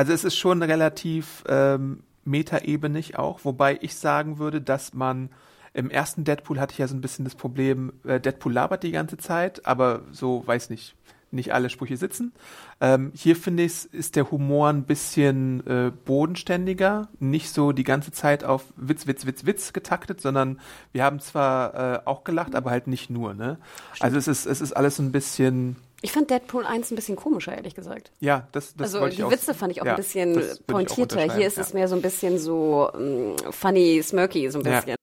also 0.00 0.14
es 0.14 0.24
ist 0.24 0.38
schon 0.38 0.62
relativ 0.62 1.44
ähm, 1.46 2.04
metaebenig 2.24 3.18
auch, 3.18 3.40
wobei 3.44 3.78
ich 3.82 3.96
sagen 3.96 4.38
würde, 4.38 4.62
dass 4.62 4.94
man 4.94 5.28
im 5.74 5.90
ersten 5.90 6.24
Deadpool 6.24 6.58
hatte 6.58 6.72
ich 6.72 6.78
ja 6.78 6.88
so 6.88 6.94
ein 6.94 7.02
bisschen 7.02 7.26
das 7.26 7.34
Problem, 7.34 7.92
äh, 8.04 8.18
Deadpool 8.18 8.50
labert 8.50 8.82
die 8.82 8.92
ganze 8.92 9.18
Zeit, 9.18 9.66
aber 9.66 10.04
so, 10.10 10.42
weiß 10.46 10.70
nicht, 10.70 10.96
nicht 11.32 11.52
alle 11.52 11.68
Sprüche 11.68 11.98
sitzen. 11.98 12.32
Ähm, 12.80 13.12
hier 13.14 13.36
finde 13.36 13.62
ich, 13.62 13.92
ist 13.92 14.16
der 14.16 14.30
Humor 14.30 14.70
ein 14.70 14.84
bisschen 14.84 15.66
äh, 15.66 15.92
bodenständiger, 16.06 17.08
nicht 17.18 17.52
so 17.52 17.72
die 17.72 17.84
ganze 17.84 18.10
Zeit 18.10 18.42
auf 18.42 18.72
Witz, 18.76 19.06
Witz, 19.06 19.26
Witz, 19.26 19.44
Witz 19.44 19.74
getaktet, 19.74 20.22
sondern 20.22 20.60
wir 20.92 21.04
haben 21.04 21.20
zwar 21.20 21.74
äh, 21.74 22.00
auch 22.06 22.24
gelacht, 22.24 22.54
aber 22.54 22.70
halt 22.70 22.86
nicht 22.86 23.10
nur. 23.10 23.34
Ne? 23.34 23.58
Also 23.98 24.16
es 24.16 24.28
ist, 24.28 24.46
es 24.46 24.62
ist 24.62 24.72
alles 24.72 24.98
ein 24.98 25.12
bisschen 25.12 25.76
ich 26.02 26.12
fand 26.12 26.30
Deadpool 26.30 26.64
1 26.64 26.90
ein 26.90 26.96
bisschen 26.96 27.16
komischer, 27.16 27.54
ehrlich 27.54 27.74
gesagt. 27.74 28.10
Ja, 28.20 28.48
das, 28.52 28.74
das 28.74 28.94
Also 28.94 29.08
die 29.08 29.30
Witze 29.30 29.52
fand 29.52 29.72
ich 29.72 29.82
auch 29.82 29.86
ja, 29.86 29.92
ein 29.92 29.96
bisschen 29.96 30.40
pointierter. 30.66 31.34
Hier 31.34 31.46
ist 31.46 31.56
ja. 31.56 31.62
es 31.62 31.74
mehr 31.74 31.88
so 31.88 31.94
ein 31.94 32.02
bisschen 32.02 32.38
so 32.38 32.90
um, 32.94 33.36
funny, 33.50 34.02
smirky, 34.02 34.50
so 34.50 34.58
ein 34.58 34.62
bisschen. 34.62 34.90
Ja. 34.90 34.94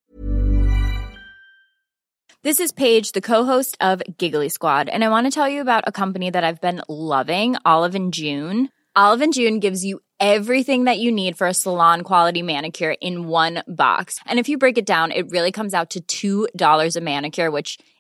This 2.44 2.60
is 2.60 2.72
Paige, 2.72 3.12
the 3.14 3.22
co-host 3.22 3.78
of 3.82 4.02
Giggly 4.18 4.50
Squad, 4.50 4.90
and 4.90 5.04
I 5.04 5.10
want 5.10 5.26
to 5.26 5.32
tell 5.32 5.50
you 5.50 5.60
about 5.60 5.84
a 5.86 5.92
company 5.92 6.32
that 6.32 6.44
I've 6.44 6.62
been 6.62 6.82
loving, 6.88 7.58
Olive 7.66 7.96
and 7.96 8.14
June. 8.14 8.70
Olive 8.96 9.22
and 9.22 9.34
June 9.34 9.60
gives 9.60 9.84
you 9.84 10.00
everything 10.20 10.86
that 10.86 10.98
you 10.98 11.12
need 11.12 11.38
for 11.38 11.46
a 11.46 11.54
salon 11.54 12.02
quality 12.02 12.42
manicure 12.42 12.96
in 13.02 13.28
one 13.28 13.64
box. 13.68 14.20
And 14.26 14.40
if 14.40 14.50
you 14.50 14.58
break 14.58 14.78
it 14.78 14.86
down, 14.86 15.12
it 15.12 15.30
really 15.30 15.52
comes 15.52 15.74
out 15.74 15.96
to 16.08 16.48
$2 16.56 16.96
a 16.96 17.02
manicure, 17.02 17.52
which 17.52 17.78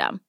System. 0.00 0.20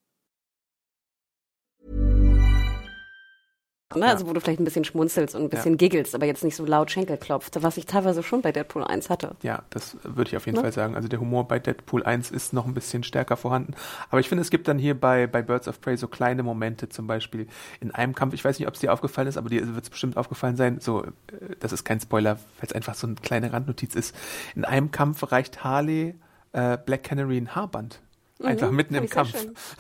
Ne? 3.94 4.08
Also 4.08 4.26
wo 4.26 4.32
du 4.32 4.40
vielleicht 4.40 4.62
ein 4.62 4.64
bisschen 4.64 4.86
schmunzelst 4.86 5.36
und 5.36 5.44
ein 5.44 5.50
bisschen 5.50 5.74
ja. 5.74 5.78
giggelst, 5.78 6.16
aber 6.16 6.26
jetzt 6.26 6.46
nicht 6.46 6.56
so 6.56 6.66
laut 6.66 6.90
Schenkel 6.90 7.18
klopft, 7.18 7.62
was 7.62 7.76
ich 7.76 7.86
teilweise 7.86 8.24
schon 8.24 8.42
bei 8.42 8.54
Deadpool 8.54 8.86
1 8.86 9.10
hatte. 9.10 9.36
Ja, 9.42 9.64
das 9.70 9.98
würde 10.04 10.30
ich 10.30 10.38
auf 10.38 10.46
jeden 10.46 10.56
ne? 10.56 10.62
Fall 10.62 10.72
sagen. 10.72 10.96
Also 10.96 11.10
der 11.10 11.20
Humor 11.20 11.46
bei 11.46 11.60
Deadpool 11.60 12.04
1 12.04 12.32
ist 12.32 12.54
noch 12.54 12.66
ein 12.66 12.74
bisschen 12.74 13.04
stärker 13.04 13.36
vorhanden. 13.36 13.74
Aber 14.10 14.22
ich 14.22 14.30
finde, 14.30 14.44
es 14.44 14.50
gibt 14.50 14.70
dann 14.70 14.80
hier 14.80 14.98
bei, 14.98 15.28
bei 15.28 15.42
Birds 15.42 15.68
of 15.68 15.82
Prey 15.82 15.98
so 15.98 16.08
kleine 16.08 16.42
Momente, 16.42 16.88
zum 16.88 17.06
Beispiel 17.06 17.48
in 17.82 17.92
einem 17.92 18.16
Kampf, 18.16 18.34
ich 18.34 18.46
weiß 18.46 18.60
nicht, 18.60 18.68
ob 18.70 18.76
es 18.76 18.80
dir 18.80 18.94
aufgefallen 18.94 19.28
ist, 19.28 19.36
aber 19.36 19.50
dir 19.50 19.76
wird 19.76 19.84
es 19.84 19.90
bestimmt 19.90 20.16
aufgefallen 20.16 20.56
sein, 20.56 20.80
so, 20.80 21.04
äh, 21.04 21.12
das 21.60 21.74
ist 21.74 21.84
kein 21.84 22.00
Spoiler, 22.00 22.36
weil 22.36 22.68
es 22.68 22.72
einfach 22.72 22.96
so 22.96 23.08
eine 23.08 23.18
kleine 23.18 23.52
Randnotiz 23.52 23.96
ist. 23.96 24.16
In 24.56 24.64
einem 24.64 24.92
Kampf 24.92 25.34
reicht 25.34 25.66
Harley 25.66 26.16
äh, 26.54 26.78
Black 26.78 27.04
Canary 27.04 27.38
ein 27.38 27.56
Haarband 27.56 28.00
Einfach 28.44 28.70
mhm, 28.70 28.76
mitten 28.76 28.96
im 28.96 29.10
Kampf. 29.10 29.34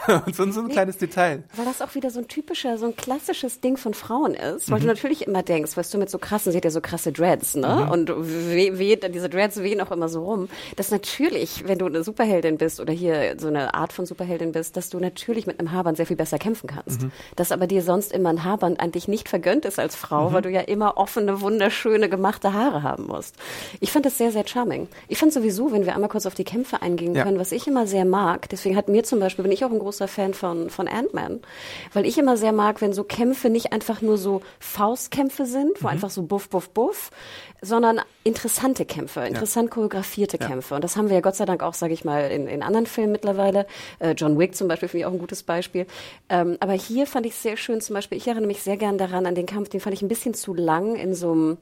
Und 0.07 0.35
so, 0.35 0.49
so 0.51 0.61
ein 0.61 0.67
nee, 0.67 0.73
kleines 0.73 0.97
Detail. 0.97 1.43
Weil 1.55 1.65
das 1.65 1.81
auch 1.81 1.95
wieder 1.95 2.09
so 2.09 2.19
ein 2.19 2.27
typischer, 2.27 2.77
so 2.77 2.85
ein 2.85 2.95
klassisches 2.95 3.59
Ding 3.59 3.77
von 3.77 3.93
Frauen 3.93 4.33
ist, 4.33 4.69
weil 4.69 4.79
mhm. 4.79 4.83
du 4.83 4.87
natürlich 4.87 5.27
immer 5.27 5.43
denkst, 5.43 5.75
weißt 5.75 5.93
du, 5.93 5.97
mit 5.97 6.09
so 6.09 6.17
krassen, 6.17 6.51
sie 6.51 6.57
hat 6.57 6.65
ja 6.65 6.71
so 6.71 6.81
krasse 6.81 7.11
Dreads, 7.11 7.55
ne? 7.55 7.83
Mhm. 7.85 7.91
Und 7.91 8.09
we, 8.09 8.79
we, 8.79 8.97
diese 9.09 9.29
Dreads 9.29 9.61
wehen 9.61 9.81
auch 9.81 9.91
immer 9.91 10.09
so 10.09 10.23
rum. 10.23 10.49
Dass 10.75 10.91
natürlich, 10.91 11.67
wenn 11.67 11.77
du 11.77 11.85
eine 11.85 12.03
Superheldin 12.03 12.57
bist 12.57 12.79
oder 12.79 12.93
hier 12.93 13.35
so 13.39 13.47
eine 13.47 13.73
Art 13.73 13.93
von 13.93 14.05
Superheldin 14.05 14.51
bist, 14.51 14.77
dass 14.77 14.89
du 14.89 14.99
natürlich 14.99 15.47
mit 15.47 15.59
einem 15.59 15.71
Haarband 15.71 15.97
sehr 15.97 16.05
viel 16.05 16.17
besser 16.17 16.37
kämpfen 16.37 16.67
kannst. 16.67 17.01
Mhm. 17.01 17.11
Dass 17.35 17.51
aber 17.51 17.67
dir 17.67 17.81
sonst 17.81 18.11
immer 18.11 18.29
ein 18.29 18.43
Haarband 18.43 18.79
eigentlich 18.79 19.07
nicht 19.07 19.29
vergönnt 19.29 19.65
ist 19.65 19.79
als 19.79 19.95
Frau, 19.95 20.29
mhm. 20.29 20.33
weil 20.33 20.41
du 20.41 20.49
ja 20.49 20.61
immer 20.61 20.97
offene, 20.97 21.41
wunderschöne, 21.41 22.09
gemachte 22.09 22.53
Haare 22.53 22.83
haben 22.83 23.07
musst. 23.07 23.35
Ich 23.79 23.91
fand 23.91 24.05
das 24.05 24.17
sehr, 24.17 24.31
sehr 24.31 24.47
charming. 24.47 24.87
Ich 25.07 25.17
fand 25.17 25.33
sowieso, 25.33 25.71
wenn 25.71 25.85
wir 25.85 25.95
einmal 25.95 26.09
kurz 26.09 26.25
auf 26.25 26.35
die 26.35 26.43
Kämpfe 26.43 26.81
eingehen 26.81 27.15
ja. 27.15 27.23
können, 27.23 27.39
was 27.39 27.51
ich 27.51 27.67
immer 27.67 27.87
sehr 27.87 28.05
mag, 28.05 28.49
Deswegen 28.51 28.75
hat 28.75 28.89
mir 28.89 29.03
zum 29.03 29.19
Beispiel, 29.19 29.43
bin 29.43 29.51
ich 29.51 29.63
auch 29.65 29.71
ein 29.71 29.79
großer 29.79 30.07
Fan 30.07 30.33
von, 30.33 30.69
von 30.69 30.87
Ant-Man, 30.87 31.41
weil 31.93 32.05
ich 32.05 32.17
immer 32.17 32.37
sehr 32.37 32.51
mag, 32.51 32.81
wenn 32.81 32.93
so 32.93 33.03
Kämpfe 33.03 33.49
nicht 33.49 33.73
einfach 33.73 34.01
nur 34.01 34.17
so 34.17 34.41
Faustkämpfe 34.59 35.45
sind, 35.45 35.81
wo 35.81 35.87
mhm. 35.87 35.93
einfach 35.93 36.09
so 36.09 36.23
buff, 36.23 36.49
buff, 36.49 36.69
buff, 36.69 37.11
sondern 37.61 38.01
interessante 38.23 38.85
Kämpfe, 38.85 39.21
interessant 39.21 39.69
ja. 39.69 39.73
choreografierte 39.73 40.37
ja. 40.39 40.47
Kämpfe. 40.47 40.75
Und 40.75 40.83
das 40.83 40.95
haben 40.95 41.09
wir 41.09 41.15
ja 41.15 41.21
Gott 41.21 41.35
sei 41.35 41.45
Dank 41.45 41.63
auch, 41.63 41.73
sage 41.73 41.93
ich 41.93 42.03
mal, 42.03 42.29
in, 42.31 42.47
in 42.47 42.63
anderen 42.63 42.85
Filmen 42.85 43.11
mittlerweile. 43.11 43.65
Äh, 43.99 44.11
John 44.11 44.37
Wick 44.37 44.55
zum 44.55 44.67
Beispiel 44.67 44.89
finde 44.89 45.01
ich 45.01 45.05
auch 45.05 45.13
ein 45.13 45.19
gutes 45.19 45.43
Beispiel. 45.43 45.85
Ähm, 46.29 46.57
aber 46.59 46.73
hier 46.73 47.07
fand 47.07 47.25
ich 47.25 47.35
sehr 47.35 47.57
schön, 47.57 47.81
zum 47.81 47.93
Beispiel, 47.93 48.17
ich 48.17 48.27
erinnere 48.27 48.47
mich 48.47 48.61
sehr 48.61 48.77
gern 48.77 48.97
daran, 48.97 49.25
an 49.25 49.35
den 49.35 49.45
Kampf, 49.45 49.69
den 49.69 49.79
fand 49.79 49.93
ich 49.95 50.01
ein 50.01 50.07
bisschen 50.07 50.33
zu 50.33 50.53
lang 50.53 50.95
in 50.95 51.13
so 51.13 51.31
einem 51.31 51.57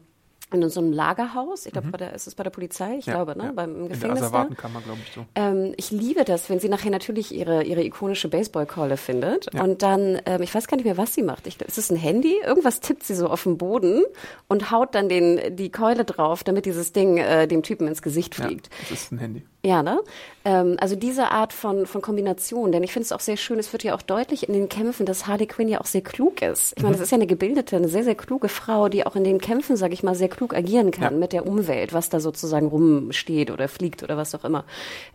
in 0.51 0.69
so 0.69 0.79
einem 0.79 0.91
Lagerhaus. 0.91 1.65
Ich 1.65 1.73
glaube, 1.73 1.87
mhm. 1.87 2.15
ist 2.15 2.27
es 2.27 2.35
bei 2.35 2.43
der 2.43 2.49
Polizei? 2.49 2.95
Ich 2.97 3.05
ja, 3.05 3.13
glaube, 3.13 3.37
ne? 3.37 3.45
Ja. 3.45 3.51
Beim 3.51 3.87
Gefängnis. 3.87 4.01
In 4.01 4.01
der 4.01 4.11
Asservatenkammer, 4.13 4.81
glaube 4.81 4.99
ich 5.05 5.13
so. 5.13 5.25
Ähm, 5.35 5.73
ich 5.77 5.91
liebe 5.91 6.23
das, 6.25 6.49
wenn 6.49 6.59
sie 6.59 6.69
nachher 6.69 6.91
natürlich 6.91 7.33
ihre, 7.33 7.63
ihre 7.63 7.83
ikonische 7.83 8.29
Baseballkeule 8.29 8.97
findet. 8.97 9.53
Ja. 9.53 9.63
Und 9.63 9.81
dann, 9.81 10.19
ähm, 10.25 10.41
ich 10.41 10.53
weiß 10.53 10.67
gar 10.67 10.77
nicht 10.77 10.85
mehr, 10.85 10.97
was 10.97 11.13
sie 11.13 11.23
macht. 11.23 11.47
Ich, 11.47 11.61
ist 11.61 11.77
es 11.77 11.91
ein 11.91 11.97
Handy? 11.97 12.35
Irgendwas 12.43 12.79
tippt 12.79 13.03
sie 13.03 13.15
so 13.15 13.27
auf 13.27 13.43
den 13.43 13.57
Boden 13.57 14.03
und 14.47 14.71
haut 14.71 14.95
dann 14.95 15.09
den, 15.09 15.55
die 15.55 15.71
Keule 15.71 16.05
drauf, 16.05 16.43
damit 16.43 16.65
dieses 16.65 16.93
Ding 16.93 17.17
äh, 17.17 17.47
dem 17.47 17.63
Typen 17.63 17.87
ins 17.87 18.01
Gesicht 18.01 18.35
fliegt. 18.35 18.67
Ja, 18.67 18.73
das 18.89 19.01
ist 19.01 19.11
ein 19.11 19.19
Handy. 19.19 19.43
Ja, 19.61 19.83
ne? 19.83 19.99
Ähm, 20.45 20.77
also 20.79 20.95
diese 20.95 21.31
Art 21.31 21.51
von, 21.51 21.85
von 21.85 22.01
Kombination, 22.01 22.71
denn 22.71 22.81
ich 22.81 22.93
finde 22.93 23.03
es 23.03 23.11
auch 23.11 23.19
sehr 23.19 23.35
schön, 23.35 23.59
es 23.59 23.73
wird 23.73 23.83
ja 23.83 23.93
auch 23.93 24.01
deutlich 24.01 24.47
in 24.47 24.53
den 24.53 24.69
Kämpfen, 24.69 25.05
dass 25.05 25.27
Harley 25.27 25.47
Quinn 25.47 25.67
ja 25.67 25.81
auch 25.81 25.85
sehr 25.85 26.01
klug 26.01 26.41
ist. 26.41 26.73
Ich 26.77 26.83
meine, 26.83 26.95
mhm. 26.95 26.99
das 26.99 27.07
ist 27.07 27.11
ja 27.11 27.17
eine 27.17 27.27
gebildete, 27.27 27.75
eine 27.75 27.89
sehr, 27.89 28.05
sehr 28.05 28.15
kluge 28.15 28.47
Frau, 28.47 28.87
die 28.87 29.05
auch 29.05 29.17
in 29.17 29.25
den 29.25 29.39
Kämpfen, 29.39 29.75
sage 29.75 29.93
ich 29.93 30.01
mal, 30.01 30.15
sehr 30.15 30.29
klug 30.29 30.38
agieren 30.47 30.91
kann 30.91 31.13
ja. 31.13 31.19
mit 31.19 31.33
der 31.33 31.45
Umwelt, 31.45 31.93
was 31.93 32.09
da 32.09 32.19
sozusagen 32.19 32.67
rumsteht 32.67 33.51
oder 33.51 33.67
fliegt 33.67 34.03
oder 34.03 34.17
was 34.17 34.33
auch 34.35 34.43
immer. 34.43 34.65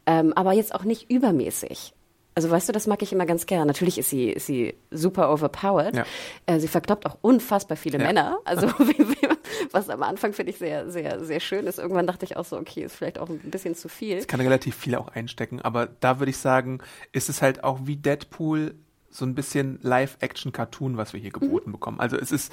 Ähm, 0.07 0.33
aber 0.35 0.53
jetzt 0.53 0.75
auch 0.75 0.85
nicht 0.85 1.11
übermäßig. 1.11 1.95
Also 2.37 2.51
weißt 2.51 2.69
du, 2.69 2.73
das 2.73 2.87
mag 2.87 3.01
ich 3.03 3.13
immer 3.13 3.27
ganz 3.27 3.47
gern. 3.47 3.67
Natürlich 3.67 3.97
ist 3.97 4.11
sie, 4.11 4.31
ist 4.31 4.47
sie 4.47 4.75
super 4.91 5.33
overpowered. 5.33 5.95
Ja. 5.95 6.05
Äh, 6.47 6.59
sie 6.59 6.67
verkloppt 6.67 7.07
auch 7.07 7.17
unfassbar 7.23 7.77
viele 7.77 7.99
ja. 7.99 8.07
Männer. 8.07 8.39
Also 8.45 8.69
was 9.71 9.89
am 9.89 10.03
Anfang 10.03 10.33
finde 10.33 10.51
ich 10.51 10.59
sehr, 10.59 10.91
sehr, 10.91 11.25
sehr 11.25 11.41
schön 11.41 11.67
ist. 11.67 11.79
Irgendwann 11.79 12.07
dachte 12.07 12.25
ich 12.25 12.37
auch 12.37 12.45
so, 12.45 12.57
okay, 12.57 12.83
ist 12.83 12.97
vielleicht 12.97 13.19
auch 13.19 13.29
ein 13.29 13.39
bisschen 13.39 13.75
zu 13.75 13.89
viel. 13.89 14.17
Es 14.17 14.27
kann 14.27 14.41
relativ 14.41 14.77
viel 14.77 14.95
auch 14.97 15.09
einstecken, 15.09 15.61
aber 15.61 15.87
da 16.01 16.19
würde 16.19 16.31
ich 16.31 16.37
sagen, 16.37 16.81
ist 17.13 17.29
es 17.29 17.41
halt 17.41 17.65
auch 17.65 17.81
wie 17.85 17.97
Deadpool 17.97 18.75
so 19.11 19.25
ein 19.25 19.35
bisschen 19.35 19.79
Live-Action-Cartoon, 19.83 20.97
was 20.97 21.13
wir 21.13 21.21
hier 21.21 21.31
geboten 21.31 21.71
mhm. 21.71 21.73
bekommen. 21.73 22.01
Also 22.01 22.17
es 22.17 22.33
ist, 22.33 22.53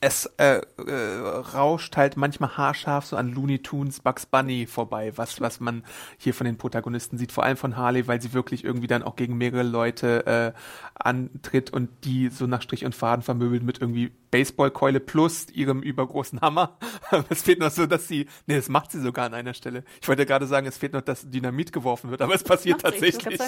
es 0.00 0.26
äh, 0.38 0.60
äh, 0.86 1.18
rauscht 1.54 1.96
halt 1.96 2.16
manchmal 2.16 2.56
haarscharf 2.56 3.04
so 3.04 3.16
an 3.16 3.32
Looney 3.32 3.58
Tunes, 3.58 4.00
Bugs 4.00 4.24
Bunny 4.24 4.66
vorbei, 4.66 5.12
was, 5.16 5.40
was 5.40 5.60
man 5.60 5.84
hier 6.16 6.32
von 6.32 6.46
den 6.46 6.56
Protagonisten 6.56 7.18
sieht, 7.18 7.32
vor 7.32 7.44
allem 7.44 7.58
von 7.58 7.76
Harley, 7.76 8.08
weil 8.08 8.20
sie 8.22 8.32
wirklich 8.32 8.64
irgendwie 8.64 8.86
dann 8.86 9.02
auch 9.02 9.16
gegen 9.16 9.36
mehrere 9.36 9.62
Leute 9.62 10.26
äh, 10.26 10.52
antritt 10.94 11.70
und 11.70 11.90
die 12.04 12.28
so 12.28 12.46
nach 12.46 12.62
Strich 12.62 12.84
und 12.86 12.94
Faden 12.94 13.22
vermöbelt 13.22 13.62
mit 13.62 13.80
irgendwie 13.80 14.12
Baseballkeule 14.30 15.00
plus 15.00 15.46
ihrem 15.50 15.82
übergroßen 15.82 16.40
Hammer. 16.40 16.78
es 17.30 17.42
fehlt 17.42 17.58
noch 17.58 17.70
so, 17.70 17.86
dass 17.86 18.08
sie, 18.08 18.26
nee, 18.46 18.56
das 18.56 18.68
macht 18.68 18.92
sie 18.92 19.00
sogar 19.00 19.26
an 19.26 19.34
einer 19.34 19.54
Stelle. 19.54 19.84
Ich 20.00 20.08
wollte 20.08 20.26
gerade 20.26 20.46
sagen, 20.46 20.66
es 20.66 20.78
fehlt 20.78 20.92
noch, 20.92 21.00
dass 21.00 21.28
Dynamit 21.28 21.72
geworfen 21.72 22.10
wird, 22.10 22.22
aber 22.22 22.34
es 22.34 22.44
passiert 22.44 22.80
tatsächlich. 22.82 23.38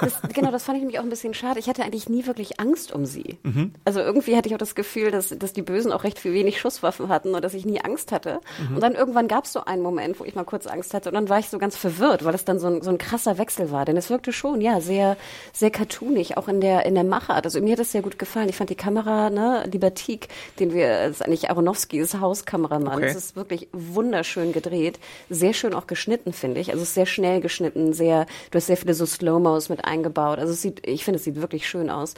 Das, 0.00 0.22
genau, 0.32 0.50
das 0.50 0.64
fand 0.64 0.78
ich 0.78 0.82
nämlich 0.82 0.98
auch 0.98 1.04
ein 1.04 1.10
bisschen 1.10 1.34
schade. 1.34 1.60
Ich 1.60 1.68
hatte 1.68 1.82
eigentlich 1.82 2.08
nie 2.08 2.26
wirklich 2.26 2.60
Angst 2.60 2.92
um 2.92 3.04
sie. 3.04 3.38
Mhm. 3.42 3.72
Also 3.84 4.00
irgendwie 4.00 4.36
hatte 4.36 4.48
ich 4.48 4.54
auch 4.54 4.58
das 4.58 4.74
Gefühl, 4.74 5.10
dass, 5.10 5.28
dass 5.28 5.52
die 5.52 5.62
Bösen 5.62 5.92
auch 5.92 6.04
recht 6.04 6.18
viel 6.18 6.32
wenig 6.32 6.60
Schusswaffen 6.60 7.08
hatten 7.08 7.34
und 7.34 7.44
dass 7.44 7.54
ich 7.54 7.66
nie 7.66 7.80
Angst 7.80 8.12
hatte. 8.12 8.40
Mhm. 8.68 8.76
Und 8.76 8.80
dann 8.80 8.94
irgendwann 8.94 9.28
gab 9.28 9.44
es 9.44 9.52
so 9.52 9.64
einen 9.64 9.82
Moment, 9.82 10.18
wo 10.20 10.24
ich 10.24 10.34
mal 10.34 10.44
kurz 10.44 10.66
Angst 10.66 10.94
hatte 10.94 11.10
und 11.10 11.14
dann 11.14 11.28
war 11.28 11.38
ich 11.38 11.48
so 11.48 11.58
ganz 11.58 11.76
verwirrt, 11.76 12.24
weil 12.24 12.34
es 12.34 12.44
dann 12.44 12.58
so 12.58 12.68
ein, 12.68 12.82
so 12.82 12.90
ein 12.90 12.98
krasser 12.98 13.38
Wechsel 13.38 13.70
war. 13.70 13.84
Denn 13.84 13.96
es 13.96 14.10
wirkte 14.10 14.32
schon, 14.32 14.60
ja, 14.60 14.80
sehr, 14.80 15.16
sehr 15.52 15.70
cartoonig, 15.70 16.36
auch 16.36 16.48
in 16.48 16.60
der, 16.60 16.86
in 16.86 16.94
der 16.94 17.04
Machart. 17.04 17.44
Also 17.44 17.60
mir 17.60 17.72
hat 17.72 17.78
das 17.78 17.92
sehr 17.92 18.02
gut 18.02 18.18
gefallen. 18.18 18.48
Ich 18.48 18.56
fand 18.56 18.70
die 18.70 18.76
Kamera, 18.76 19.30
ne, 19.30 19.64
Libertik, 20.06 20.28
den 20.58 20.72
wir, 20.72 21.08
das 21.08 21.16
ist 21.16 21.22
eigentlich 21.22 21.50
Aronofskis 21.50 22.14
Hauskameramann. 22.14 22.98
Okay. 22.98 23.06
Es 23.06 23.16
ist 23.16 23.36
wirklich 23.36 23.68
wunderschön 23.72 24.52
gedreht, 24.52 24.98
sehr 25.30 25.52
schön 25.52 25.74
auch 25.74 25.86
geschnitten, 25.86 26.32
finde 26.32 26.60
ich. 26.60 26.70
Also 26.70 26.82
es 26.82 26.88
ist 26.88 26.94
sehr 26.94 27.06
schnell 27.06 27.40
geschnitten, 27.40 27.92
sehr, 27.92 28.26
du 28.50 28.56
hast 28.56 28.66
sehr 28.66 28.76
viele 28.76 28.94
so 28.94 29.06
Slow-Mos 29.06 29.68
mit 29.68 29.84
eingebaut. 29.84 30.38
Also 30.38 30.52
es 30.52 30.62
sieht, 30.62 30.86
ich 30.86 31.04
finde, 31.04 31.18
es 31.18 31.24
sieht 31.24 31.40
wirklich 31.40 31.68
schön 31.68 31.90
aus. 31.90 32.14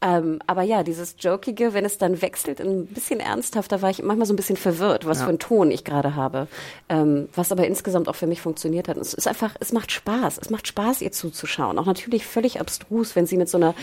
Ähm, 0.00 0.40
aber 0.46 0.62
ja, 0.62 0.82
dieses 0.82 1.16
Jokige, 1.18 1.74
wenn 1.74 1.84
es 1.84 1.98
dann 1.98 2.22
wechselt 2.22 2.60
in 2.60 2.80
ein 2.80 2.86
bisschen 2.86 3.20
ernsthafter, 3.20 3.82
war 3.82 3.90
ich 3.90 4.02
manchmal 4.02 4.26
so 4.26 4.32
ein 4.32 4.36
bisschen 4.36 4.56
verwirrt, 4.56 5.06
was 5.06 5.18
ja. 5.18 5.24
für 5.24 5.30
einen 5.30 5.38
Ton 5.38 5.70
ich 5.70 5.84
gerade 5.84 6.16
habe. 6.16 6.48
Ähm, 6.88 7.28
was 7.34 7.52
aber 7.52 7.66
insgesamt 7.66 8.08
auch 8.08 8.16
für 8.16 8.26
mich 8.26 8.40
funktioniert 8.40 8.88
hat. 8.88 8.96
Es 8.96 9.14
ist 9.14 9.28
einfach, 9.28 9.54
es 9.60 9.72
macht 9.72 9.92
Spaß. 9.92 10.38
Es 10.38 10.50
macht 10.50 10.66
Spaß, 10.66 11.02
ihr 11.02 11.12
zuzuschauen. 11.12 11.78
Auch 11.78 11.86
natürlich 11.86 12.26
völlig 12.26 12.60
abstrus, 12.60 13.14
wenn 13.14 13.26
sie 13.26 13.36
mit 13.36 13.48
so 13.48 13.58
einer, 13.58 13.74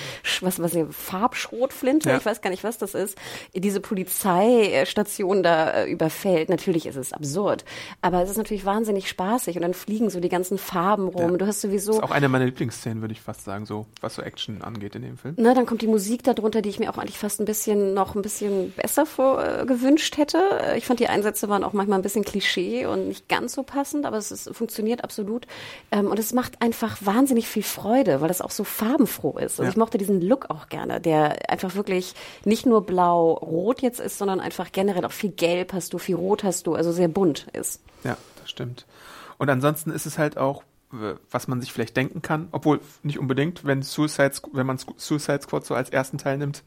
was, 0.42 0.62
was, 0.62 0.78
Farbschrotflinte, 0.92 2.10
ja. 2.10 2.18
ich 2.18 2.26
weiß 2.26 2.42
gar 2.42 2.50
nicht, 2.50 2.64
was 2.64 2.78
das 2.78 2.94
ist, 2.94 3.18
diese 3.56 3.80
Polizeistation 3.80 5.44
da 5.44 5.72
äh, 5.72 5.92
überfällt. 5.92 6.50
Natürlich 6.50 6.86
ist 6.86 6.96
es 6.96 7.14
absurd, 7.14 7.66
aber 8.02 8.22
es 8.22 8.30
ist 8.30 8.38
natürlich 8.38 8.66
wahnsinnig 8.66 9.10
spaßig 9.10 9.56
und 9.56 9.62
dann 9.62 9.74
fliegen 9.74 10.10
so 10.10 10.20
die 10.20 10.30
ganzen 10.30 10.58
Farben 10.58 11.08
rum. 11.08 11.32
Ja. 11.32 11.38
Du 11.38 11.48
hast 11.48 11.62
sowieso. 11.62 11.92
Das 11.94 12.00
ist 12.00 12.04
auch 12.04 12.12
eine 12.12 12.30
meiner 12.30 12.46
Lieblingsszenen, 12.46 13.02
würde 13.02 13.14
ich 13.14 13.22
fast 13.22 13.44
sagen, 13.44 13.66
so 13.66 13.86
was 14.02 14.16
so 14.16 14.22
Action 14.22 14.62
angeht 14.62 14.96
in 14.96 15.02
dem 15.02 15.18
Film. 15.18 15.36
Na, 15.38 15.54
dann 15.54 15.66
kommt 15.66 15.82
die 15.82 15.88
Musik 15.88 16.24
darunter, 16.24 16.62
die 16.62 16.70
ich 16.70 16.80
mir 16.80 16.90
auch 16.90 16.98
eigentlich 16.98 17.18
fast 17.18 17.40
ein 17.40 17.46
bisschen 17.46 17.94
noch 17.94 18.16
ein 18.16 18.22
bisschen 18.22 18.72
besser 18.72 19.06
vor, 19.06 19.44
äh, 19.44 19.66
gewünscht 19.66 20.18
hätte. 20.18 20.38
Ich 20.78 20.86
fand 20.86 21.00
die 21.00 21.08
Einsätze 21.08 21.50
waren 21.50 21.64
auch 21.64 21.74
manchmal 21.74 22.00
ein 22.00 22.04
bisschen 22.04 22.24
Klischee 22.24 22.86
und 22.86 23.08
nicht 23.08 23.28
ganz 23.30 23.54
so 23.54 23.64
passend, 23.64 24.06
aber 24.06 24.18
es 24.18 24.32
ist, 24.32 24.56
funktioniert 24.56 25.04
absolut. 25.04 25.48
Ähm, 25.92 26.08
und 26.08 26.20
es 26.20 26.34
macht 26.34 26.62
einfach 26.62 26.98
wahnsinnig 27.02 27.48
viel 27.48 27.64
Freude, 27.64 28.22
weil 28.22 28.30
es 28.30 28.42
auch 28.42 28.52
so 28.52 28.64
farbenfroh 28.64 29.38
ist. 29.38 29.60
Also 29.60 29.64
ja. 29.64 29.70
ich 29.70 29.78
mochte 29.78 29.98
diesen 29.98 30.22
Look 30.22 30.50
auch 30.50 30.70
gerne, 30.70 31.00
der 31.02 31.50
einfach 31.50 31.76
wirklich 31.76 32.14
nicht 32.46 32.66
nur 32.66 32.86
blau-rot 33.40 33.82
jetzt 33.82 34.00
ist, 34.00 34.18
sondern 34.18 34.40
einfach 34.40 34.72
generell 34.72 35.06
auch 35.06 35.12
viel 35.12 35.32
Gelb 35.32 35.74
hast 35.74 35.94
du, 35.94 35.98
viel 35.98 36.16
Rot 36.16 36.44
hast 36.44 36.68
du, 36.68 36.76
also 36.76 36.92
sehr 36.92 37.08
bunt 37.08 37.48
ist. 37.54 37.82
Ja, 38.04 38.18
das 38.40 38.50
stimmt. 38.50 38.86
Und 39.38 39.50
ansonsten 39.50 39.92
ist 39.92 40.06
es 40.06 40.18
halt 40.18 40.38
auch 40.38 40.64
was 41.30 41.48
man 41.48 41.62
sich 41.62 41.72
vielleicht 41.72 41.96
denken 41.96 42.22
kann, 42.22 42.48
obwohl 42.52 42.82
nicht 43.04 43.20
unbedingt, 43.20 43.64
wenn 43.64 43.84
Suicide, 43.84 44.32
wenn 44.54 44.66
man 44.66 44.80
Suicide 44.98 45.42
Squad 45.44 45.66
so 45.66 45.76
als 45.76 45.92
ersten 45.92 46.18
Teil 46.18 46.40
nimmt. 46.40 46.64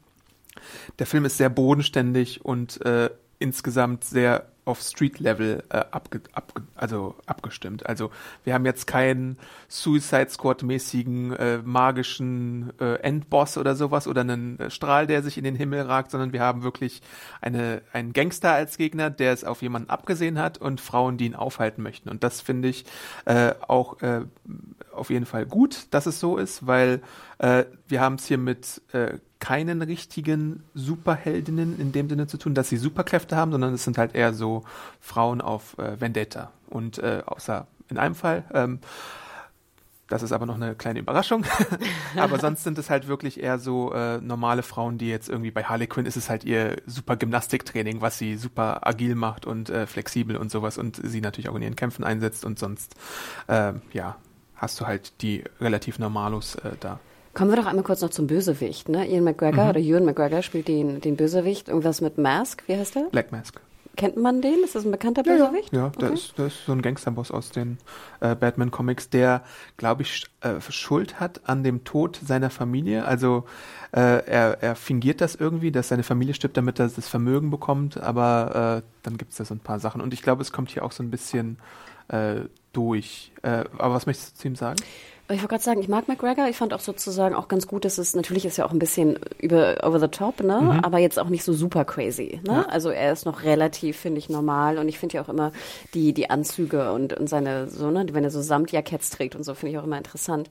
Der 0.99 1.07
Film 1.07 1.25
ist 1.25 1.37
sehr 1.37 1.49
bodenständig 1.49 2.45
und 2.45 2.79
äh, 2.85 3.09
insgesamt 3.39 4.05
sehr 4.05 4.52
auf 4.65 4.81
Street-Level 4.81 5.63
äh, 5.69 5.77
abge, 5.91 6.21
abge, 6.33 6.61
also 6.75 7.15
abgestimmt. 7.25 7.85
Also 7.85 8.11
wir 8.43 8.53
haben 8.53 8.65
jetzt 8.65 8.87
keinen 8.87 9.37
Suicide 9.67 10.29
Squad-mäßigen 10.29 11.33
äh, 11.33 11.57
magischen 11.63 12.71
äh, 12.79 12.95
Endboss 12.95 13.57
oder 13.57 13.75
sowas 13.75 14.07
oder 14.07 14.21
einen 14.21 14.59
äh, 14.59 14.69
Strahl, 14.69 15.07
der 15.07 15.21
sich 15.21 15.37
in 15.37 15.43
den 15.43 15.55
Himmel 15.55 15.81
ragt, 15.81 16.11
sondern 16.11 16.33
wir 16.33 16.41
haben 16.41 16.63
wirklich 16.63 17.01
eine, 17.41 17.81
einen 17.91 18.13
Gangster 18.13 18.53
als 18.53 18.77
Gegner, 18.77 19.09
der 19.09 19.33
es 19.33 19.43
auf 19.43 19.61
jemanden 19.61 19.89
abgesehen 19.89 20.39
hat 20.39 20.57
und 20.57 20.79
Frauen, 20.79 21.17
die 21.17 21.25
ihn 21.25 21.35
aufhalten 21.35 21.83
möchten. 21.83 22.09
Und 22.09 22.23
das 22.23 22.41
finde 22.41 22.69
ich 22.69 22.85
äh, 23.25 23.53
auch 23.67 24.01
äh, 24.01 24.21
auf 24.93 25.09
jeden 25.09 25.25
Fall 25.25 25.45
gut, 25.45 25.87
dass 25.91 26.05
es 26.05 26.19
so 26.19 26.37
ist, 26.37 26.65
weil 26.67 27.01
äh, 27.39 27.65
wir 27.87 28.01
haben 28.01 28.15
es 28.15 28.25
hier 28.25 28.37
mit 28.37 28.81
äh, 28.93 29.17
keinen 29.43 29.81
richtigen 29.81 30.63
Superheldinnen 30.73 31.77
in 31.77 31.91
dem 31.91 32.07
Sinne 32.07 32.27
zu 32.27 32.37
tun, 32.37 32.55
dass 32.55 32.69
sie 32.69 32.77
Superkräfte 32.77 33.35
haben, 33.35 33.51
sondern 33.51 33.73
es 33.73 33.83
sind 33.83 33.97
halt 33.97 34.15
eher 34.15 34.33
so 34.33 34.63
Frauen 35.01 35.41
auf 35.41 35.77
äh, 35.77 35.99
Vendetta. 35.99 36.53
Und 36.69 36.97
äh, 36.99 37.23
außer 37.25 37.67
in 37.89 37.97
einem 37.97 38.15
Fall, 38.15 38.45
ähm, 38.53 38.79
das 40.07 40.23
ist 40.23 40.31
aber 40.31 40.45
noch 40.45 40.55
eine 40.55 40.75
kleine 40.75 40.99
Überraschung. 40.99 41.43
aber 42.15 42.39
sonst 42.39 42.63
sind 42.63 42.77
es 42.77 42.89
halt 42.89 43.09
wirklich 43.09 43.43
eher 43.43 43.59
so 43.59 43.91
äh, 43.91 44.19
normale 44.21 44.63
Frauen, 44.63 44.97
die 44.97 45.09
jetzt 45.09 45.27
irgendwie 45.27 45.51
bei 45.51 45.65
Harley 45.65 45.87
Quinn 45.87 46.05
ist 46.05 46.15
es 46.15 46.29
halt 46.29 46.45
ihr 46.45 46.77
super 46.85 47.17
Gymnastiktraining, 47.17 47.99
was 47.99 48.17
sie 48.17 48.37
super 48.37 48.87
agil 48.87 49.13
macht 49.13 49.45
und 49.45 49.69
äh, 49.69 49.87
flexibel 49.87 50.37
und 50.37 50.51
sowas 50.51 50.77
und 50.77 51.01
sie 51.03 51.19
natürlich 51.19 51.49
auch 51.49 51.55
in 51.55 51.63
ihren 51.63 51.75
Kämpfen 51.75 52.05
einsetzt 52.05 52.45
und 52.45 52.59
sonst, 52.59 52.95
äh, 53.47 53.73
ja, 53.91 54.15
hast 54.55 54.79
du 54.79 54.87
halt 54.87 55.21
die 55.21 55.43
relativ 55.59 55.99
Normalos 55.99 56.55
äh, 56.55 56.77
da. 56.79 57.01
Kommen 57.33 57.51
wir 57.51 57.57
doch 57.57 57.65
einmal 57.65 57.83
kurz 57.83 58.01
noch 58.01 58.11
zum 58.11 58.27
Bösewicht. 58.27 58.89
Ne? 58.89 59.07
Ian 59.09 59.23
McGregor 59.23 59.63
mhm. 59.63 59.69
oder 59.71 59.79
Ewan 59.79 60.05
McGregor 60.05 60.43
spielt 60.43 60.67
den, 60.67 61.01
den 61.01 61.15
Bösewicht. 61.15 61.67
Irgendwas 61.67 62.01
mit 62.01 62.17
Mask, 62.17 62.63
wie 62.67 62.75
heißt 62.75 62.95
der? 62.95 63.03
Black 63.11 63.31
Mask. 63.31 63.59
Kennt 63.95 64.17
man 64.17 64.41
den? 64.41 64.63
Ist 64.63 64.73
das 64.73 64.85
ein 64.85 64.91
bekannter 64.91 65.21
Bösewicht? 65.21 65.71
Ja, 65.71 65.81
ja. 65.81 65.87
okay. 65.87 66.13
ist, 66.13 66.35
der 66.37 66.47
ist 66.47 66.65
so 66.65 66.71
ein 66.71 66.81
Gangsterboss 66.81 67.29
aus 67.29 67.51
den 67.51 67.77
äh, 68.21 68.35
Batman-Comics, 68.35 69.11
der, 69.11 69.43
glaube 69.77 70.01
ich, 70.01 70.25
äh, 70.41 70.59
Schuld 70.69 71.19
hat 71.19 71.41
an 71.47 71.63
dem 71.63 71.83
Tod 71.83 72.19
seiner 72.25 72.49
Familie. 72.49 73.05
Also 73.05 73.45
äh, 73.91 73.99
er, 73.99 74.63
er 74.63 74.75
fingiert 74.75 75.21
das 75.21 75.35
irgendwie, 75.35 75.71
dass 75.71 75.89
seine 75.89 76.01
Familie 76.01 76.33
stirbt, 76.33 76.57
damit 76.57 76.79
er 76.79 76.87
das 76.87 77.07
Vermögen 77.07 77.51
bekommt, 77.51 77.97
aber 77.97 78.81
äh, 78.83 78.89
dann 79.03 79.17
gibt 79.17 79.31
es 79.31 79.37
da 79.37 79.45
so 79.45 79.53
ein 79.53 79.59
paar 79.59 79.79
Sachen. 79.79 80.01
Und 80.01 80.11
ich 80.11 80.23
glaube, 80.23 80.41
es 80.41 80.51
kommt 80.51 80.71
hier 80.71 80.83
auch 80.83 80.91
so 80.91 81.03
ein 81.03 81.11
bisschen 81.11 81.59
äh, 82.07 82.41
durch. 82.73 83.31
Äh, 83.43 83.65
aber 83.77 83.93
was 83.93 84.07
möchtest 84.07 84.37
du 84.37 84.41
zu 84.41 84.47
ihm 84.47 84.55
sagen? 84.55 84.77
Ich 85.29 85.37
wollte 85.37 85.47
gerade 85.47 85.63
sagen, 85.63 85.79
ich 85.79 85.87
mag 85.87 86.09
McGregor. 86.09 86.49
Ich 86.49 86.57
fand 86.57 86.73
auch 86.73 86.81
sozusagen 86.81 87.33
auch 87.33 87.47
ganz 87.47 87.65
gut, 87.65 87.85
dass 87.85 87.97
es 87.97 88.13
natürlich 88.13 88.45
ist 88.45 88.57
ja 88.57 88.65
auch 88.65 88.71
ein 88.71 88.79
bisschen 88.79 89.17
über 89.39 89.77
over 89.81 89.97
the 89.97 90.09
top, 90.09 90.43
ne? 90.43 90.59
Mhm. 90.61 90.69
Aber 90.83 90.97
jetzt 90.97 91.17
auch 91.17 91.29
nicht 91.29 91.45
so 91.45 91.53
super 91.53 91.85
crazy. 91.85 92.41
Ne? 92.45 92.53
Ja. 92.53 92.61
Also 92.63 92.89
er 92.89 93.13
ist 93.13 93.25
noch 93.25 93.43
relativ, 93.43 93.97
finde 93.97 94.19
ich, 94.19 94.27
normal. 94.27 94.77
Und 94.77 94.89
ich 94.89 94.99
finde 94.99 95.15
ja 95.15 95.23
auch 95.23 95.29
immer 95.29 95.53
die 95.93 96.13
die 96.13 96.29
Anzüge 96.29 96.91
und, 96.91 97.13
und 97.13 97.29
seine 97.29 97.69
so 97.69 97.89
ne, 97.89 98.05
wenn 98.11 98.25
er 98.25 98.31
so 98.31 98.41
Samtjacketts 98.41 99.11
trägt 99.11 99.37
und 99.37 99.43
so 99.43 99.53
finde 99.53 99.71
ich 99.71 99.77
auch 99.79 99.85
immer 99.85 99.97
interessant. 99.97 100.49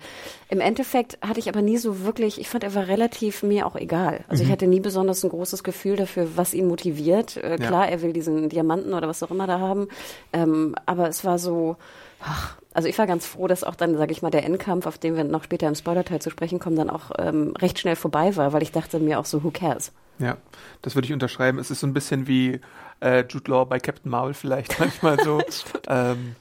Im 0.49 0.61
Endeffekt 0.61 1.19
hatte 1.21 1.39
ich 1.39 1.51
aber 1.51 1.61
nie 1.61 1.77
so 1.77 2.01
wirklich. 2.05 2.41
Ich 2.41 2.49
fand 2.49 2.65
er 2.65 2.75
war 2.75 2.89
relativ 2.89 3.43
mir 3.43 3.67
auch 3.67 3.77
egal. 3.77 4.25
Also 4.29 4.43
mhm. 4.43 4.49
ich 4.49 4.53
hatte 4.53 4.67
nie 4.67 4.81
besonders 4.81 5.23
ein 5.23 5.29
großes 5.29 5.65
Gefühl 5.65 5.97
dafür, 5.97 6.29
was 6.37 6.55
ihn 6.55 6.67
motiviert. 6.67 7.37
Äh, 7.37 7.59
klar, 7.59 7.85
ja. 7.85 7.91
er 7.91 8.01
will 8.01 8.15
diesen 8.15 8.49
Diamanten 8.49 8.95
oder 8.95 9.07
was 9.07 9.23
auch 9.23 9.31
immer 9.31 9.47
da 9.47 9.61
haben. 9.61 9.89
Ähm, 10.33 10.75
aber 10.87 11.09
es 11.09 11.27
war 11.27 11.39
so 11.39 11.77
Ach, 12.25 12.57
also 12.75 12.89
ich 12.89 12.97
war 12.99 13.07
ganz 13.07 13.27
froh, 13.27 13.49
dass 13.49 13.65
auch 13.65 13.75
dann, 13.75 13.97
sage 13.97 14.13
ich 14.13 14.23
mal, 14.23 14.31
der 14.31 14.45
Endkampf, 14.45 14.87
auf 14.87 14.99
den 14.99 15.17
wir 15.17 15.25
noch 15.25 15.45
später 15.45 15.69
im 15.69 15.75
Spoiler-Teil 15.75 16.21
zu 16.21 16.31
sprechen 16.31 16.59
kommen, 16.59 16.77
dann 16.77 16.91
auch 16.91 17.11
ähm, 17.19 17.55
recht 17.57 17.79
schnell 17.79 17.97
vorbei 17.97 18.37
war, 18.37 18.53
weil 18.53 18.63
ich 18.63 18.73
dachte 18.73 18.99
mir 18.99 19.19
auch 19.19 19.25
so, 19.25 19.43
who 19.45 19.51
cares? 19.51 19.93
Ja, 20.19 20.37
das 20.83 20.95
würde 20.95 21.07
ich 21.07 21.13
unterschreiben. 21.13 21.59
Es 21.59 21.71
ist 21.71 21.81
so 21.81 21.87
ein 21.87 21.93
bisschen 21.93 22.27
wie 22.27 22.61
äh, 23.01 23.25
Jude 23.29 23.51
Law 23.51 23.65
bei 23.65 23.81
Captain 23.81 24.11
Marvel 24.11 24.35
vielleicht 24.35 24.79
manchmal 24.79 25.23
so. 25.23 25.43
ähm, 25.89 26.37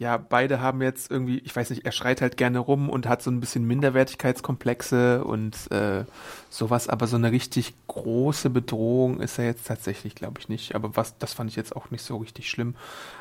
ja, 0.00 0.16
beide 0.16 0.62
haben 0.62 0.80
jetzt 0.80 1.10
irgendwie, 1.10 1.40
ich 1.40 1.54
weiß 1.54 1.68
nicht, 1.68 1.84
er 1.84 1.92
schreit 1.92 2.22
halt 2.22 2.38
gerne 2.38 2.58
rum 2.58 2.88
und 2.88 3.06
hat 3.06 3.20
so 3.20 3.30
ein 3.30 3.38
bisschen 3.38 3.66
Minderwertigkeitskomplexe 3.66 5.22
und 5.22 5.70
äh, 5.70 6.06
sowas, 6.48 6.88
aber 6.88 7.06
so 7.06 7.16
eine 7.16 7.30
richtig 7.30 7.74
große 7.86 8.48
Bedrohung 8.48 9.20
ist 9.20 9.38
er 9.38 9.44
jetzt 9.44 9.66
tatsächlich, 9.66 10.14
glaube 10.14 10.40
ich, 10.40 10.48
nicht. 10.48 10.74
Aber 10.74 10.96
was, 10.96 11.18
das 11.18 11.34
fand 11.34 11.50
ich 11.50 11.56
jetzt 11.56 11.76
auch 11.76 11.90
nicht 11.90 12.02
so 12.02 12.16
richtig 12.16 12.48
schlimm. 12.48 12.76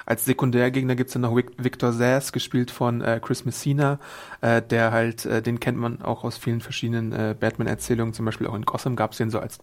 Als 0.06 0.24
Sekundärgegner 0.24 0.96
gibt's 0.96 1.12
dann 1.12 1.24
noch 1.24 1.36
Victor 1.36 1.92
Sass, 1.92 2.32
gespielt 2.32 2.72
von 2.72 3.02
äh, 3.02 3.20
Chris 3.22 3.44
Messina, 3.44 4.00
äh, 4.40 4.62
der 4.62 4.94
halt, 4.94 5.26
äh, 5.26 5.42
den 5.42 5.60
kennt 5.60 5.78
man 5.78 6.02
auch 6.02 6.24
aus 6.24 6.38
vielen 6.38 6.62
verschiedenen 6.62 7.12
äh, 7.12 7.36
Batman-Erzählungen, 7.38 8.14
zum 8.14 8.24
Beispiel 8.24 8.48
auch 8.48 8.56
in 8.56 8.64
Gotham 8.64 8.96
gab's 8.96 9.18
den 9.18 9.32
so 9.32 9.40
als 9.40 9.60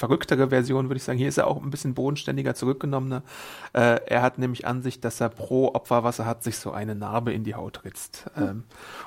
verrücktere 0.00 0.48
Version, 0.48 0.88
würde 0.88 0.96
ich 0.96 1.04
sagen. 1.04 1.18
Hier 1.18 1.28
ist 1.28 1.36
er 1.36 1.46
auch 1.46 1.62
ein 1.62 1.70
bisschen 1.70 1.92
bodenständiger, 1.92 2.54
zurückgenommener. 2.54 3.22
Äh, 3.74 4.00
er 4.06 4.22
hat 4.22 4.38
nämlich 4.38 4.66
an 4.66 4.80
sich, 4.80 5.00
dass 5.00 5.20
er 5.20 5.28
pro 5.28 5.74
Opfer, 5.74 6.02
was 6.04 6.18
er 6.18 6.24
hat, 6.24 6.42
sich 6.42 6.56
so 6.56 6.72
eine 6.72 6.94
Narbe 6.94 7.34
in 7.34 7.44
die 7.44 7.54
Haut 7.54 7.84
ritzt. 7.84 8.24
Mhm. 8.34 8.42
Ähm, 8.42 8.64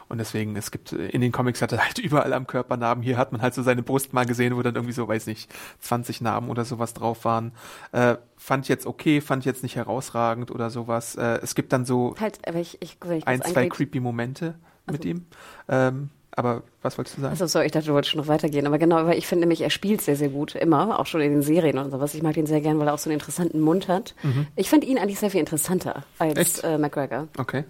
und 0.08 0.20
deswegen, 0.20 0.56
es 0.56 0.70
gibt, 0.70 0.92
in 0.92 1.20
den 1.22 1.32
Comics 1.32 1.64
hat 1.64 1.72
er 1.72 1.84
halt 1.84 1.98
überall 2.08 2.32
am 2.32 2.46
Körper 2.46 2.78
Narben. 2.78 3.02
Hier 3.02 3.18
hat 3.18 3.32
man 3.32 3.42
halt 3.42 3.56
so 3.56 3.64
seine 3.64 3.82
Brust 3.82 4.14
mal 4.14 4.28
gesehen, 4.28 4.56
wo 4.56 4.62
dann 4.62 4.76
irgendwie 4.76 4.94
so, 4.94 5.08
weiß 5.08 5.26
nicht, 5.26 5.52
20 5.80 6.22
Narben 6.22 6.50
oder 6.50 6.64
sowas 6.64 6.94
drauf 6.94 7.26
waren. 7.26 7.54
Äh, 7.92 8.18
fand 8.38 8.66
ich 8.66 8.70
jetzt 8.70 8.86
okay, 8.86 9.20
fand 9.20 9.42
ich 9.42 9.46
jetzt 9.46 9.64
nicht 9.64 9.76
herausragend 9.76 10.52
oder 10.52 10.70
sowas. 10.70 11.16
Äh, 11.16 11.40
es 11.42 11.56
gibt 11.56 11.74
dann 11.74 11.86
so 11.86 12.14
halt, 12.20 12.40
ich, 12.56 12.80
ich, 12.84 12.98
ich 13.04 13.28
ein, 13.28 13.42
zwei 13.42 13.68
creepy 13.68 14.00
Momente 14.00 14.60
also. 14.86 14.92
mit 14.92 15.06
ihm. 15.06 15.26
Ähm, 15.68 16.12
aber 16.36 16.64
was 16.82 16.98
wolltest 16.98 17.18
du 17.18 17.22
sagen? 17.22 17.32
Also 17.32 17.46
sorry, 17.48 17.66
ich 17.68 17.72
dachte, 17.72 17.88
du 17.88 17.94
wolltest 17.94 18.12
schon 18.12 18.20
noch 18.22 18.28
weitergehen. 18.28 18.66
Aber 18.68 18.78
genau, 18.80 19.06
weil 19.06 19.18
ich 19.18 19.28
finde 19.28 19.42
nämlich, 19.42 19.62
er 19.62 19.70
spielt 19.70 20.02
sehr, 20.02 20.16
sehr 20.16 20.30
gut. 20.30 20.56
Immer, 20.56 21.00
auch 21.00 21.06
schon 21.06 21.22
in 21.22 21.32
den 21.32 21.42
Serien 21.44 21.78
und 21.78 21.92
sowas. 21.92 22.14
Ich 22.16 22.24
mag 22.24 22.36
ihn 22.38 22.46
sehr 22.48 22.62
gern, 22.62 22.80
weil 22.80 22.88
er 22.88 22.94
auch 22.94 23.00
so 23.00 23.10
einen 23.10 23.20
interessanten 23.20 23.60
Mund 23.60 23.88
hat. 23.88 24.16
Mhm. 24.24 24.48
Ich 24.56 24.70
fand 24.70 24.84
ihn 24.84 24.98
eigentlich 24.98 25.20
sehr 25.20 25.30
viel 25.30 25.40
interessanter 25.40 26.04
als 26.20 26.60
äh, 26.60 26.78
McGregor. 26.78 27.28
Okay. 27.38 27.64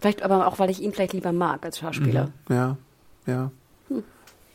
Vielleicht 0.00 0.22
aber 0.22 0.46
auch, 0.48 0.58
weil 0.58 0.68
ich 0.70 0.80
ihn 0.82 0.92
vielleicht 0.92 1.12
lieber 1.12 1.32
mag 1.32 1.64
als 1.64 1.78
Schauspieler. 1.78 2.30
Mhm. 2.48 2.54
Ja, 2.54 2.76
ja. 3.26 3.50
Hm. 3.88 4.02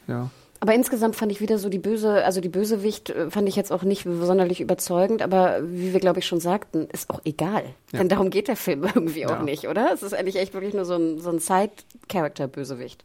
Ja. 0.07 0.29
Aber 0.59 0.73
insgesamt 0.73 1.15
fand 1.15 1.31
ich 1.31 1.39
wieder 1.39 1.59
so 1.59 1.69
die 1.69 1.77
böse, 1.77 2.25
also 2.25 2.41
die 2.41 2.49
Bösewicht 2.49 3.11
äh, 3.11 3.29
fand 3.29 3.47
ich 3.47 3.55
jetzt 3.55 3.71
auch 3.71 3.84
nicht 3.84 4.03
sonderlich 4.03 4.59
überzeugend, 4.59 5.21
aber 5.21 5.59
wie 5.63 5.93
wir 5.93 5.99
glaube 5.99 6.17
ich 6.19 6.25
schon 6.25 6.39
sagten, 6.39 6.88
ist 6.91 7.11
auch 7.11 7.21
egal. 7.25 7.63
Ja. 7.91 7.99
Denn 7.99 8.09
darum 8.09 8.31
geht 8.31 8.47
der 8.47 8.55
Film 8.55 8.84
irgendwie 8.95 9.25
auch 9.27 9.31
Ja. 9.31 9.43
nicht, 9.43 9.67
oder? 9.67 9.91
Es 9.93 10.01
ist 10.03 10.13
eigentlich 10.15 10.36
echt 10.38 10.53
wirklich 10.55 10.73
nur 10.73 10.84
so 10.86 10.95
ein, 10.95 11.19
so 11.19 11.29
ein 11.29 11.39
Side-Character-Bösewicht. 11.39 13.03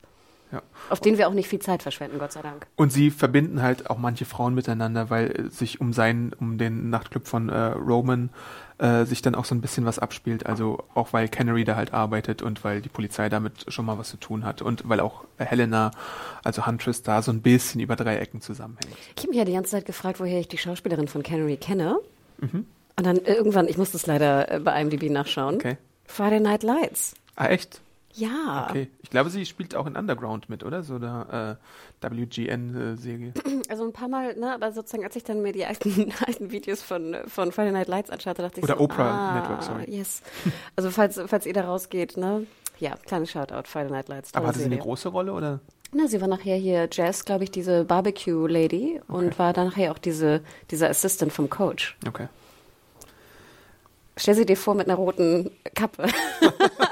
Ja. 0.53 0.63
Auf 0.91 1.01
den 1.01 1.17
wir 1.17 1.29
auch 1.29 1.33
nicht 1.33 1.49
viel 1.49 1.61
Zeit 1.61 1.83
verschwenden, 1.83 2.19
Gott 2.19 2.33
sei 2.33 2.43
Dank. 2.43 2.67
Und 2.77 2.93
sie 2.93 3.11
verbinden 3.11 3.63
halt 3.63 3.89
auch 3.89 3.97
manche 3.97 4.27
Frauen 4.27 4.55
miteinander, 4.55 5.09
weil 5.09 5.51
sich 5.51 5.81
um 5.81 5.95
seinen, 5.95 6.35
um 6.35 6.59
den 6.59 6.91
Nachtclub 6.91 7.27
von 7.27 7.49
äh, 7.49 7.59
Roman 7.59 8.29
äh, 8.77 9.05
sich 9.07 9.23
dann 9.23 9.35
auch 9.35 9.47
so 9.47 9.55
ein 9.55 9.63
bisschen 9.63 9.87
was 9.87 9.99
abspielt. 9.99 10.45
Also 10.45 10.85
auch 10.95 11.15
weil 11.15 11.29
Canary 11.29 11.65
da 11.65 11.77
halt 11.77 11.95
arbeitet 11.95 12.43
und 12.43 12.65
weil 12.65 12.83
die 12.83 12.91
Polizei 12.91 13.31
damit 13.31 13.73
schon 13.73 13.87
mal 13.87 13.97
was 13.97 14.11
zu 14.11 14.19
tun 14.19 14.45
hat 14.45 14.61
und 14.61 14.87
weil 14.89 15.01
auch 15.01 15.25
Helena, 15.39 15.91
also 16.45 16.67
Huntress, 16.67 17.03
da 17.03 17.23
so 17.23 17.33
ein 17.33 17.41
bisschen 17.41 17.81
über 17.81 17.97
drei 17.97 18.17
Ecken 18.17 18.43
zusammenhängt. 18.43 18.95
Ich 19.17 19.23
habe 19.23 19.29
mich 19.31 19.39
ja 19.39 19.45
die 19.47 19.55
ganze 19.55 19.71
Zeit 19.71 19.87
gefragt, 19.87 20.21
woher 20.21 20.39
ich 20.39 20.49
die 20.49 20.59
Schauspielerin 20.59 21.09
von 21.09 21.23
Canary 21.23 21.57
kenne. 21.57 21.99
Mhm. 22.39 22.67
Und 22.97 23.07
dann 23.07 23.17
irgendwann, 23.17 23.69
ich 23.69 23.79
musste 23.79 23.97
es 23.97 24.07
leider 24.07 24.51
äh, 24.51 24.59
bei 24.61 24.79
IMDb 24.79 25.09
nachschauen. 25.09 25.55
Okay. 25.55 25.79
Friday 26.05 26.41
Night 26.41 26.63
Lights. 26.63 27.15
Ah, 27.37 27.47
echt? 27.47 27.81
Ja. 28.15 28.67
Okay. 28.69 28.89
Ich 29.03 29.11
glaube, 29.11 29.31
sie 29.31 29.47
spielt 29.47 29.75
auch 29.75 29.87
in 29.87 29.97
Underground 29.97 30.49
mit, 30.49 30.65
oder? 30.65 30.83
So 30.83 30.99
der 30.99 31.59
äh, 32.01 32.11
WGN-Serie. 32.11 33.33
Also 33.69 33.85
ein 33.85 33.93
paar 33.93 34.09
Mal, 34.09 34.35
ne, 34.37 34.53
aber 34.53 34.73
sozusagen, 34.73 35.05
als 35.05 35.17
ich 35.17 35.25
dann 35.25 35.41
mir 35.41 35.53
die 35.53 35.65
alten, 35.65 36.13
alten 36.27 36.51
Videos 36.51 36.83
von, 36.83 37.17
von 37.27 37.53
Friday 37.53 37.73
Night 37.73 37.89
Lights 37.89 38.11
anschaute, 38.11 38.43
dachte 38.43 38.59
ich 38.61 38.65
Oder 38.65 38.77
so, 38.77 38.83
Oprah 38.83 39.11
ah, 39.11 39.41
Network, 39.41 39.63
sorry. 39.63 39.85
Yes. 39.89 40.21
Also 40.77 40.91
falls, 40.91 41.19
falls 41.27 41.47
ihr 41.47 41.55
da 41.55 41.63
rausgeht, 41.65 42.17
ne, 42.17 42.47
ja, 42.79 42.97
kleines 42.97 43.31
Shoutout, 43.31 43.63
Friday 43.65 43.91
Night 43.91 44.09
Lights. 44.09 44.35
Aber 44.35 44.49
hatte 44.49 44.59
sie 44.59 44.65
eine 44.65 44.75
Serie. 44.75 44.85
große 44.85 45.09
Rolle, 45.09 45.33
oder? 45.33 45.61
Na, 45.93 46.07
sie 46.07 46.21
war 46.21 46.29
nachher 46.29 46.57
hier 46.57 46.89
Jazz, 46.91 47.25
glaube 47.25 47.45
ich, 47.45 47.51
diese 47.51 47.85
Barbecue-Lady 47.85 49.01
und 49.09 49.39
war 49.39 49.53
dann 49.53 49.69
nachher 49.69 49.93
auch 49.93 49.99
diese, 49.99 50.43
diese 50.71 50.89
Assistant 50.89 51.33
vom 51.33 51.49
Coach. 51.49 51.97
Okay. 52.07 52.29
Stell 54.17 54.35
sie 54.35 54.47
dir 54.47 54.57
vor 54.57 54.75
mit 54.75 54.89
einer 54.89 54.97
roten 54.97 55.51
Kappe. 55.75 56.07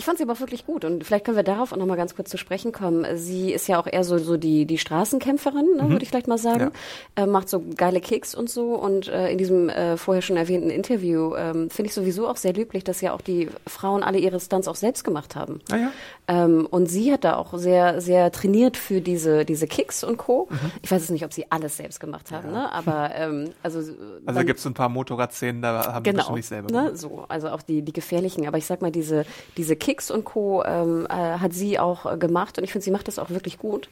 Ich 0.00 0.06
fand 0.06 0.16
sie 0.16 0.24
aber 0.24 0.32
auch 0.32 0.40
wirklich 0.40 0.64
gut 0.64 0.86
und 0.86 1.04
vielleicht 1.04 1.26
können 1.26 1.36
wir 1.36 1.42
darauf 1.44 1.72
auch 1.72 1.76
nochmal 1.76 1.98
ganz 1.98 2.16
kurz 2.16 2.30
zu 2.30 2.38
sprechen 2.38 2.72
kommen. 2.72 3.04
Sie 3.18 3.52
ist 3.52 3.68
ja 3.68 3.78
auch 3.78 3.86
eher 3.86 4.02
so, 4.02 4.16
so 4.16 4.38
die, 4.38 4.64
die 4.64 4.78
Straßenkämpferin, 4.78 5.76
ne, 5.76 5.90
würde 5.90 6.02
ich 6.02 6.08
vielleicht 6.08 6.26
mal 6.26 6.38
sagen. 6.38 6.70
Äh, 7.16 7.26
macht 7.26 7.50
so 7.50 7.62
geile 7.76 8.00
Kicks 8.00 8.34
und 8.34 8.48
so 8.48 8.76
und 8.76 9.08
äh, 9.08 9.30
in 9.30 9.36
diesem 9.36 9.68
äh, 9.68 9.98
vorher 9.98 10.22
schon 10.22 10.38
erwähnten 10.38 10.70
Interview 10.70 11.34
ähm, 11.36 11.68
finde 11.68 11.88
ich 11.90 11.94
sowieso 11.94 12.26
auch 12.28 12.38
sehr 12.38 12.54
löblich, 12.54 12.82
dass 12.82 13.02
ja 13.02 13.12
auch 13.12 13.20
die 13.20 13.50
Frauen 13.66 14.02
alle 14.02 14.16
ihre 14.18 14.40
Stunts 14.40 14.68
auch 14.68 14.74
selbst 14.74 15.04
gemacht 15.04 15.36
haben. 15.36 15.60
Ah 15.70 15.76
ja. 15.76 15.92
Ähm, 16.28 16.66
und 16.70 16.86
sie 16.86 17.12
hat 17.12 17.24
da 17.24 17.36
auch 17.36 17.52
sehr, 17.58 18.00
sehr 18.00 18.32
trainiert 18.32 18.78
für 18.78 19.02
diese, 19.02 19.44
diese 19.44 19.66
Kicks 19.66 20.02
und 20.02 20.16
Co. 20.16 20.48
Ich 20.80 20.90
weiß 20.90 21.02
jetzt 21.02 21.10
nicht, 21.10 21.26
ob 21.26 21.34
sie 21.34 21.44
alles 21.50 21.76
selbst 21.76 22.00
gemacht 22.00 22.30
haben, 22.30 22.52
ne? 22.52 22.72
aber 22.72 23.10
ähm, 23.16 23.50
also 23.62 23.80
Also 24.24 24.40
gibt 24.44 24.56
es 24.60 24.62
so 24.62 24.70
ein 24.70 24.74
paar 24.74 24.88
Motorradszenen, 24.88 25.60
da 25.60 25.92
haben 25.92 26.04
sie 26.06 26.10
Genau, 26.10 26.20
bestimmt 26.22 26.36
nicht 26.36 26.46
selber 26.48 26.70
ne, 26.72 26.84
gemacht. 26.84 26.98
so, 26.98 27.26
also 27.28 27.48
auch 27.48 27.60
die, 27.60 27.82
die 27.82 27.92
gefährlichen, 27.92 28.46
aber 28.46 28.56
ich 28.56 28.64
sag 28.64 28.80
mal, 28.80 28.90
diese, 28.90 29.26
diese 29.58 29.76
Kicks 29.76 29.89
und 30.10 30.24
Co. 30.24 30.62
Ähm, 30.64 31.06
äh, 31.08 31.12
hat 31.14 31.52
sie 31.52 31.78
auch 31.78 32.06
äh, 32.10 32.16
gemacht 32.16 32.58
und 32.58 32.64
ich 32.64 32.72
finde, 32.72 32.84
sie 32.84 32.90
macht 32.90 33.08
das 33.08 33.18
auch 33.18 33.30
wirklich 33.30 33.58
gut. 33.58 33.88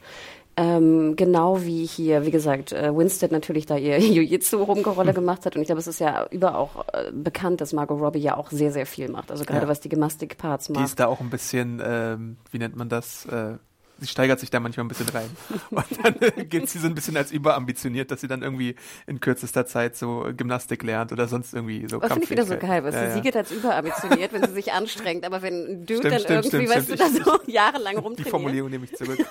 Ähm, 0.56 1.14
genau 1.14 1.62
wie 1.62 1.86
hier, 1.86 2.26
wie 2.26 2.32
gesagt, 2.32 2.72
äh, 2.72 2.92
Winstead 2.96 3.30
natürlich 3.30 3.66
da 3.66 3.76
ihr 3.76 3.98
Jiu-Jitsu 4.00 4.56
rumgerolle 4.62 5.14
gemacht 5.14 5.46
hat 5.46 5.54
und 5.54 5.62
ich 5.62 5.66
glaube, 5.66 5.78
es 5.80 5.86
ist 5.86 6.00
ja 6.00 6.26
über 6.32 6.58
auch 6.58 6.84
äh, 6.92 7.12
bekannt, 7.12 7.60
dass 7.60 7.72
Margot 7.72 8.00
Robbie 8.00 8.18
ja 8.18 8.36
auch 8.36 8.50
sehr, 8.50 8.72
sehr 8.72 8.84
viel 8.86 9.08
macht, 9.08 9.30
also 9.30 9.44
gerade 9.44 9.62
Ja. 9.62 9.68
was 9.68 9.78
die 9.80 9.88
Gymnastik-Parts 9.88 10.66
Die 10.66 10.72
macht. 10.72 10.84
ist 10.86 10.98
da 10.98 11.06
auch 11.06 11.20
ein 11.20 11.30
bisschen, 11.30 11.80
ähm, 11.84 12.38
wie 12.50 12.58
nennt 12.58 12.74
man 12.74 12.88
das? 12.88 13.24
Äh, 13.26 13.58
sie 13.98 14.06
steigert 14.06 14.40
sich 14.40 14.50
da 14.50 14.60
manchmal 14.60 14.84
ein 14.84 14.88
bisschen 14.88 15.08
rein. 15.08 15.30
Und 15.70 15.84
dann 16.02 16.14
äh, 16.20 16.44
geht 16.44 16.68
sie 16.68 16.78
so 16.78 16.86
ein 16.86 16.94
bisschen 16.94 17.16
als 17.16 17.32
überambitioniert, 17.32 18.10
dass 18.10 18.20
sie 18.20 18.28
dann 18.28 18.42
irgendwie 18.42 18.74
in 19.06 19.20
kürzester 19.20 19.66
Zeit 19.66 19.96
so 19.96 20.26
Gymnastik 20.36 20.82
lernt 20.82 21.12
oder 21.12 21.28
sonst 21.28 21.54
irgendwie 21.54 21.86
so 21.88 21.98
Das 21.98 22.12
finde 22.12 22.24
ich 22.24 22.30
wieder 22.30 22.44
so 22.44 22.56
geil, 22.56 22.82
du, 22.82 22.88
Ja, 22.96 23.10
sie 23.10 23.16
ja. 23.18 23.20
geht 23.22 23.36
als 23.36 23.50
überambitioniert, 23.50 24.32
wenn 24.32 24.44
sie 24.46 24.52
sich 24.52 24.72
anstrengt, 24.72 25.24
aber 25.24 25.42
wenn 25.42 25.54
ein 25.54 25.86
Dude 25.86 25.98
Stimmt, 25.98 26.12
dann 26.12 26.20
stimmt, 26.20 26.54
irgendwie, 26.54 26.72
stimmt, 26.72 27.00
weißt 27.00 27.00
stimmt. 27.08 27.18
du, 27.18 27.24
da 27.24 27.38
so 27.38 27.40
jahrelang 27.50 27.94
Die 27.96 28.00
rumtrainiert. 28.02 28.30
Formulierung 28.30 28.70
nehme 28.70 28.84
ich 28.84 28.94
zurück. 28.94 29.18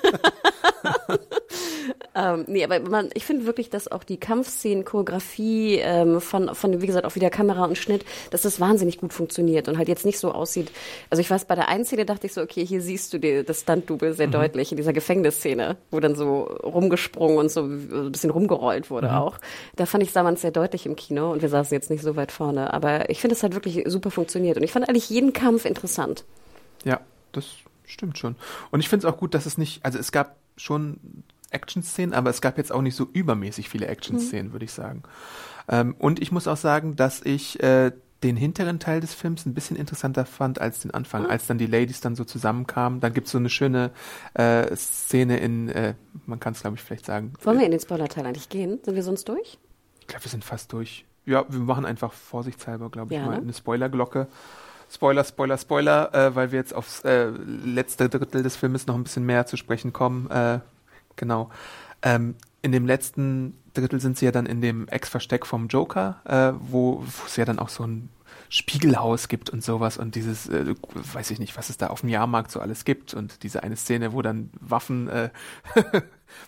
Ähm, 2.15 2.45
nee, 2.47 2.63
aber 2.63 2.79
man, 2.79 3.09
ich 3.13 3.25
finde 3.25 3.45
wirklich, 3.45 3.69
dass 3.69 3.91
auch 3.91 4.03
die 4.03 4.17
Kampfszenen, 4.17 4.85
Choreografie 4.85 5.75
ähm, 5.75 6.19
von, 6.21 6.53
von, 6.55 6.81
wie 6.81 6.87
gesagt, 6.87 7.05
auch 7.05 7.15
wieder 7.15 7.29
Kamera 7.29 7.65
und 7.65 7.77
Schnitt, 7.77 8.05
dass 8.31 8.41
das 8.41 8.59
wahnsinnig 8.59 8.97
gut 8.97 9.13
funktioniert 9.13 9.67
und 9.67 9.77
halt 9.77 9.87
jetzt 9.87 10.05
nicht 10.05 10.19
so 10.19 10.31
aussieht. 10.31 10.71
Also 11.09 11.21
ich 11.21 11.29
weiß, 11.29 11.45
bei 11.45 11.55
der 11.55 11.67
einen 11.69 11.85
Szene 11.85 12.05
dachte 12.05 12.27
ich 12.27 12.33
so, 12.33 12.41
okay, 12.41 12.65
hier 12.65 12.81
siehst 12.81 13.13
du 13.13 13.19
die, 13.19 13.43
das 13.43 13.61
Stunt-Double 13.61 14.13
sehr 14.13 14.27
deutlich 14.27 14.71
in 14.71 14.77
dieser 14.77 14.93
Gefängnisszene, 14.93 15.77
wo 15.91 15.99
dann 15.99 16.15
so 16.15 16.41
rumgesprungen 16.41 17.37
und 17.37 17.51
so 17.51 17.61
ein 17.61 18.11
bisschen 18.11 18.29
rumgerollt 18.29 18.89
wurde 18.89 19.15
auch. 19.15 19.37
Da 19.75 19.85
fand 19.85 20.03
ich, 20.03 20.11
sah 20.11 20.23
man 20.23 20.35
es 20.35 20.41
sehr 20.41 20.51
deutlich 20.51 20.85
im 20.85 20.95
Kino 20.95 21.31
und 21.31 21.41
wir 21.41 21.49
saßen 21.49 21.75
jetzt 21.75 21.89
nicht 21.89 22.01
so 22.01 22.15
weit 22.15 22.31
vorne. 22.31 22.73
Aber 22.73 23.09
ich 23.09 23.21
finde, 23.21 23.35
es 23.35 23.43
hat 23.43 23.53
wirklich 23.53 23.83
super 23.85 24.11
funktioniert 24.11 24.57
und 24.57 24.63
ich 24.63 24.71
fand 24.71 24.87
eigentlich 24.87 25.09
jeden 25.09 25.33
Kampf 25.33 25.65
interessant. 25.65 26.25
Ja, 26.83 26.99
das 27.31 27.45
stimmt 27.85 28.17
schon. 28.17 28.35
Und 28.71 28.79
ich 28.79 28.89
finde 28.89 29.07
es 29.07 29.13
auch 29.13 29.17
gut, 29.17 29.33
dass 29.33 29.45
es 29.45 29.57
nicht, 29.57 29.83
also 29.85 29.97
es 29.99 30.11
gab 30.11 30.35
schon 30.57 31.23
Action-Szenen, 31.51 32.13
aber 32.13 32.29
es 32.29 32.41
gab 32.41 32.57
jetzt 32.57 32.71
auch 32.71 32.81
nicht 32.81 32.95
so 32.95 33.07
übermäßig 33.11 33.69
viele 33.69 33.87
Action-Szenen, 33.87 34.51
würde 34.51 34.65
ich 34.65 34.71
sagen. 34.73 35.03
Ähm, 35.69 35.95
und 35.97 36.21
ich 36.21 36.31
muss 36.31 36.47
auch 36.47 36.57
sagen, 36.57 36.95
dass 36.95 37.21
ich 37.21 37.61
äh, 37.63 37.91
den 38.23 38.35
hinteren 38.35 38.79
Teil 38.79 38.99
des 38.99 39.13
Films 39.13 39.45
ein 39.45 39.53
bisschen 39.53 39.77
interessanter 39.77 40.25
fand 40.25 40.59
als 40.59 40.79
den 40.79 40.91
Anfang, 40.91 41.25
als 41.27 41.45
dann 41.47 41.57
die 41.57 41.67
Ladies 41.67 42.01
dann 42.01 42.15
so 42.15 42.23
zusammenkamen. 42.23 42.99
Dann 42.99 43.13
gibt 43.13 43.27
es 43.27 43.31
so 43.31 43.37
eine 43.37 43.49
schöne 43.49 43.91
äh, 44.33 44.75
Szene 44.75 45.37
in, 45.37 45.69
äh, 45.69 45.93
man 46.25 46.39
kann 46.39 46.53
es 46.53 46.61
glaube 46.61 46.77
ich 46.77 46.83
vielleicht 46.83 47.05
sagen, 47.05 47.33
Wollen 47.43 47.59
wir 47.59 47.65
in 47.65 47.71
den 47.71 47.79
Spoiler-Teil 47.79 48.25
eigentlich 48.25 48.49
gehen? 48.49 48.79
Sind 48.83 48.95
wir 48.95 49.03
sonst 49.03 49.29
durch? 49.29 49.57
ich 50.01 50.07
glaube, 50.07 50.23
wir 50.23 50.31
sind 50.31 50.45
fast 50.45 50.71
durch. 50.71 51.05
Ja, 51.25 51.43
wir 51.49 51.59
machen 51.59 51.85
einfach 51.85 52.13
vorsichtshalber, 52.13 52.89
glaube 52.89 53.13
ich, 53.13 53.19
Ja, 53.19 53.25
mal 53.25 53.35
ne? 53.35 53.41
eine 53.41 53.53
Spoilerglocke. 53.53 54.27
Spoiler, 54.89 55.25
Spoiler, 55.25 55.57
Spoiler, 55.57 56.13
äh, 56.13 56.33
weil 56.33 56.53
wir 56.53 56.59
jetzt 56.59 56.73
aufs 56.73 57.01
äh, 57.01 57.25
letzte 57.27 58.07
Drittel 58.07 58.41
des 58.41 58.55
Filmes 58.55 58.87
noch 58.87 58.95
ein 58.95 59.03
bisschen 59.03 59.25
mehr 59.25 59.45
zu 59.45 59.57
sprechen 59.57 59.91
kommen. 59.91 60.31
Äh, 60.31 60.59
genau. 61.18 61.49
Ähm, 62.01 62.36
in 62.61 62.72
dem 62.72 62.86
letzten 62.86 63.57
Drittel 63.74 63.99
sind 63.99 64.18
sie 64.18 64.26
ja 64.26 64.32
dann 64.32 64.45
in 64.45 64.61
dem 64.61 64.88
Ex-Versteck 64.88 65.45
vom 65.45 65.68
Joker, 65.68 66.22
äh, 66.26 66.57
wo 66.72 67.03
es 67.26 67.36
ja 67.36 67.45
dann 67.45 67.59
auch 67.59 67.70
so 67.70 67.84
ein 67.84 68.09
Spiegelhaus 68.49 69.28
gibt 69.28 69.49
und 69.49 69.63
sowas 69.63 69.97
und 69.97 70.15
dieses, 70.15 70.47
äh, 70.47 70.74
weiß 70.93 71.32
ich 71.32 71.39
nicht, 71.39 71.57
was 71.57 71.70
es 71.70 71.78
da 71.78 71.88
auf 71.88 72.01
dem 72.01 72.09
Jahrmarkt 72.09 72.51
so 72.51 72.59
alles 72.59 72.86
gibt 72.86 73.13
und 73.13 73.43
diese 73.43 73.63
eine 73.63 73.76
Szene, 73.76 74.13
wo 74.13 74.22
dann 74.22 74.49
Waffen, 74.59 75.09
äh, 75.09 75.30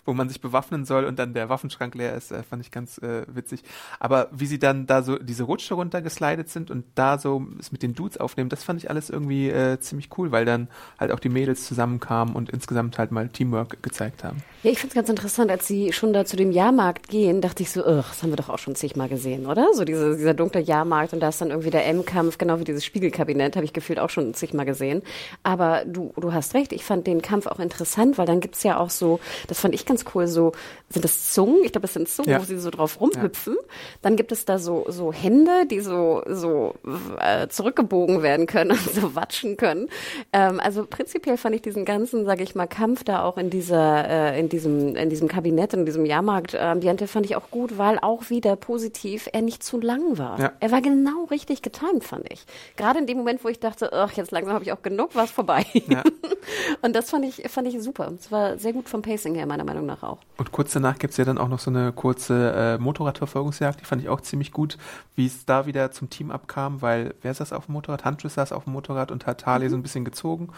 wo 0.04 0.12
man 0.12 0.28
sich 0.28 0.40
bewaffnen 0.40 0.84
soll 0.84 1.04
und 1.04 1.18
dann 1.18 1.34
der 1.34 1.48
Waffenschrank 1.48 1.94
leer 1.94 2.14
ist, 2.14 2.32
äh, 2.32 2.42
fand 2.42 2.64
ich 2.64 2.70
ganz 2.70 2.98
äh, 2.98 3.24
witzig. 3.28 3.62
Aber 3.98 4.28
wie 4.32 4.46
sie 4.46 4.58
dann 4.58 4.86
da 4.86 5.02
so 5.02 5.18
diese 5.18 5.44
Rutsche 5.44 5.74
runtergeslidet 5.74 6.48
sind 6.48 6.70
und 6.70 6.84
da 6.94 7.18
so 7.18 7.46
es 7.58 7.72
mit 7.72 7.82
den 7.82 7.94
Dudes 7.94 8.18
aufnehmen, 8.18 8.50
das 8.50 8.64
fand 8.64 8.82
ich 8.82 8.90
alles 8.90 9.10
irgendwie 9.10 9.48
äh, 9.48 9.78
ziemlich 9.80 10.10
cool, 10.18 10.32
weil 10.32 10.44
dann 10.44 10.68
halt 10.98 11.12
auch 11.12 11.20
die 11.20 11.28
Mädels 11.28 11.66
zusammenkamen 11.66 12.34
und 12.34 12.50
insgesamt 12.50 12.98
halt 12.98 13.12
mal 13.12 13.28
Teamwork 13.28 13.82
gezeigt 13.82 14.24
haben. 14.24 14.42
Ja, 14.62 14.70
ich 14.70 14.78
finde 14.78 14.90
es 14.90 14.94
ganz 14.94 15.08
interessant, 15.08 15.50
als 15.50 15.66
sie 15.66 15.92
schon 15.92 16.12
da 16.12 16.24
zu 16.24 16.36
dem 16.36 16.52
Jahrmarkt 16.52 17.08
gehen, 17.08 17.40
dachte 17.40 17.62
ich 17.62 17.70
so, 17.70 17.82
das 17.82 18.22
haben 18.22 18.30
wir 18.30 18.36
doch 18.36 18.48
auch 18.48 18.58
schon 18.58 18.74
zigmal 18.74 19.08
gesehen, 19.08 19.46
oder? 19.46 19.68
So 19.72 19.84
diese, 19.84 20.16
dieser 20.16 20.34
dunkle 20.34 20.60
Jahrmarkt 20.60 21.12
und 21.12 21.20
da 21.20 21.28
ist 21.28 21.40
dann 21.40 21.50
irgendwie 21.50 21.70
der 21.70 21.86
M-Kampf, 21.86 22.38
genau 22.38 22.58
wie 22.58 22.64
dieses 22.64 22.84
Spiegelkabinett, 22.84 23.56
habe 23.56 23.64
ich 23.64 23.72
gefühlt 23.72 23.98
auch 23.98 24.10
schon 24.10 24.34
zigmal 24.34 24.66
gesehen. 24.66 25.02
Aber 25.42 25.84
du, 25.86 26.12
du 26.16 26.32
hast 26.32 26.54
recht, 26.54 26.72
ich 26.72 26.84
fand 26.84 27.06
den 27.06 27.22
Kampf 27.22 27.46
auch 27.46 27.58
interessant, 27.58 28.18
weil 28.18 28.26
dann 28.26 28.40
gibt's 28.40 28.62
ja 28.62 28.78
auch 28.78 28.90
so, 28.90 29.20
das 29.48 29.60
fand 29.60 29.69
ich 29.74 29.86
ganz 29.86 30.04
cool, 30.14 30.26
so, 30.26 30.52
sind 30.88 31.04
das 31.04 31.32
Zungen? 31.32 31.56
Ich 31.64 31.72
glaube, 31.72 31.82
das 31.82 31.94
sind 31.94 32.08
Zungen, 32.08 32.30
Ja. 32.30 32.40
wo 32.40 32.44
sie 32.44 32.58
so 32.58 32.70
drauf 32.70 33.00
rumhüpfen. 33.00 33.56
Dann 34.02 34.16
gibt 34.16 34.32
es 34.32 34.44
da 34.44 34.58
so, 34.58 34.84
so 34.88 35.12
Hände, 35.12 35.66
die 35.70 35.80
so, 35.80 36.22
so 36.26 36.74
äh, 37.20 37.48
zurückgebogen 37.48 38.22
werden 38.22 38.46
können 38.46 38.70
und 38.72 38.80
so 38.80 39.14
watschen 39.14 39.56
können. 39.56 39.88
Ähm, 40.32 40.60
also 40.60 40.84
prinzipiell 40.86 41.36
fand 41.36 41.54
ich 41.54 41.62
diesen 41.62 41.84
ganzen, 41.84 42.24
sage 42.24 42.42
ich 42.42 42.54
mal, 42.54 42.66
Kampf 42.66 43.04
da 43.04 43.24
auch 43.24 43.36
in 43.38 43.50
dieser, 43.50 44.08
äh, 44.08 44.40
in 44.40 44.48
diesem, 44.48 44.96
in 44.96 45.10
diesem 45.10 45.28
Kabinett, 45.28 45.74
in 45.74 45.86
diesem 45.86 46.04
Jahrmarkt-Ambiente 46.06 47.06
fand 47.06 47.26
ich 47.26 47.36
auch 47.36 47.50
gut, 47.50 47.78
weil 47.78 47.98
auch 48.00 48.30
wieder 48.30 48.56
positiv 48.56 49.28
er 49.32 49.42
nicht 49.42 49.62
zu 49.62 49.80
lang 49.80 50.18
war. 50.18 50.38
Ja. 50.40 50.52
Er 50.60 50.70
war 50.70 50.80
genau 50.82 51.24
richtig 51.30 51.62
getimt, 51.62 52.04
fand 52.04 52.30
ich. 52.32 52.44
Gerade 52.76 52.98
in 52.98 53.06
dem 53.06 53.18
Moment, 53.18 53.44
wo 53.44 53.48
ich 53.48 53.60
dachte, 53.60 53.92
ach, 53.92 54.12
jetzt 54.12 54.30
langsam 54.30 54.54
habe 54.54 54.64
ich 54.64 54.72
auch 54.72 54.82
genug, 54.82 55.10
was 55.14 55.30
vorbei. 55.30 55.64
Ja. 55.88 56.02
Und 56.82 56.94
das 56.96 57.10
fand 57.10 57.24
ich, 57.24 57.42
fand 57.50 57.68
ich 57.68 57.80
super. 57.82 58.12
Es 58.18 58.30
war 58.32 58.58
sehr 58.58 58.72
gut 58.72 58.88
vom 58.88 59.02
Pacing 59.02 59.34
her, 59.34 59.46
meiner 59.46 59.59
Meinung 59.64 59.86
nach 59.86 60.02
auch. 60.02 60.18
Und 60.36 60.52
kurz 60.52 60.72
danach 60.72 60.98
gibt's 60.98 61.16
ja 61.16 61.24
dann 61.24 61.38
auch 61.38 61.48
noch 61.48 61.58
so 61.58 61.70
eine 61.70 61.92
kurze 61.92 62.52
äh, 62.52 62.78
Motorradverfolgungsjagd, 62.78 63.80
die 63.80 63.84
fand 63.84 64.02
ich 64.02 64.08
auch 64.08 64.20
ziemlich 64.20 64.52
gut, 64.52 64.78
wie 65.14 65.26
es 65.26 65.44
da 65.44 65.66
wieder 65.66 65.90
zum 65.90 66.10
Team 66.10 66.30
abkam, 66.30 66.82
weil 66.82 67.14
wer 67.22 67.34
saß 67.34 67.52
auf 67.52 67.66
dem 67.66 67.72
Motorrad? 67.72 68.04
Huntress 68.04 68.34
saß 68.34 68.52
auf 68.52 68.64
dem 68.64 68.72
Motorrad 68.72 69.10
und 69.10 69.26
hat 69.26 69.46
Harley 69.46 69.68
so 69.68 69.76
ein 69.76 69.82
bisschen 69.82 70.04
gezogen. 70.04 70.48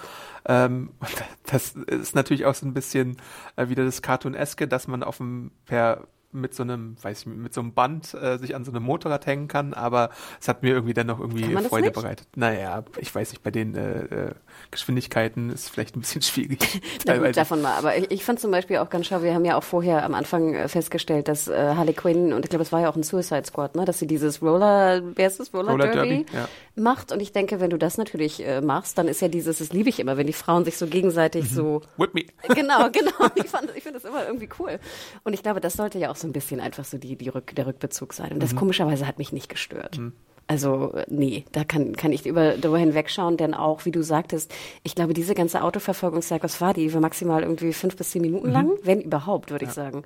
Ähm, 0.46 0.90
das 1.50 1.72
ist 1.74 2.14
natürlich 2.14 2.46
auch 2.46 2.54
so 2.54 2.66
ein 2.66 2.74
bisschen 2.74 3.16
äh, 3.56 3.68
wieder 3.68 3.84
das 3.84 4.02
Cartoon-eske, 4.02 4.68
dass 4.68 4.88
man 4.88 5.02
auf 5.02 5.18
dem 5.18 5.50
per 5.66 6.02
mit 6.32 6.54
so 6.54 6.62
einem, 6.62 6.96
weiß 7.02 7.20
ich, 7.20 7.26
mit 7.26 7.54
so 7.54 7.60
einem 7.60 7.72
Band 7.74 8.14
äh, 8.14 8.38
sich 8.38 8.54
an 8.54 8.64
so 8.64 8.72
einem 8.72 8.82
Motorrad 8.82 9.26
hängen 9.26 9.48
kann, 9.48 9.74
aber 9.74 10.10
es 10.40 10.48
hat 10.48 10.62
mir 10.62 10.70
irgendwie 10.70 10.94
dann 10.94 11.06
noch 11.06 11.20
irgendwie 11.20 11.44
Freude 11.68 11.90
bereitet. 11.90 12.28
Naja, 12.36 12.84
ich 12.98 13.14
weiß 13.14 13.30
nicht, 13.30 13.42
bei 13.42 13.50
den 13.50 13.74
äh, 13.74 14.04
äh 14.04 14.34
Geschwindigkeiten 14.70 15.50
ist 15.50 15.68
vielleicht 15.68 15.96
ein 15.96 16.00
bisschen 16.00 16.22
schwierig. 16.22 16.80
Na 17.06 17.18
gut, 17.18 17.36
davon 17.36 17.62
mal. 17.62 17.76
Aber 17.76 17.96
ich, 17.96 18.10
ich 18.10 18.24
fand 18.24 18.40
zum 18.40 18.50
Beispiel 18.50 18.78
auch 18.78 18.90
ganz 18.90 19.06
schau, 19.06 19.22
wir 19.22 19.34
haben 19.34 19.44
ja 19.44 19.56
auch 19.56 19.62
vorher 19.62 20.04
am 20.04 20.14
Anfang 20.14 20.54
äh, 20.54 20.68
festgestellt, 20.68 21.28
dass 21.28 21.48
äh, 21.48 21.74
Harley 21.74 21.92
Quinn, 21.92 22.32
und 22.32 22.44
ich 22.44 22.50
glaube, 22.50 22.62
es 22.62 22.72
war 22.72 22.80
ja 22.80 22.90
auch 22.90 22.96
ein 22.96 23.02
Suicide 23.02 23.44
Squad, 23.44 23.76
ne, 23.76 23.84
dass 23.84 23.98
sie 23.98 24.06
dieses 24.06 24.42
Roller, 24.42 25.02
wer 25.14 25.26
ist 25.26 25.40
das, 25.40 25.52
Roller, 25.52 25.72
Roller 25.72 25.88
Derby, 25.88 26.24
Derby 26.24 26.26
ja. 26.32 26.48
macht. 26.76 27.12
Und 27.12 27.20
ich 27.20 27.32
denke, 27.32 27.60
wenn 27.60 27.70
du 27.70 27.78
das 27.78 27.98
natürlich 27.98 28.44
äh, 28.44 28.60
machst, 28.60 28.98
dann 28.98 29.08
ist 29.08 29.20
ja 29.20 29.28
dieses, 29.28 29.58
das 29.58 29.72
liebe 29.72 29.88
ich 29.88 30.00
immer, 30.00 30.16
wenn 30.16 30.26
die 30.26 30.32
Frauen 30.32 30.64
sich 30.64 30.78
so 30.78 30.86
gegenseitig 30.86 31.50
mhm. 31.50 31.54
so. 31.54 31.82
Whip 31.96 32.14
me. 32.14 32.24
Genau, 32.54 32.88
genau. 32.92 33.30
Ich, 33.34 33.46
fand, 33.46 33.70
ich 33.74 33.82
finde 33.82 33.98
das 34.00 34.08
immer 34.08 34.26
irgendwie 34.26 34.48
cool. 34.58 34.78
Und 35.24 35.32
ich 35.32 35.42
glaube, 35.42 35.60
das 35.60 35.74
sollte 35.74 35.98
ja 35.98 36.10
auch 36.10 36.16
so 36.22 36.28
ein 36.28 36.32
bisschen 36.32 36.60
einfach 36.60 36.84
so 36.84 36.98
die, 36.98 37.16
die 37.16 37.28
Rück, 37.28 37.54
der 37.54 37.66
Rückbezug 37.66 38.14
sein. 38.14 38.32
Und 38.32 38.42
das 38.42 38.52
mhm. 38.52 38.58
komischerweise 38.58 39.06
hat 39.06 39.18
mich 39.18 39.32
nicht 39.32 39.48
gestört. 39.48 39.98
Mhm. 39.98 40.12
Also 40.48 40.92
nee, 41.08 41.44
da 41.52 41.64
kann, 41.64 41.96
kann 41.96 42.12
ich 42.12 42.26
über, 42.26 42.56
darüber 42.58 42.78
hinwegschauen, 42.78 43.36
denn 43.36 43.54
auch, 43.54 43.84
wie 43.84 43.90
du 43.90 44.02
sagtest, 44.02 44.52
ich 44.82 44.94
glaube, 44.94 45.14
diese 45.14 45.34
ganze 45.34 45.62
Autoverfolgungsjagd, 45.62 46.44
was 46.44 46.60
war 46.60 46.74
die? 46.74 46.92
War 46.92 47.00
maximal 47.00 47.42
irgendwie 47.42 47.72
fünf 47.72 47.96
bis 47.96 48.10
zehn 48.10 48.22
Minuten 48.22 48.48
mhm. 48.48 48.52
lang, 48.52 48.70
wenn 48.82 49.00
überhaupt, 49.00 49.50
würde 49.50 49.64
ja. 49.64 49.70
ich 49.70 49.74
sagen. 49.74 50.02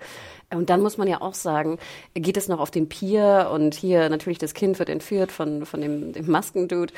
Und 0.54 0.70
dann 0.70 0.82
muss 0.82 0.98
man 0.98 1.08
ja 1.08 1.20
auch 1.20 1.34
sagen, 1.34 1.78
geht 2.14 2.36
es 2.36 2.48
noch 2.48 2.60
auf 2.60 2.70
den 2.70 2.88
Pier 2.88 3.50
und 3.52 3.74
hier 3.74 4.08
natürlich 4.08 4.38
das 4.38 4.54
Kind 4.54 4.78
wird 4.78 4.88
entführt 4.88 5.32
von, 5.32 5.66
von 5.66 5.80
dem, 5.80 6.12
dem 6.12 6.30
Maskendude. 6.30 6.92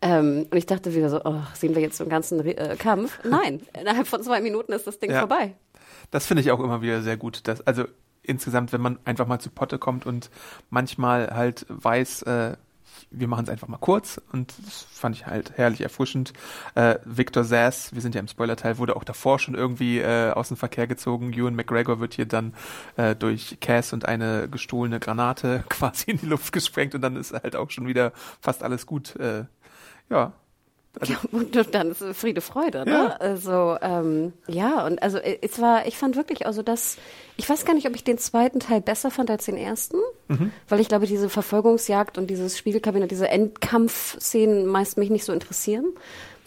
Ähm, 0.00 0.46
und 0.50 0.56
ich 0.56 0.66
dachte 0.66 0.94
wieder 0.94 1.10
so, 1.10 1.20
oh, 1.24 1.42
sehen 1.52 1.74
wir 1.74 1.82
jetzt 1.82 1.98
so 1.98 2.04
einen 2.04 2.10
ganzen 2.10 2.46
äh, 2.46 2.76
Kampf? 2.78 3.18
Nein, 3.28 3.60
innerhalb 3.78 4.06
von 4.06 4.22
zwei 4.22 4.40
Minuten 4.40 4.72
ist 4.72 4.86
das 4.86 4.98
Ding 4.98 5.10
ja. 5.10 5.18
vorbei. 5.18 5.54
Das 6.10 6.26
finde 6.26 6.42
ich 6.42 6.50
auch 6.52 6.60
immer 6.60 6.80
wieder 6.80 7.02
sehr 7.02 7.16
gut. 7.16 7.46
Dass, 7.48 7.60
also 7.66 7.84
insgesamt, 8.24 8.72
wenn 8.72 8.80
man 8.80 8.98
einfach 9.04 9.26
mal 9.26 9.38
zu 9.38 9.50
Potte 9.50 9.78
kommt 9.78 10.06
und 10.06 10.30
manchmal 10.70 11.30
halt 11.34 11.66
weiß, 11.68 12.22
äh, 12.22 12.56
wir 13.10 13.28
machen 13.28 13.44
es 13.44 13.50
einfach 13.50 13.68
mal 13.68 13.78
kurz 13.78 14.20
und 14.32 14.54
das 14.64 14.82
fand 14.82 15.16
ich 15.16 15.26
halt 15.26 15.56
herrlich 15.56 15.80
erfrischend. 15.80 16.32
Äh, 16.74 16.96
Victor 17.04 17.44
Sass, 17.44 17.94
wir 17.94 18.02
sind 18.02 18.14
ja 18.14 18.20
im 18.20 18.28
Spoilerteil, 18.28 18.78
wurde 18.78 18.96
auch 18.96 19.04
davor 19.04 19.38
schon 19.38 19.54
irgendwie 19.54 19.98
äh, 19.98 20.30
aus 20.30 20.48
dem 20.48 20.56
Verkehr 20.56 20.86
gezogen. 20.86 21.32
Ewan 21.32 21.54
McGregor 21.54 22.00
wird 22.00 22.14
hier 22.14 22.26
dann 22.26 22.54
äh, 22.96 23.14
durch 23.14 23.58
Cass 23.60 23.92
und 23.92 24.06
eine 24.06 24.48
gestohlene 24.48 25.00
Granate 25.00 25.64
quasi 25.68 26.12
in 26.12 26.18
die 26.18 26.26
Luft 26.26 26.52
gesprengt 26.52 26.94
und 26.94 27.02
dann 27.02 27.16
ist 27.16 27.32
halt 27.32 27.56
auch 27.56 27.70
schon 27.70 27.86
wieder 27.86 28.12
fast 28.40 28.62
alles 28.62 28.86
gut. 28.86 29.16
Äh, 29.16 29.44
ja, 30.10 30.32
also, 31.00 31.14
und 31.32 31.74
dann 31.74 31.90
ist 31.90 32.04
Friede 32.14 32.40
Freude, 32.40 32.84
ne? 32.84 32.90
Ja. 32.90 33.06
Also 33.18 33.76
ähm, 33.82 34.32
ja, 34.46 34.86
und 34.86 35.02
also 35.02 35.18
äh, 35.18 35.38
es 35.42 35.60
war, 35.60 35.86
ich 35.86 35.96
fand 35.96 36.16
wirklich, 36.16 36.46
also 36.46 36.62
das, 36.62 36.98
ich 37.36 37.48
weiß 37.48 37.64
gar 37.64 37.74
nicht, 37.74 37.86
ob 37.88 37.94
ich 37.94 38.04
den 38.04 38.18
zweiten 38.18 38.60
Teil 38.60 38.80
besser 38.80 39.10
fand 39.10 39.30
als 39.30 39.46
den 39.46 39.56
ersten, 39.56 39.98
mhm. 40.28 40.52
weil 40.68 40.80
ich 40.80 40.88
glaube, 40.88 41.06
diese 41.06 41.28
Verfolgungsjagd 41.28 42.18
und 42.18 42.28
dieses 42.28 42.56
Spiegelkabinett, 42.58 43.10
diese 43.10 43.28
Endkampfszenen 43.28 44.66
meist 44.66 44.96
mich 44.96 45.10
nicht 45.10 45.24
so 45.24 45.32
interessieren. 45.32 45.86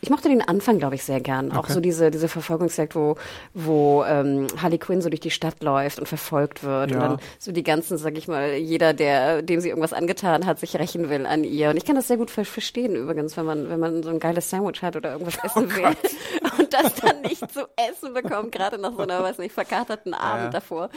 Ich 0.01 0.11
mochte 0.11 0.29
den 0.29 0.41
Anfang, 0.41 0.77
glaube 0.77 0.95
ich, 0.95 1.03
sehr 1.03 1.19
gern. 1.19 1.47
Okay. 1.47 1.57
Auch 1.57 1.69
so 1.69 1.79
diese, 1.79 2.11
diese 2.11 2.27
Verfolgungsjagd, 2.27 2.93
wo, 2.95 3.15
wo 3.53 4.03
ähm, 4.03 4.45
Harley 4.61 4.77
Quinn 4.77 5.01
so 5.01 5.09
durch 5.09 5.19
die 5.19 5.31
Stadt 5.31 5.63
läuft 5.63 5.99
und 5.99 6.07
verfolgt 6.07 6.63
wird. 6.63 6.91
Ja. 6.91 6.97
Und 6.97 7.03
dann 7.03 7.19
so 7.39 7.51
die 7.51 7.63
ganzen, 7.63 7.97
sag 7.97 8.15
ich 8.17 8.27
mal, 8.27 8.53
jeder, 8.53 8.93
der, 8.93 9.41
dem 9.41 9.59
sie 9.59 9.69
irgendwas 9.69 9.93
angetan 9.93 10.45
hat, 10.45 10.59
sich 10.59 10.77
rächen 10.77 11.09
will 11.09 11.25
an 11.25 11.43
ihr. 11.43 11.71
Und 11.71 11.77
ich 11.77 11.85
kann 11.85 11.95
das 11.95 12.07
sehr 12.07 12.17
gut 12.17 12.29
verstehen 12.29 12.95
übrigens, 12.95 13.37
wenn 13.37 13.45
man, 13.45 13.69
wenn 13.69 13.79
man 13.79 14.03
so 14.03 14.09
ein 14.09 14.19
geiles 14.19 14.49
Sandwich 14.49 14.83
hat 14.83 14.95
oder 14.95 15.13
irgendwas 15.13 15.39
oh 15.43 15.45
essen 15.45 15.71
oh 15.71 15.75
will 15.75 15.85
und 16.59 16.73
das 16.73 16.95
dann 16.95 17.21
nicht 17.21 17.51
zu 17.51 17.67
essen 17.75 18.13
bekommt, 18.13 18.51
gerade 18.51 18.77
nach 18.77 18.93
so 18.93 19.01
einer, 19.01 19.23
weiß 19.23 19.39
nicht, 19.39 19.53
verkaterten 19.53 20.13
Abend 20.13 20.45
ja. 20.45 20.49
davor. 20.51 20.89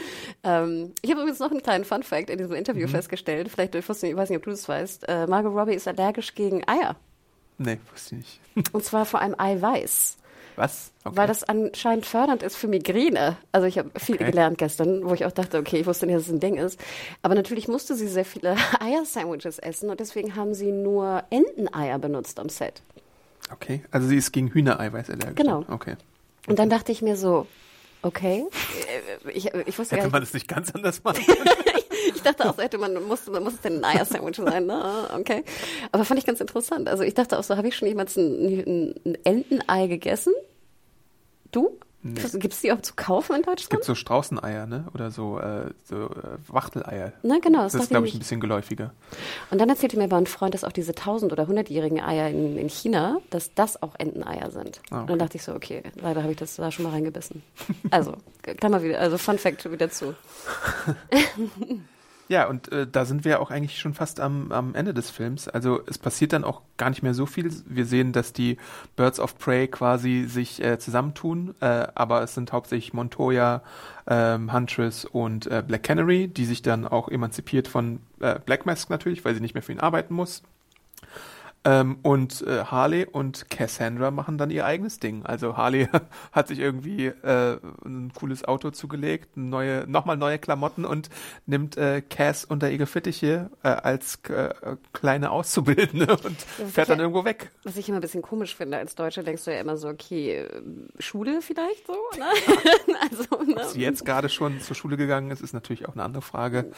Ähm, 0.45 0.93
ich 1.01 1.11
habe 1.11 1.23
übrigens 1.23 1.39
noch 1.39 1.51
einen 1.51 1.63
kleinen 1.63 1.85
Fun 1.85 2.03
Fact 2.03 2.29
in 2.29 2.37
diesem 2.37 2.55
Interview 2.55 2.87
mhm. 2.87 2.91
festgestellt. 2.91 3.49
Vielleicht, 3.49 3.75
ich 3.75 3.89
weiß 3.89 4.03
nicht, 4.29 4.37
ob 4.37 4.45
du 4.45 4.51
das 4.51 4.69
weißt. 4.69 5.09
Äh, 5.09 5.27
Margot 5.27 5.55
Robbie 5.55 5.75
ist 5.75 5.89
allergisch 5.89 6.35
gegen 6.35 6.69
Eier. 6.69 6.97
Nee, 7.61 7.79
wusste 7.93 8.17
ich 8.17 8.41
nicht. 8.55 8.73
Und 8.73 8.85
zwar 8.85 9.05
vor 9.05 9.21
allem 9.21 9.35
Eiweiß. 9.39 10.17
Was? 10.57 10.93
Okay. 11.05 11.17
Weil 11.17 11.27
das 11.27 11.45
anscheinend 11.45 12.07
fördernd 12.07 12.43
ist 12.43 12.57
für 12.57 12.69
Migräne. 12.69 13.37
Also 13.53 13.67
ich 13.67 13.79
habe 13.79 13.91
viel 13.99 14.17
okay. 14.17 14.27
gelernt 14.27 14.59
gestern, 14.59 15.05
wo 15.05 15.13
ich 15.13 15.27
auch 15.27 15.33
dachte, 15.33 15.59
okay, 15.59 15.79
ich 15.81 15.87
wusste 15.87 16.07
nicht, 16.07 16.17
dass 16.17 16.27
es 16.27 16.33
ein 16.33 16.41
Ding 16.41 16.57
ist. 16.57 16.81
Aber 17.23 17.35
natürlich 17.35 17.69
musste 17.69 17.95
sie 17.95 18.09
sehr 18.09 18.25
viele 18.25 18.57
Eier-Sandwiches 18.81 19.59
essen 19.59 19.91
und 19.91 20.01
deswegen 20.01 20.37
haben 20.37 20.55
sie 20.55 20.73
nur 20.73 21.23
Enteneier 21.31 21.99
benutzt 21.99 22.41
am 22.41 22.49
Set. 22.49 22.83
Okay, 23.53 23.85
also 23.91 24.09
sie 24.09 24.17
ist 24.17 24.33
gegen 24.33 24.49
Hühnereiweiß 24.49 25.11
allergisch. 25.11 25.35
Genau. 25.37 25.65
Okay. 25.69 25.97
Und 26.47 26.59
dann 26.59 26.71
dachte 26.71 26.93
ich 26.93 27.03
mir 27.03 27.17
so, 27.17 27.47
okay. 28.03 28.45
Ich, 29.35 29.53
ich 29.55 29.79
wusste 29.79 29.97
Hätte 29.97 30.11
man 30.11 30.23
es 30.23 30.33
nicht 30.33 30.49
ganz 30.49 30.71
anders 30.75 31.05
machen 31.05 31.25
ich 32.15 32.23
dachte 32.23 32.49
auch, 32.49 32.59
hätte 32.59 32.79
man, 32.79 32.95
muss, 33.07 33.27
man 33.27 33.43
muss 33.43 33.55
es 33.55 33.61
denn 33.61 33.85
ein 33.85 33.97
Eier-Sandwich 33.97 34.37
sein, 34.37 34.67
ne? 34.67 35.09
Okay. 35.19 35.45
Aber 35.93 36.05
fand 36.05 36.19
ich 36.19 36.27
ganz 36.27 36.41
interessant. 36.41 36.89
Also 36.89 37.03
ich 37.03 37.15
dachte 37.15 37.39
auch 37.39 37.43
so, 37.43 37.57
habe 37.57 37.69
ich 37.69 37.77
schon 37.77 37.89
jemals 37.89 38.17
ein, 38.17 38.95
ein 39.05 39.19
Entenei 39.25 39.87
gegessen? 39.87 40.33
Du? 41.53 41.79
Nee. 42.03 42.19
Gibt 42.35 42.55
es 42.55 42.63
die 42.63 42.73
auch 42.73 42.81
zu 42.81 42.95
kaufen 42.97 43.37
in 43.37 43.43
Deutschland? 43.43 43.61
Es 43.61 43.69
gibt 43.69 43.85
so 43.85 43.95
Straußeneier, 43.95 44.67
ne? 44.67 44.87
Oder 44.95 45.11
so, 45.11 45.39
äh, 45.39 45.67
so 45.85 46.07
äh, 46.07 46.39
Wachteleier. 46.49 47.13
Na 47.23 47.39
genau. 47.41 47.65
Das, 47.65 47.73
das 47.73 47.83
ist, 47.83 47.91
glaube 47.91 48.07
ich, 48.07 48.15
ein 48.15 48.21
bisschen 48.21 48.41
geläufiger. 48.41 48.95
Und 49.51 49.61
dann 49.61 49.69
erzählte 49.69 49.99
mir 49.99 50.05
aber 50.05 50.17
ein 50.17 50.27
Freund, 50.27 50.55
dass 50.55 50.65
auch 50.65 50.73
diese 50.73 50.93
1000- 50.93 51.31
oder 51.31 51.43
100-jährigen 51.43 52.01
Eier 52.01 52.31
in, 52.31 52.57
in 52.57 52.71
China, 52.71 53.19
dass 53.29 53.53
das 53.53 53.83
auch 53.83 53.95
Enteneier 53.99 54.51
sind. 54.51 54.81
Ah, 54.89 54.95
okay. 54.95 55.01
Und 55.03 55.11
dann 55.11 55.19
dachte 55.19 55.37
ich 55.37 55.43
so, 55.43 55.55
okay, 55.55 55.83
leider 55.97 56.23
habe 56.23 56.33
ich 56.33 56.39
das 56.39 56.57
da 56.57 56.71
schon 56.71 56.85
mal 56.85 56.93
reingebissen. 56.93 57.43
also, 57.91 58.15
kann 58.43 58.71
mal 58.71 58.83
wieder, 58.83 58.99
also 58.99 59.19
Fun 59.19 59.37
Fact 59.37 59.71
wieder 59.71 59.91
zu. 59.91 60.15
Ja, 62.31 62.47
und 62.47 62.71
äh, 62.71 62.87
da 62.87 63.05
sind 63.07 63.25
wir 63.25 63.41
auch 63.41 63.51
eigentlich 63.51 63.81
schon 63.81 63.93
fast 63.93 64.21
am, 64.21 64.53
am 64.53 64.77
Ende 64.77 64.95
des 64.95 65.11
Films. 65.11 65.49
Also 65.49 65.81
es 65.89 65.99
passiert 65.99 66.33
dann 66.33 66.45
auch 66.45 66.63
gar 66.77 66.89
nicht 66.89 67.03
mehr 67.03 67.13
so 67.13 67.27
viel. 67.27 67.51
Wir 67.67 67.85
sehen, 67.85 68.13
dass 68.13 68.33
die 68.33 68.57
Birds 68.95 69.19
of 69.19 69.37
Prey 69.37 69.67
quasi 69.67 70.27
sich 70.29 70.63
äh, 70.63 70.79
zusammentun, 70.79 71.57
äh, 71.59 71.89
aber 71.93 72.23
es 72.23 72.35
sind 72.35 72.53
hauptsächlich 72.53 72.93
Montoya, 72.93 73.65
ähm, 74.07 74.53
Huntress 74.53 75.05
und 75.05 75.49
äh, 75.49 75.65
Black 75.67 75.83
Canary, 75.83 76.29
die 76.29 76.45
sich 76.45 76.63
dann 76.63 76.87
auch 76.87 77.09
emanzipiert 77.09 77.67
von 77.67 77.99
äh, 78.21 78.39
Black 78.39 78.65
Mask 78.65 78.91
natürlich, 78.91 79.25
weil 79.25 79.35
sie 79.35 79.41
nicht 79.41 79.55
mehr 79.55 79.63
für 79.65 79.73
ihn 79.73 79.81
arbeiten 79.81 80.15
muss. 80.15 80.45
Ähm, 81.63 81.99
und 82.03 82.41
äh, 82.43 82.65
Harley 82.65 83.05
und 83.05 83.51
Cassandra 83.51 84.11
machen 84.11 84.39
dann 84.39 84.51
ihr 84.51 84.65
eigenes 84.65 84.99
Ding. 84.99 85.27
Also 85.27 85.59
Harley 85.59 85.89
hat 86.33 86.49
sich 86.49 86.59
irgendwie 86.59 87.07
äh, 87.07 87.59
ein 87.85 88.13
cooles 88.15 88.45
Auto 88.47 88.71
zugelegt, 88.71 89.37
neue, 89.37 89.87
nochmal 89.87 90.17
neue 90.17 90.39
Klamotten 90.39 90.87
und 90.87 91.11
nimmt 91.45 91.77
äh, 91.77 92.01
Cass 92.01 92.47
unter 92.47 92.71
ihre 92.71 92.87
Fittiche 92.87 93.51
äh, 93.63 93.69
als 93.69 94.21
äh, 94.31 94.55
kleine 94.95 95.31
Auszubildende 95.31 96.07
und 96.25 96.37
das 96.59 96.73
fährt 96.73 96.89
dann 96.89 96.99
ja, 96.99 97.05
irgendwo 97.05 97.27
weg. 97.27 97.51
Was 97.65 97.77
ich 97.77 97.87
immer 97.91 97.99
ein 97.99 98.03
bisschen 98.03 98.23
komisch 98.23 98.57
finde, 98.57 98.79
als 98.79 98.95
Deutsche 98.95 99.23
denkst 99.23 99.45
du 99.45 99.53
ja 99.53 99.61
immer 99.61 99.77
so, 99.77 99.89
okay, 99.89 100.49
Schule 100.99 101.43
vielleicht 101.43 101.87
so, 101.87 101.93
ne? 102.19 102.25
also, 103.03 103.43
ne? 103.45 103.57
Ob 103.57 103.65
sie 103.65 103.83
jetzt 103.83 104.07
gerade 104.07 104.31
schon 104.31 104.61
zur 104.61 104.77
Schule 104.77 104.97
gegangen 104.97 105.31
ist, 105.31 105.43
ist 105.43 105.53
natürlich 105.53 105.87
auch 105.87 105.93
eine 105.93 106.05
andere 106.05 106.23
Frage. 106.23 106.73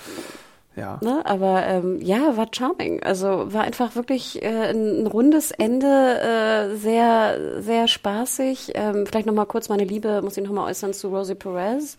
Ja. 0.74 0.98
Ne? 1.02 1.20
Aber 1.24 1.66
ähm, 1.66 2.00
ja, 2.00 2.36
war 2.36 2.48
charming. 2.50 3.02
Also 3.02 3.52
war 3.52 3.62
einfach 3.62 3.94
wirklich 3.94 4.42
äh, 4.42 4.70
ein, 4.70 5.02
ein 5.02 5.06
rundes 5.06 5.50
Ende, 5.50 5.86
äh, 5.86 6.76
sehr, 6.76 7.60
sehr 7.60 7.88
spaßig. 7.88 8.72
Ähm, 8.74 9.06
vielleicht 9.06 9.26
nochmal 9.26 9.46
kurz 9.46 9.68
meine 9.68 9.84
Liebe, 9.84 10.22
muss 10.22 10.36
ich 10.36 10.44
nochmal 10.44 10.70
äußern 10.70 10.94
zu 10.94 11.08
Rosie 11.08 11.34
Perez 11.34 11.96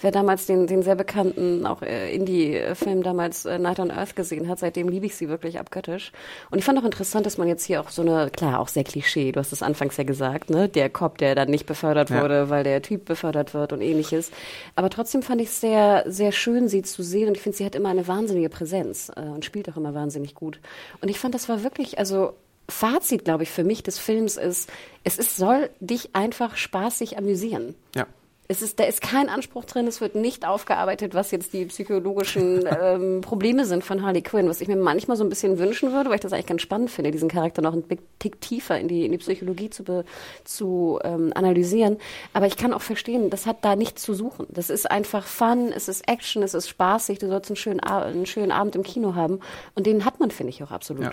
wer 0.00 0.10
damals 0.10 0.46
den, 0.46 0.66
den 0.66 0.82
sehr 0.82 0.94
bekannten, 0.94 1.66
auch 1.66 1.82
äh, 1.82 2.14
Indie-Film 2.14 3.02
damals 3.02 3.44
äh, 3.44 3.58
Night 3.58 3.78
on 3.78 3.90
Earth 3.90 4.16
gesehen 4.16 4.48
hat, 4.48 4.58
seitdem 4.58 4.88
liebe 4.88 5.06
ich 5.06 5.16
sie 5.16 5.28
wirklich 5.28 5.58
abgöttisch. 5.58 6.12
Und 6.50 6.58
ich 6.58 6.64
fand 6.64 6.78
auch 6.78 6.84
interessant, 6.84 7.26
dass 7.26 7.38
man 7.38 7.48
jetzt 7.48 7.64
hier 7.64 7.80
auch 7.80 7.90
so 7.90 8.02
eine, 8.02 8.30
klar, 8.30 8.60
auch 8.60 8.68
sehr 8.68 8.84
Klischee, 8.84 9.32
du 9.32 9.40
hast 9.40 9.52
es 9.52 9.62
anfangs 9.62 9.96
ja 9.96 10.04
gesagt, 10.04 10.50
ne, 10.50 10.68
der 10.68 10.90
Cop, 10.90 11.18
der 11.18 11.34
dann 11.34 11.48
nicht 11.48 11.66
befördert 11.66 12.10
ja. 12.10 12.22
wurde, 12.22 12.50
weil 12.50 12.64
der 12.64 12.82
Typ 12.82 13.04
befördert 13.04 13.54
wird 13.54 13.72
und 13.72 13.80
ähnliches. 13.80 14.30
Aber 14.74 14.90
trotzdem 14.90 15.22
fand 15.22 15.40
ich 15.40 15.48
es 15.48 15.60
sehr, 15.60 16.04
sehr 16.06 16.32
schön, 16.32 16.68
sie 16.68 16.82
zu 16.82 17.02
sehen 17.02 17.28
und 17.28 17.36
ich 17.36 17.42
finde, 17.42 17.58
sie 17.58 17.64
hat 17.64 17.74
immer 17.74 17.90
eine 17.90 18.08
wahnsinnige 18.08 18.48
Präsenz 18.48 19.10
äh, 19.14 19.20
und 19.20 19.44
spielt 19.44 19.68
auch 19.70 19.76
immer 19.76 19.94
wahnsinnig 19.94 20.34
gut. 20.34 20.60
Und 21.00 21.08
ich 21.08 21.18
fand, 21.18 21.34
das 21.34 21.48
war 21.48 21.62
wirklich, 21.62 21.98
also 21.98 22.34
Fazit, 22.68 23.24
glaube 23.24 23.42
ich, 23.42 23.50
für 23.50 23.64
mich 23.64 23.82
des 23.82 23.98
Films 23.98 24.36
ist, 24.36 24.70
es 25.04 25.18
ist, 25.18 25.36
soll 25.36 25.70
dich 25.80 26.14
einfach 26.14 26.56
spaßig 26.56 27.18
amüsieren. 27.18 27.74
Ja. 27.94 28.06
Es 28.50 28.62
ist, 28.62 28.80
da 28.80 28.84
ist 28.84 29.00
kein 29.00 29.28
Anspruch 29.28 29.64
drin, 29.64 29.86
es 29.86 30.00
wird 30.00 30.16
nicht 30.16 30.44
aufgearbeitet, 30.44 31.14
was 31.14 31.30
jetzt 31.30 31.52
die 31.52 31.66
psychologischen 31.66 32.66
ähm, 32.82 33.20
Probleme 33.20 33.64
sind 33.64 33.84
von 33.84 34.02
Harley 34.02 34.22
Quinn, 34.22 34.48
was 34.48 34.60
ich 34.60 34.66
mir 34.66 34.74
manchmal 34.74 35.16
so 35.16 35.22
ein 35.22 35.28
bisschen 35.28 35.60
wünschen 35.60 35.92
würde, 35.92 36.10
weil 36.10 36.16
ich 36.16 36.20
das 36.20 36.32
eigentlich 36.32 36.46
ganz 36.46 36.62
spannend 36.62 36.90
finde, 36.90 37.12
diesen 37.12 37.28
Charakter 37.28 37.62
noch 37.62 37.74
einen 37.74 37.84
Tick 38.18 38.40
tiefer 38.40 38.76
in 38.76 38.88
die, 38.88 39.06
in 39.06 39.12
die 39.12 39.18
Psychologie 39.18 39.70
zu, 39.70 39.84
be, 39.84 40.04
zu 40.42 40.98
ähm, 41.04 41.30
analysieren. 41.36 41.98
Aber 42.32 42.48
ich 42.48 42.56
kann 42.56 42.74
auch 42.74 42.82
verstehen, 42.82 43.30
das 43.30 43.46
hat 43.46 43.58
da 43.64 43.76
nichts 43.76 44.02
zu 44.02 44.14
suchen. 44.14 44.48
Das 44.48 44.68
ist 44.68 44.90
einfach 44.90 45.26
Fun, 45.26 45.70
es 45.72 45.86
ist 45.86 46.08
Action, 46.08 46.42
es 46.42 46.54
ist 46.54 46.68
spaßig, 46.68 47.20
du 47.20 47.28
sollst 47.28 47.50
einen 47.50 47.56
schönen, 47.56 47.78
einen 47.78 48.26
schönen 48.26 48.50
Abend 48.50 48.74
im 48.74 48.82
Kino 48.82 49.14
haben. 49.14 49.38
Und 49.76 49.86
den 49.86 50.04
hat 50.04 50.18
man, 50.18 50.32
finde 50.32 50.50
ich, 50.50 50.60
auch 50.64 50.72
absolut. 50.72 51.04
Ja, 51.04 51.12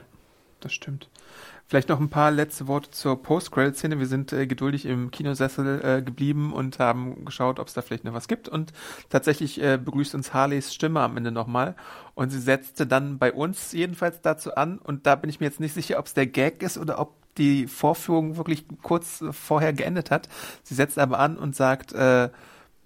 das 0.60 0.74
stimmt. 0.74 1.08
Vielleicht 1.70 1.89
noch 1.89 1.99
ein 1.99 2.09
paar 2.09 2.32
letzte 2.32 2.68
Worte 2.68 2.91
zur 2.91 3.22
Post-Credit-Szene. 3.22 3.99
Wir 3.99 4.05
sind 4.05 4.32
äh, 4.32 4.47
geduldig 4.47 4.86
im 4.86 5.11
Kinosessel 5.11 5.82
äh, 5.84 6.01
geblieben 6.01 6.53
und 6.53 6.80
haben 6.80 7.26
geschaut, 7.26 7.59
ob 7.59 7.68
es 7.68 7.74
da 7.74 7.82
vielleicht 7.82 8.05
noch 8.05 8.13
was 8.13 8.30
gibt. 8.30 8.47
Und 8.47 8.72
tatsächlich 9.09 9.61
äh, 9.61 9.78
begrüßt 9.78 10.15
uns 10.15 10.34
Harleys 10.34 10.74
Stimme 10.74 11.01
am 11.01 11.18
Ende 11.18 11.34
nochmal. 11.34 11.76
Und 12.15 12.30
sie 12.30 12.39
setzte 12.39 12.88
dann 12.88 13.18
bei 13.18 13.34
uns 13.34 13.74
jedenfalls 13.74 14.22
dazu 14.22 14.55
an. 14.55 14.78
Und 14.78 15.05
da 15.07 15.15
bin 15.15 15.30
ich 15.30 15.41
mir 15.41 15.47
jetzt 15.47 15.59
nicht 15.59 15.74
sicher, 15.74 15.99
ob 15.99 16.05
es 16.05 16.13
der 16.13 16.28
Gag 16.28 16.63
ist 16.63 16.78
oder 16.78 16.99
ob 16.99 17.15
die 17.36 17.68
Vorführung 17.68 18.38
wirklich 18.38 18.65
kurz 18.82 19.22
vorher 19.32 19.74
geendet 19.74 20.09
hat. 20.09 20.30
Sie 20.63 20.74
setzt 20.74 20.97
aber 20.97 21.20
an 21.20 21.38
und 21.38 21.53
sagt 21.53 21.91
äh, 21.91 22.30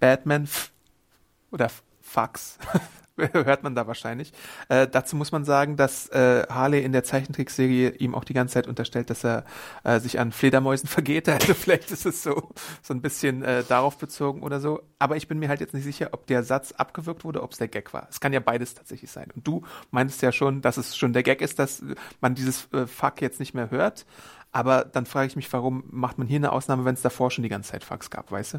Batman 0.00 0.48
oder 1.52 1.70
Fax. 2.12 2.58
hört 3.16 3.62
man 3.62 3.74
da 3.74 3.86
wahrscheinlich. 3.86 4.32
Äh, 4.68 4.88
dazu 4.88 5.16
muss 5.16 5.32
man 5.32 5.44
sagen, 5.44 5.76
dass 5.76 6.08
äh, 6.08 6.46
Harley 6.48 6.82
in 6.82 6.92
der 6.92 7.04
Zeichentrickserie 7.04 7.90
ihm 7.90 8.14
auch 8.14 8.24
die 8.24 8.34
ganze 8.34 8.54
Zeit 8.54 8.66
unterstellt, 8.66 9.10
dass 9.10 9.24
er 9.24 9.44
äh, 9.84 10.00
sich 10.00 10.18
an 10.18 10.32
Fledermäusen 10.32 10.88
vergeht. 10.88 11.28
Also 11.28 11.54
vielleicht 11.54 11.90
ist 11.90 12.06
es 12.06 12.22
so 12.22 12.50
so 12.82 12.94
ein 12.94 13.00
bisschen 13.00 13.42
äh, 13.42 13.64
darauf 13.64 13.98
bezogen 13.98 14.42
oder 14.42 14.60
so. 14.60 14.82
Aber 14.98 15.16
ich 15.16 15.28
bin 15.28 15.38
mir 15.38 15.48
halt 15.48 15.60
jetzt 15.60 15.74
nicht 15.74 15.84
sicher, 15.84 16.10
ob 16.12 16.26
der 16.26 16.42
Satz 16.42 16.72
abgewirkt 16.72 17.24
wurde, 17.24 17.42
ob 17.42 17.52
es 17.52 17.58
der 17.58 17.68
Gag 17.68 17.92
war. 17.92 18.08
Es 18.10 18.20
kann 18.20 18.32
ja 18.32 18.40
beides 18.40 18.74
tatsächlich 18.74 19.10
sein. 19.10 19.28
Und 19.34 19.46
du 19.46 19.62
meintest 19.90 20.22
ja 20.22 20.32
schon, 20.32 20.62
dass 20.62 20.76
es 20.76 20.96
schon 20.96 21.12
der 21.12 21.22
Gag 21.22 21.40
ist, 21.40 21.58
dass 21.58 21.82
man 22.20 22.34
dieses 22.34 22.72
äh, 22.72 22.86
Fuck 22.86 23.20
jetzt 23.20 23.40
nicht 23.40 23.54
mehr 23.54 23.70
hört. 23.70 24.06
Aber 24.52 24.84
dann 24.84 25.06
frage 25.06 25.28
ich 25.28 25.36
mich, 25.36 25.50
warum 25.52 25.84
macht 25.90 26.18
man 26.18 26.26
hier 26.26 26.36
eine 26.36 26.52
Ausnahme, 26.52 26.84
wenn 26.84 26.94
es 26.94 27.00
davor 27.02 27.30
schon 27.30 27.42
die 27.42 27.48
ganze 27.48 27.72
Zeit 27.72 27.84
Fucks 27.84 28.10
gab, 28.10 28.30
weißt 28.30 28.54
du? 28.54 28.58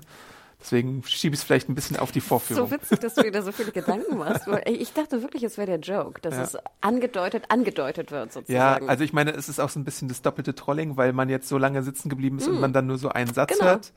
Deswegen 0.63 1.03
schiebe 1.03 1.33
ich 1.33 1.41
es 1.41 1.43
vielleicht 1.43 1.67
ein 1.67 1.75
bisschen 1.75 1.97
auf 1.97 2.13
die 2.13 2.21
Vorführung. 2.21 2.69
So 2.69 2.71
witzig, 2.71 2.99
dass 3.01 3.15
du 3.15 3.21
dir 3.21 3.31
da 3.31 3.41
so 3.41 3.51
viele 3.51 3.73
Gedanken 3.73 4.17
machst. 4.17 4.47
Ich 4.65 4.93
dachte 4.93 5.21
wirklich, 5.21 5.43
es 5.43 5.57
wäre 5.57 5.67
der 5.67 5.79
Joke, 5.79 6.21
dass 6.21 6.35
ja. 6.35 6.43
es 6.43 6.57
angedeutet, 6.79 7.43
angedeutet 7.49 8.11
wird 8.11 8.31
sozusagen. 8.31 8.85
Ja, 8.85 8.87
also 8.87 9.03
ich 9.03 9.11
meine, 9.11 9.31
es 9.31 9.49
ist 9.49 9.59
auch 9.59 9.67
so 9.67 9.77
ein 9.77 9.83
bisschen 9.83 10.07
das 10.07 10.21
doppelte 10.21 10.55
Trolling, 10.55 10.95
weil 10.95 11.11
man 11.11 11.27
jetzt 11.27 11.49
so 11.49 11.57
lange 11.57 11.83
sitzen 11.83 12.07
geblieben 12.07 12.37
ist 12.37 12.47
mm. 12.47 12.51
und 12.51 12.61
man 12.61 12.71
dann 12.71 12.87
nur 12.87 12.97
so 12.97 13.09
einen 13.09 13.33
Satz 13.33 13.51
genau. 13.51 13.71
hört. 13.71 13.91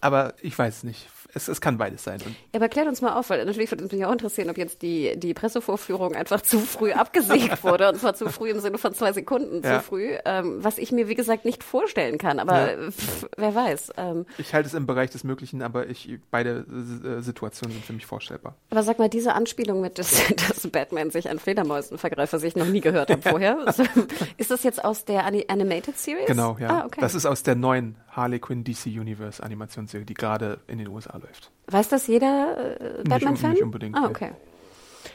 Aber 0.00 0.34
ich 0.40 0.56
weiß 0.56 0.84
nicht 0.84 1.08
es, 1.34 1.48
es 1.48 1.60
kann 1.60 1.78
beides 1.78 2.04
sein. 2.04 2.20
Ja, 2.20 2.60
aber 2.60 2.68
klärt 2.68 2.88
uns 2.88 3.00
mal 3.02 3.14
auf, 3.14 3.30
weil 3.30 3.44
natürlich 3.44 3.70
würde 3.70 3.84
mich 3.84 4.04
auch 4.04 4.12
interessieren, 4.12 4.50
ob 4.50 4.58
jetzt 4.58 4.82
die, 4.82 5.16
die 5.16 5.34
Pressevorführung 5.34 6.14
einfach 6.14 6.40
zu 6.40 6.58
früh 6.60 6.92
abgesägt 6.92 7.62
wurde, 7.64 7.88
und 7.88 7.98
zwar 7.98 8.14
zu 8.14 8.28
früh 8.28 8.50
im 8.50 8.60
Sinne 8.60 8.78
von 8.78 8.94
zwei 8.94 9.12
Sekunden 9.12 9.62
ja. 9.62 9.78
zu 9.78 9.84
früh, 9.84 10.16
ähm, 10.24 10.62
was 10.62 10.78
ich 10.78 10.92
mir, 10.92 11.08
wie 11.08 11.14
gesagt, 11.14 11.44
nicht 11.44 11.62
vorstellen 11.64 12.18
kann, 12.18 12.38
aber 12.38 12.72
ja. 12.72 12.90
pff, 12.90 13.28
wer 13.36 13.54
weiß. 13.54 13.92
Ähm, 13.96 14.26
ich 14.38 14.54
halte 14.54 14.68
es 14.68 14.74
im 14.74 14.86
Bereich 14.86 15.10
des 15.10 15.24
Möglichen, 15.24 15.62
aber 15.62 15.88
ich, 15.88 16.18
beide 16.30 16.66
äh, 17.04 17.20
Situationen 17.20 17.74
sind 17.74 17.84
für 17.84 17.92
mich 17.92 18.06
vorstellbar. 18.06 18.56
Aber 18.70 18.82
sag 18.82 18.98
mal, 18.98 19.08
diese 19.08 19.34
Anspielung 19.34 19.80
mit, 19.80 19.98
dass, 19.98 20.22
dass 20.48 20.66
Batman 20.68 21.10
sich 21.10 21.28
an 21.28 21.38
Fledermäusen 21.38 21.98
vergreift, 21.98 22.32
was 22.32 22.42
ich 22.42 22.56
noch 22.56 22.66
nie 22.66 22.80
gehört 22.80 23.10
habe 23.10 23.22
vorher, 23.22 23.58
ist 24.36 24.50
das 24.50 24.62
jetzt 24.62 24.84
aus 24.84 25.04
der 25.04 25.24
Animated 25.24 25.98
Series? 25.98 26.26
Genau, 26.26 26.56
ja. 26.58 26.68
Ah, 26.68 26.86
okay. 26.86 27.00
Das 27.00 27.14
ist 27.14 27.26
aus 27.26 27.42
der 27.42 27.54
neuen 27.54 27.96
Harley 28.10 28.38
Quinn 28.38 28.64
DC 28.64 28.86
Universe 28.86 29.42
Animationsserie, 29.42 30.06
die 30.06 30.14
gerade 30.14 30.60
in 30.66 30.78
den 30.78 30.88
USA 30.88 31.15
läuft. 31.18 31.50
Weiß 31.66 31.88
das 31.88 32.06
jeder 32.06 32.78
äh, 32.80 33.02
Batman-Fan? 33.04 33.50
Nicht, 33.50 33.60
nicht 33.60 33.62
unbedingt. 33.62 33.96
Ah, 33.96 34.06
okay. 34.06 34.32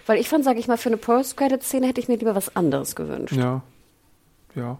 Weil 0.05 0.19
ich 0.19 0.29
fand, 0.29 0.43
sage 0.43 0.59
ich 0.59 0.67
mal, 0.67 0.77
für 0.77 0.89
eine 0.89 0.97
Post-Credit-Szene 0.97 1.87
hätte 1.87 2.01
ich 2.01 2.07
mir 2.07 2.17
lieber 2.17 2.35
was 2.35 2.55
anderes 2.55 2.95
gewünscht. 2.95 3.33
Ja. 3.33 3.61
Ja. 4.55 4.79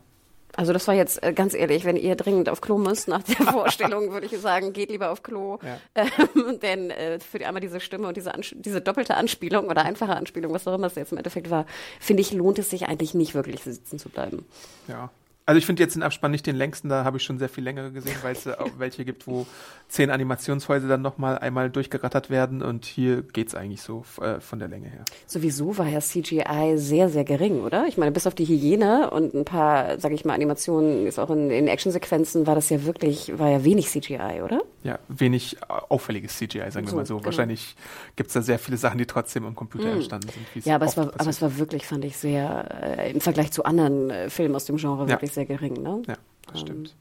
Also 0.56 0.74
das 0.74 0.88
war 0.88 0.96
jetzt 0.96 1.24
äh, 1.24 1.32
ganz 1.34 1.54
ehrlich, 1.54 1.86
wenn 1.86 1.96
ihr 1.96 2.16
dringend 2.16 2.50
auf 2.50 2.60
Klo 2.60 2.78
müsst 2.78 3.08
nach 3.08 3.24
der 3.24 3.46
Vorstellung, 3.54 4.12
würde 4.12 4.26
ich 4.26 4.38
sagen, 4.38 4.74
geht 4.74 4.90
lieber 4.90 5.12
auf 5.12 5.24
Klo. 5.24 5.60
Ja. 5.64 6.06
Ähm, 6.36 6.60
denn 6.60 6.92
äh, 6.92 7.20
für 7.20 7.40
die, 7.40 7.46
einmal 7.46 7.62
diese 7.62 7.80
Stimme 7.80 8.08
und 8.08 8.18
diese, 8.18 8.34
diese 8.56 8.82
doppelte 8.82 9.16
Anspielung 9.16 9.70
oder 9.70 9.84
einfache 9.84 10.16
Anspielung, 10.16 10.54
was 10.54 10.68
auch 10.68 10.76
immer 10.76 10.88
es 10.88 10.96
jetzt 10.96 11.14
im 11.14 11.18
Endeffekt 11.18 11.50
war, 11.50 11.66
finde 12.00 12.22
ich, 12.22 12.34
lohnt 12.34 12.60
es 12.60 12.70
sich 12.70 12.88
eigentlich 12.88 13.14
nicht 13.14 13.34
wirklich 13.34 13.64
sitzen 13.64 13.98
zu 13.98 14.10
bleiben. 14.10 14.46
Ja. 14.88 15.10
Also 15.46 15.58
ich 15.58 15.66
finde 15.66 15.82
jetzt 15.82 15.96
den 15.96 16.04
Abspann 16.04 16.32
nicht 16.32 16.46
den 16.46 16.56
längsten, 16.56 16.88
da 16.88 17.04
habe 17.04 17.18
ich 17.18 17.24
schon 17.24 17.40
sehr 17.40 17.50
viel 17.50 17.64
länger 17.64 17.90
gesehen, 17.90 18.16
weil 18.22 18.34
es 18.34 18.48
auch 18.48 18.70
welche 18.78 19.04
gibt, 19.06 19.26
wo 19.26 19.48
zehn 19.88 20.12
Animationshäuser 20.12 20.88
dann 20.88 21.02
nochmal 21.02 21.40
einmal 21.40 21.70
durchgerattert 21.70 22.30
werden 22.30 22.62
und 22.62 22.86
hier 22.86 23.24
geht 23.24 23.48
es 23.48 23.56
eigentlich 23.56 23.82
so 23.82 24.06
äh, 24.22 24.40
von 24.40 24.60
der 24.60 24.68
Länge 24.68 24.88
her. 24.88 25.04
Sowieso 25.26 25.78
war 25.78 25.88
ja 25.88 26.00
CGI 26.00 26.74
sehr, 26.76 27.10
sehr 27.10 27.24
gering, 27.24 27.62
oder? 27.62 27.88
Ich 27.88 27.98
meine, 27.98 28.12
bis 28.12 28.28
auf 28.28 28.36
die 28.36 28.46
Hygiene 28.46 29.10
und 29.10 29.34
ein 29.34 29.44
paar, 29.44 30.00
sage 30.00 30.14
ich 30.14 30.26
mal, 30.26 30.36
Animationen, 30.36 31.08
ist 31.08 31.18
auch 31.20 31.32
in, 31.32 31.50
in 31.50 31.68
Actionsequenzen 31.68 32.46
war 32.46 32.56
das 32.56 32.70
ja 32.70 32.86
wirklich, 32.86 33.38
war 33.38 33.50
ja 33.50 33.64
wenig 33.64 33.90
CGI, 33.90 34.42
oder? 34.44 34.62
Ja, 34.84 35.00
wenig 35.08 35.58
auffälliges 35.90 36.38
CGI, 36.38 36.72
sagen 36.72 36.86
so, 36.86 36.94
wir 36.94 36.98
mal 36.98 37.06
so. 37.06 37.16
Genau. 37.16 37.26
Wahrscheinlich 37.26 37.76
gibt 38.16 38.28
es 38.28 38.34
da 38.34 38.42
sehr 38.42 38.60
viele 38.60 38.78
Sachen, 38.78 39.00
die 39.00 39.06
trotzdem 39.06 39.46
im 39.46 39.56
Computer 39.56 39.88
mm. 39.88 39.96
entstanden 39.96 40.30
sind. 40.30 40.66
Ja, 40.66 40.76
aber 40.76 40.86
es, 40.86 40.98
war, 40.98 41.12
aber 41.18 41.30
es 41.30 41.42
war 41.42 41.58
wirklich, 41.58 41.86
fand 41.86 42.06
ich, 42.06 42.16
sehr, 42.16 42.98
äh, 42.98 43.12
im 43.12 43.22
Vergleich 43.22 43.52
zu 43.52 43.66
anderen 43.66 44.10
äh, 44.10 44.30
Filmen 44.30 44.56
aus 44.56 44.66
dem 44.66 44.78
Genre, 44.78 45.08
wirklich 45.10 45.31
ja. 45.32 45.36
sehr 45.36 45.46
gering, 45.46 45.82
ne? 45.82 46.02
Ja, 46.08 46.16
das 46.48 46.62
ähm, 46.62 46.68
stimmt. 46.68 46.96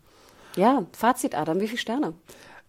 Ja, 0.56 0.84
Fazit, 0.92 1.34
Adam, 1.34 1.60
wie 1.60 1.68
viele 1.68 1.78
Sterne? 1.78 2.14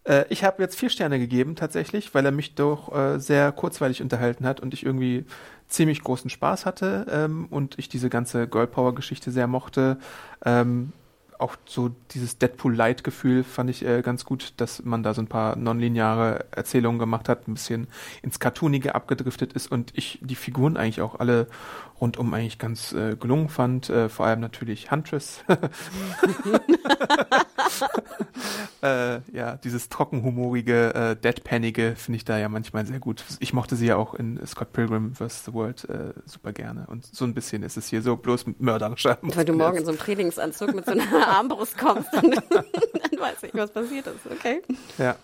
Äh, 0.04 0.24
ich 0.28 0.44
habe 0.44 0.62
jetzt 0.62 0.76
vier 0.76 0.90
Sterne 0.90 1.18
gegeben, 1.18 1.56
tatsächlich, 1.56 2.14
weil 2.14 2.24
er 2.24 2.32
mich 2.32 2.54
doch 2.54 2.94
äh, 2.94 3.18
sehr 3.18 3.52
kurzweilig 3.52 4.02
unterhalten 4.02 4.46
hat 4.46 4.60
und 4.60 4.74
ich 4.74 4.84
irgendwie 4.84 5.24
ziemlich 5.68 6.02
großen 6.02 6.30
Spaß 6.30 6.66
hatte 6.66 7.06
ähm, 7.10 7.46
und 7.50 7.78
ich 7.78 7.88
diese 7.88 8.10
ganze 8.10 8.46
Girl 8.46 8.66
Power 8.66 8.94
Geschichte 8.94 9.30
sehr 9.30 9.46
mochte. 9.46 9.98
Ähm, 10.44 10.92
auch 11.38 11.56
so 11.66 11.90
dieses 12.12 12.38
Deadpool-Light-Gefühl 12.38 13.42
fand 13.42 13.68
ich 13.68 13.84
äh, 13.84 14.02
ganz 14.02 14.24
gut, 14.24 14.54
dass 14.58 14.84
man 14.84 15.02
da 15.02 15.12
so 15.12 15.20
ein 15.20 15.26
paar 15.26 15.56
nonlineare 15.56 16.44
Erzählungen 16.52 17.00
gemacht 17.00 17.28
hat, 17.28 17.48
ein 17.48 17.54
bisschen 17.54 17.88
ins 18.22 18.38
Cartoonige 18.38 18.94
abgedriftet 18.94 19.52
ist 19.52 19.70
und 19.70 19.90
ich 19.94 20.20
die 20.22 20.36
Figuren 20.36 20.76
eigentlich 20.76 21.00
auch 21.00 21.18
alle 21.18 21.48
rundum 22.02 22.34
eigentlich 22.34 22.58
ganz 22.58 22.92
äh, 22.92 23.16
gelungen 23.16 23.48
fand. 23.48 23.88
Äh, 23.88 24.08
vor 24.08 24.26
allem 24.26 24.40
natürlich 24.40 24.90
Huntress. 24.90 25.44
äh, 28.82 29.20
ja, 29.32 29.56
dieses 29.56 29.88
trockenhumorige, 29.88 30.94
äh, 30.94 31.16
deadpanige 31.16 31.94
finde 31.96 32.16
ich 32.16 32.24
da 32.24 32.38
ja 32.38 32.48
manchmal 32.48 32.84
sehr 32.86 32.98
gut. 32.98 33.24
Ich 33.38 33.52
mochte 33.52 33.76
sie 33.76 33.86
ja 33.86 33.96
auch 33.96 34.14
in 34.14 34.44
Scott 34.46 34.72
Pilgrim 34.72 35.14
vs. 35.14 35.44
The 35.44 35.54
World 35.54 35.88
äh, 35.88 36.12
super 36.26 36.52
gerne. 36.52 36.86
Und 36.88 37.06
so 37.06 37.24
ein 37.24 37.34
bisschen 37.34 37.62
ist 37.62 37.76
es 37.76 37.86
hier 37.86 38.02
so 38.02 38.16
bloß 38.16 38.46
mörderischer. 38.58 39.18
Wenn 39.22 39.46
du 39.46 39.52
morgen 39.52 39.78
in 39.78 39.84
so 39.84 39.92
einem 39.92 40.00
Trainingsanzug 40.00 40.74
mit 40.74 40.84
so 40.84 40.92
einer 40.92 41.28
Armbrust 41.28 41.78
kommst, 41.78 42.08
dann, 42.12 42.30
dann 42.30 42.64
weiß 43.18 43.44
ich, 43.44 43.54
was 43.54 43.70
passiert 43.70 44.08
ist. 44.08 44.26
Okay. 44.30 44.62
Ja. 44.98 45.16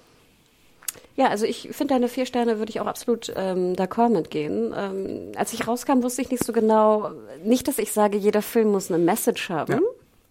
Ja, 1.18 1.26
also 1.30 1.46
ich 1.46 1.70
finde 1.72 1.94
deine 1.94 2.06
vier 2.06 2.26
Sterne 2.26 2.60
würde 2.60 2.70
ich 2.70 2.80
auch 2.80 2.86
absolut 2.86 3.32
ähm, 3.34 3.74
d'accord 3.74 4.10
mitgehen. 4.10 4.72
Ähm, 4.76 5.32
als 5.34 5.52
ich 5.52 5.66
rauskam, 5.66 6.04
wusste 6.04 6.22
ich 6.22 6.30
nicht 6.30 6.44
so 6.44 6.52
genau, 6.52 7.10
nicht, 7.42 7.66
dass 7.66 7.78
ich 7.78 7.90
sage, 7.90 8.16
jeder 8.16 8.40
Film 8.40 8.70
muss 8.70 8.88
eine 8.88 9.02
Message 9.02 9.50
haben. 9.50 9.72
Ja. 9.72 9.80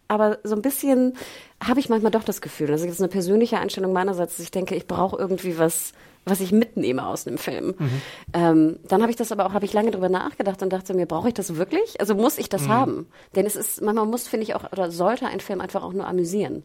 Aber 0.07 0.39
so 0.45 0.55
ein 0.55 0.61
bisschen 0.61 1.17
habe 1.61 1.81
ich 1.81 1.89
manchmal 1.89 2.11
doch 2.11 2.23
das 2.23 2.39
Gefühl, 2.39 2.71
also 2.71 2.85
das 2.85 2.95
ist 2.95 3.01
eine 3.01 3.09
persönliche 3.09 3.59
Einstellung 3.59 3.91
meinerseits, 3.91 4.37
dass 4.37 4.45
ich 4.45 4.51
denke, 4.51 4.75
ich 4.75 4.87
brauche 4.87 5.17
irgendwie 5.17 5.59
was, 5.59 5.91
was 6.29 6.41
ich 6.41 6.51
mitnehme 6.51 7.05
aus 7.05 7.27
einem 7.27 7.37
Film. 7.37 7.75
Mhm. 7.77 8.01
Ähm, 8.33 8.79
dann 8.87 9.01
habe 9.01 9.11
ich 9.11 9.15
das 9.15 9.31
aber 9.31 9.45
auch, 9.45 9.53
habe 9.53 9.65
ich 9.65 9.73
lange 9.73 9.91
drüber 9.91 10.09
nachgedacht 10.09 10.61
und 10.61 10.71
dachte 10.71 10.93
mir, 10.93 11.05
brauche 11.05 11.29
ich 11.29 11.33
das 11.33 11.55
wirklich? 11.55 11.99
Also 11.99 12.15
muss 12.15 12.37
ich 12.37 12.49
das 12.49 12.63
mhm. 12.63 12.69
haben? 12.69 13.07
Denn 13.35 13.45
es 13.45 13.55
ist, 13.55 13.81
manchmal 13.81 14.05
muss, 14.05 14.27
finde 14.27 14.43
ich 14.43 14.55
auch, 14.55 14.71
oder 14.71 14.91
sollte 14.91 15.27
ein 15.27 15.39
Film 15.39 15.61
einfach 15.61 15.83
auch 15.83 15.93
nur 15.93 16.07
amüsieren. 16.07 16.63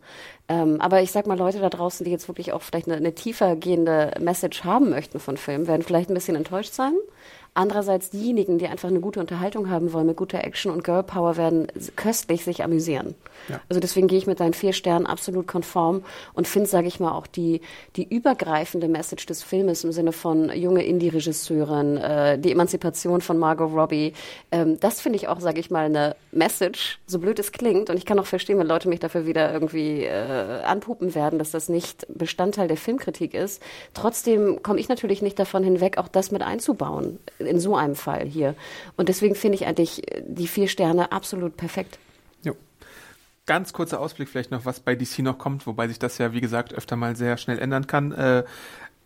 Ähm, 0.48 0.80
aber 0.80 1.02
ich 1.02 1.12
sag 1.12 1.26
mal, 1.26 1.38
Leute 1.38 1.60
da 1.60 1.68
draußen, 1.68 2.04
die 2.04 2.10
jetzt 2.10 2.28
wirklich 2.28 2.52
auch 2.52 2.62
vielleicht 2.62 2.88
eine, 2.88 2.96
eine 2.96 3.14
tiefer 3.14 3.56
gehende 3.56 4.12
Message 4.20 4.64
haben 4.64 4.90
möchten 4.90 5.20
von 5.20 5.36
Filmen, 5.36 5.66
werden 5.66 5.82
vielleicht 5.82 6.10
ein 6.10 6.14
bisschen 6.14 6.36
enttäuscht 6.36 6.72
sein. 6.72 6.94
Andererseits 7.54 8.08
diejenigen, 8.08 8.56
die 8.56 8.66
einfach 8.66 8.88
eine 8.88 9.00
gute 9.00 9.20
Unterhaltung 9.20 9.68
haben 9.68 9.92
wollen 9.92 10.06
mit 10.06 10.16
guter 10.16 10.42
Action 10.42 10.72
und 10.72 10.84
Girl 10.84 11.02
Power, 11.02 11.36
werden 11.36 11.66
köstlich 11.96 12.44
sich 12.44 12.64
amüsieren. 12.64 13.14
Ja. 13.50 13.60
Also 13.68 13.78
deswegen 13.78 14.08
gehe 14.08 14.16
ich 14.16 14.26
mit 14.26 14.40
deinen 14.40 14.54
vier 14.54 14.72
Sternen 14.72 15.04
absolut 15.04 15.46
konform 15.46 16.02
und 16.32 16.48
finde, 16.48 16.68
sage 16.68 16.86
ich 16.86 16.98
mal, 16.98 17.12
auch 17.12 17.26
die, 17.26 17.60
die 17.96 18.08
übergreifende 18.08 18.88
Message 18.88 19.26
des 19.26 19.42
Filmes 19.42 19.84
im 19.84 19.92
Sinne 19.92 20.12
von 20.12 20.50
junge 20.56 20.82
Indie-Regisseurin, 20.82 21.98
äh, 21.98 22.38
die 22.38 22.52
Emanzipation 22.52 23.20
von 23.20 23.38
Margot 23.38 23.70
Robbie, 23.70 24.14
ähm, 24.50 24.80
das 24.80 25.02
finde 25.02 25.16
ich 25.16 25.28
auch, 25.28 25.40
sage 25.40 25.60
ich 25.60 25.70
mal, 25.70 25.84
eine 25.84 26.16
Message, 26.30 27.00
so 27.06 27.18
blöd 27.18 27.38
es 27.38 27.52
klingt. 27.52 27.90
Und 27.90 27.98
ich 27.98 28.06
kann 28.06 28.18
auch 28.18 28.26
verstehen, 28.26 28.58
wenn 28.60 28.66
Leute 28.66 28.88
mich 28.88 29.00
dafür 29.00 29.26
wieder 29.26 29.52
irgendwie 29.52 30.04
äh, 30.04 30.62
anpupen 30.64 31.14
werden, 31.14 31.38
dass 31.38 31.50
das 31.50 31.68
nicht 31.68 32.06
Bestandteil 32.08 32.68
der 32.68 32.78
Filmkritik 32.78 33.34
ist. 33.34 33.62
Trotzdem 33.92 34.62
komme 34.62 34.80
ich 34.80 34.88
natürlich 34.88 35.20
nicht 35.20 35.38
davon 35.38 35.64
hinweg, 35.64 35.98
auch 35.98 36.08
das 36.08 36.30
mit 36.30 36.40
einzubauen 36.40 37.18
in 37.46 37.60
so 37.60 37.76
einem 37.76 37.94
Fall 37.94 38.26
hier. 38.26 38.54
Und 38.96 39.08
deswegen 39.08 39.34
finde 39.34 39.56
ich 39.56 39.66
eigentlich 39.66 40.02
die 40.26 40.48
vier 40.48 40.68
Sterne 40.68 41.12
absolut 41.12 41.56
perfekt. 41.56 41.98
Jo. 42.42 42.54
Ganz 43.46 43.72
kurzer 43.72 44.00
Ausblick 44.00 44.28
vielleicht 44.28 44.50
noch, 44.50 44.64
was 44.64 44.80
bei 44.80 44.94
DC 44.94 45.20
noch 45.20 45.38
kommt, 45.38 45.66
wobei 45.66 45.88
sich 45.88 45.98
das 45.98 46.18
ja, 46.18 46.32
wie 46.32 46.40
gesagt, 46.40 46.74
öfter 46.74 46.96
mal 46.96 47.16
sehr 47.16 47.36
schnell 47.36 47.58
ändern 47.58 47.86
kann. 47.86 48.12
Äh, 48.12 48.44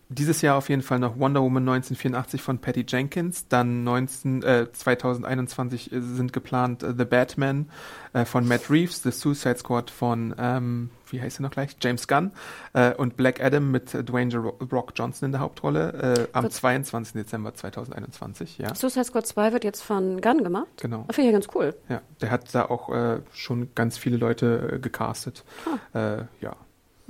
dieses 0.09 0.41
Jahr 0.41 0.57
auf 0.57 0.69
jeden 0.69 0.83
Fall 0.83 0.99
noch 0.99 1.19
Wonder 1.19 1.43
Woman 1.43 1.65
1984 1.65 2.41
von 2.41 2.59
Patty 2.59 2.85
Jenkins. 2.87 3.49
Dann 3.49 3.83
19, 3.85 4.43
äh, 4.43 4.73
2021 4.73 5.91
sind 5.93 6.33
geplant 6.33 6.83
äh, 6.83 6.95
The 6.97 7.05
Batman 7.05 7.69
äh, 8.13 8.25
von 8.25 8.47
Matt 8.47 8.71
Reeves, 8.71 9.03
The 9.03 9.11
Suicide 9.11 9.59
Squad 9.59 9.91
von 9.91 10.35
ähm, 10.39 10.91
wie 11.13 11.21
heißt 11.21 11.41
er 11.41 11.43
noch 11.43 11.51
gleich? 11.51 11.77
James 11.81 12.09
Gunn 12.09 12.33
äh, 12.73 12.95
und 12.95 13.17
Black 13.17 13.43
Adam 13.43 13.71
mit 13.71 13.93
Dwayne 13.93 14.31
The 14.31 14.37
Rock 14.37 14.93
Johnson 14.95 15.27
in 15.27 15.33
der 15.33 15.41
Hauptrolle 15.41 16.29
äh, 16.33 16.37
am 16.37 16.51
22. 16.51 17.15
Dezember 17.15 17.55
2021. 17.55 18.59
Ja. 18.59 18.75
Suicide 18.75 19.05
Squad 19.05 19.27
2 19.27 19.53
wird 19.53 19.65
jetzt 19.65 19.83
von 19.83 20.21
Gunn 20.21 20.45
gemacht? 20.45 20.67
Genau. 20.79 21.07
Finde 21.11 21.23
ich 21.23 21.27
ja 21.27 21.33
ganz 21.33 21.49
cool. 21.55 21.75
Ja, 21.89 22.03
der 22.21 22.31
hat 22.31 22.55
da 22.55 22.67
auch 22.67 22.95
äh, 22.95 23.21
schon 23.33 23.75
ganz 23.75 23.99
viele 23.99 24.17
Leute 24.17 24.73
äh, 24.75 24.79
gecastet. 24.79 25.45
Ah. 25.93 25.99
Äh, 25.99 26.25
ja. 26.41 26.57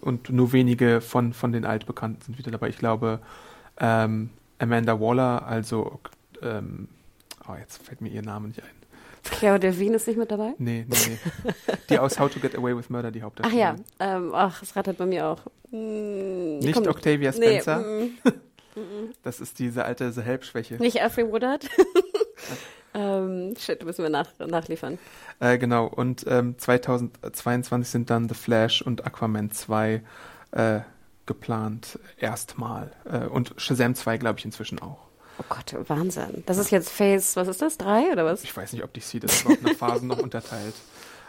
Und 0.01 0.31
nur 0.31 0.53
wenige 0.53 1.01
von, 1.01 1.33
von 1.33 1.53
den 1.53 1.65
Altbekannten 1.65 2.23
sind 2.23 2.39
wieder 2.39 2.51
dabei. 2.51 2.69
Ich 2.69 2.79
glaube, 2.79 3.21
ähm, 3.79 4.31
Amanda 4.59 5.01
Waller, 5.01 5.47
also 5.47 6.01
ähm, 6.43 6.89
oh, 7.49 7.55
jetzt 7.59 7.83
fällt 7.83 8.01
mir 8.01 8.11
ihr 8.11 8.23
Name 8.23 8.49
nicht 8.49 8.63
ein. 8.63 8.76
Claire 9.31 9.59
Devine 9.59 9.97
ist 9.97 10.07
nicht 10.07 10.17
mit 10.19 10.31
dabei? 10.31 10.55
Nee, 10.59 10.87
nee, 10.89 10.97
nee. 11.09 11.19
Die 11.91 11.99
aus 11.99 12.19
How 12.19 12.31
to 12.31 12.41
Get 12.41 12.57
Away 12.57 12.77
with 12.77 12.89
Murder, 12.91 13.11
die 13.11 13.21
Ach 13.21 13.25
Hauptdarstellerin. 13.27 13.85
ja, 14.01 14.17
ähm, 14.17 14.33
ach, 14.35 14.61
das 14.61 14.75
rattert 14.77 14.99
bei 14.99 15.07
mir 15.07 15.27
auch. 15.27 15.41
Hm, 15.71 16.59
Nicht 16.59 16.75
kommt- 16.75 16.89
Octavia 16.89 17.31
Nee, 17.33 17.61
Spencer. 17.61 17.79
mm, 18.75 19.11
Das 19.23 19.41
ist 19.41 19.59
diese 19.59 19.85
alte 19.85 20.11
The 20.13 20.23
Help-Schwäche. 20.23 20.75
nicht 20.77 21.01
Alfred 21.03 21.31
Woodard. 21.33 21.69
ähm, 22.95 23.55
shit, 23.59 23.85
müssen 23.85 24.03
wir 24.03 24.11
nach, 24.11 24.29
nachliefern. 24.39 24.99
Äh, 25.41 25.59
genau, 25.59 25.87
und 25.87 26.25
ähm, 26.29 26.59
2022 26.59 27.91
sind 27.91 28.11
dann 28.11 28.29
The 28.29 28.35
Flash 28.35 28.83
und 28.83 29.05
Aquaman 29.07 29.51
2 29.51 30.03
äh, 30.53 30.81
geplant, 31.27 31.99
erstmal. 32.19 32.93
Äh, 33.05 33.27
und 33.27 33.55
Shazam 33.57 33.95
2, 33.95 34.17
glaube 34.19 34.39
ich, 34.39 34.45
inzwischen 34.45 34.81
auch. 34.81 35.06
Oh 35.39 35.45
Gott, 35.49 35.77
Wahnsinn. 35.89 36.43
Das 36.47 36.59
ist 36.59 36.71
jetzt 36.71 36.91
Phase, 36.91 37.37
was 37.37 37.49
ist 37.49 37.63
das? 37.63 37.79
Drei 37.79 38.11
oder 38.13 38.25
was? 38.25 38.43
Ich 38.45 38.57
weiß 38.57 38.73
nicht, 38.73 38.85
ob 38.85 38.93
DC 38.93 39.21
das 39.21 39.43
überhaupt 39.43 39.63
nach 39.63 39.75
Phasen 39.75 40.09
noch 40.09 40.19
unterteilt. 40.19 40.75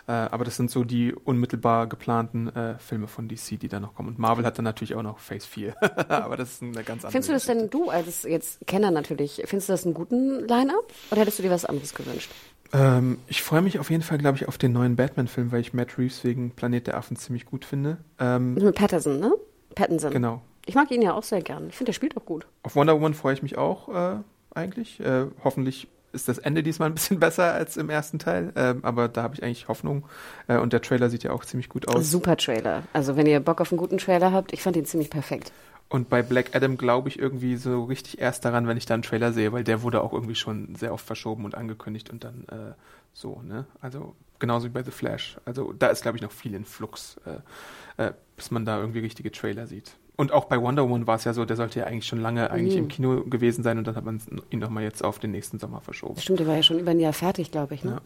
Äh, 0.07 0.11
aber 0.11 0.45
das 0.45 0.55
sind 0.55 0.71
so 0.71 0.85
die 0.85 1.13
unmittelbar 1.13 1.85
geplanten 1.87 2.47
äh, 2.55 2.79
Filme 2.79 3.07
von 3.07 3.27
DC, 3.27 3.59
die 3.59 3.67
da 3.67 3.81
noch 3.81 3.93
kommen. 3.93 4.07
Und 4.07 4.19
Marvel 4.19 4.45
hat 4.45 4.57
dann 4.57 4.63
natürlich 4.63 4.95
auch 4.95 5.03
noch 5.03 5.19
Phase 5.19 5.45
4. 5.45 5.75
aber 6.07 6.37
das 6.37 6.53
ist 6.53 6.63
eine 6.63 6.71
ganz 6.71 7.03
andere 7.03 7.11
Findest 7.11 7.29
du 7.29 7.33
das 7.33 7.45
denn, 7.45 7.69
du 7.69 7.89
als 7.89 8.23
jetzt 8.23 8.65
Kenner 8.67 8.89
natürlich, 8.89 9.43
findest 9.45 9.67
du 9.67 9.73
das 9.73 9.83
einen 9.83 9.93
guten 9.93 10.47
Line-Up? 10.47 10.93
Oder 11.11 11.21
hättest 11.21 11.39
du 11.39 11.43
dir 11.43 11.51
was 11.51 11.65
anderes 11.65 11.93
gewünscht? 11.93 12.31
Ähm, 12.71 13.19
ich 13.27 13.43
freue 13.43 13.61
mich 13.61 13.79
auf 13.79 13.89
jeden 13.89 14.01
Fall, 14.03 14.17
glaube 14.17 14.37
ich, 14.37 14.47
auf 14.47 14.57
den 14.57 14.71
neuen 14.71 14.95
Batman-Film, 14.95 15.51
weil 15.51 15.59
ich 15.59 15.73
Matt 15.73 15.97
Reeves 15.97 16.23
wegen 16.23 16.51
Planet 16.51 16.87
der 16.87 16.95
Affen 16.95 17.17
ziemlich 17.17 17.45
gut 17.45 17.65
finde. 17.65 17.97
Ähm, 18.17 18.53
mit 18.53 18.75
Patterson, 18.75 19.19
ne? 19.19 19.33
Pattinson. 19.75 20.11
genau. 20.11 20.41
Ich 20.67 20.75
mag 20.75 20.91
ihn 20.91 21.01
ja 21.01 21.13
auch 21.13 21.23
sehr 21.23 21.41
gern. 21.41 21.69
Ich 21.69 21.75
finde, 21.75 21.89
der 21.89 21.93
spielt 21.93 22.17
auch 22.17 22.25
gut. 22.25 22.45
Auf 22.63 22.75
Wonder 22.75 22.93
Woman 22.93 23.13
freue 23.13 23.33
ich 23.33 23.41
mich 23.41 23.57
auch 23.57 23.87
äh, 23.89 24.17
eigentlich. 24.53 24.99
Äh, 24.99 25.27
hoffentlich 25.43 25.87
ist 26.11 26.27
das 26.27 26.37
Ende 26.37 26.61
diesmal 26.61 26.89
ein 26.89 26.93
bisschen 26.93 27.19
besser 27.21 27.53
als 27.53 27.77
im 27.77 27.89
ersten 27.89 28.19
Teil, 28.19 28.51
ähm, 28.55 28.79
aber 28.83 29.07
da 29.07 29.23
habe 29.23 29.33
ich 29.33 29.43
eigentlich 29.43 29.69
Hoffnung. 29.69 30.05
Äh, 30.47 30.57
und 30.57 30.73
der 30.73 30.81
Trailer 30.81 31.09
sieht 31.09 31.23
ja 31.23 31.31
auch 31.31 31.45
ziemlich 31.45 31.69
gut 31.69 31.87
aus. 31.87 32.11
Super 32.11 32.35
Trailer. 32.35 32.83
Also 32.91 33.15
wenn 33.15 33.25
ihr 33.27 33.39
Bock 33.39 33.61
auf 33.61 33.71
einen 33.71 33.79
guten 33.79 33.97
Trailer 33.97 34.33
habt, 34.33 34.51
ich 34.51 34.61
fand 34.61 34.75
ihn 34.75 34.85
ziemlich 34.85 35.09
perfekt. 35.09 35.53
Und 35.89 36.09
bei 36.09 36.21
Black 36.21 36.53
Adam 36.53 36.75
glaube 36.75 37.07
ich 37.07 37.17
irgendwie 37.17 37.55
so 37.55 37.85
richtig 37.85 38.19
erst 38.19 38.43
daran, 38.43 38.67
wenn 38.67 38.75
ich 38.75 38.85
da 38.85 38.93
einen 38.93 39.03
Trailer 39.03 39.31
sehe, 39.31 39.53
weil 39.53 39.63
der 39.63 39.83
wurde 39.83 40.01
auch 40.01 40.11
irgendwie 40.11 40.35
schon 40.35 40.75
sehr 40.75 40.93
oft 40.93 41.05
verschoben 41.05 41.45
und 41.45 41.55
angekündigt 41.55 42.09
und 42.09 42.25
dann 42.25 42.45
äh, 42.49 42.73
so, 43.13 43.41
ne? 43.41 43.65
Also 43.79 44.13
genauso 44.39 44.65
wie 44.65 44.71
bei 44.71 44.83
The 44.83 44.91
Flash. 44.91 45.37
Also 45.45 45.71
da 45.71 45.87
ist, 45.87 46.01
glaube 46.01 46.17
ich, 46.17 46.21
noch 46.21 46.31
viel 46.31 46.53
in 46.55 46.65
Flux, 46.65 47.15
äh, 47.25 48.03
äh, 48.05 48.11
bis 48.35 48.51
man 48.51 48.65
da 48.65 48.79
irgendwie 48.79 48.99
richtige 48.99 49.31
Trailer 49.31 49.65
sieht. 49.65 49.93
Und 50.17 50.31
auch 50.33 50.45
bei 50.45 50.59
Wonder 50.61 50.83
Woman 50.83 51.05
war 51.07 51.15
es 51.15 51.23
ja 51.25 51.33
so, 51.33 51.45
der 51.45 51.55
sollte 51.55 51.79
ja 51.79 51.85
eigentlich 51.85 52.07
schon 52.07 52.19
lange 52.19 52.49
eigentlich 52.51 52.73
Mhm. 52.75 52.79
im 52.83 52.87
Kino 52.89 53.21
gewesen 53.23 53.63
sein 53.63 53.77
und 53.77 53.85
dann 53.87 53.95
hat 53.95 54.03
man 54.03 54.19
ihn 54.49 54.59
nochmal 54.59 54.83
jetzt 54.83 55.03
auf 55.03 55.19
den 55.19 55.31
nächsten 55.31 55.59
Sommer 55.59 55.79
verschoben. 55.79 56.19
Stimmt, 56.19 56.39
der 56.39 56.47
war 56.47 56.55
ja 56.55 56.63
schon 56.63 56.79
über 56.79 56.91
ein 56.91 56.99
Jahr 56.99 57.13
fertig, 57.13 57.51
glaube 57.51 57.75
ich. 57.75 57.83
Ne? 57.83 57.91
Ja. 57.91 58.01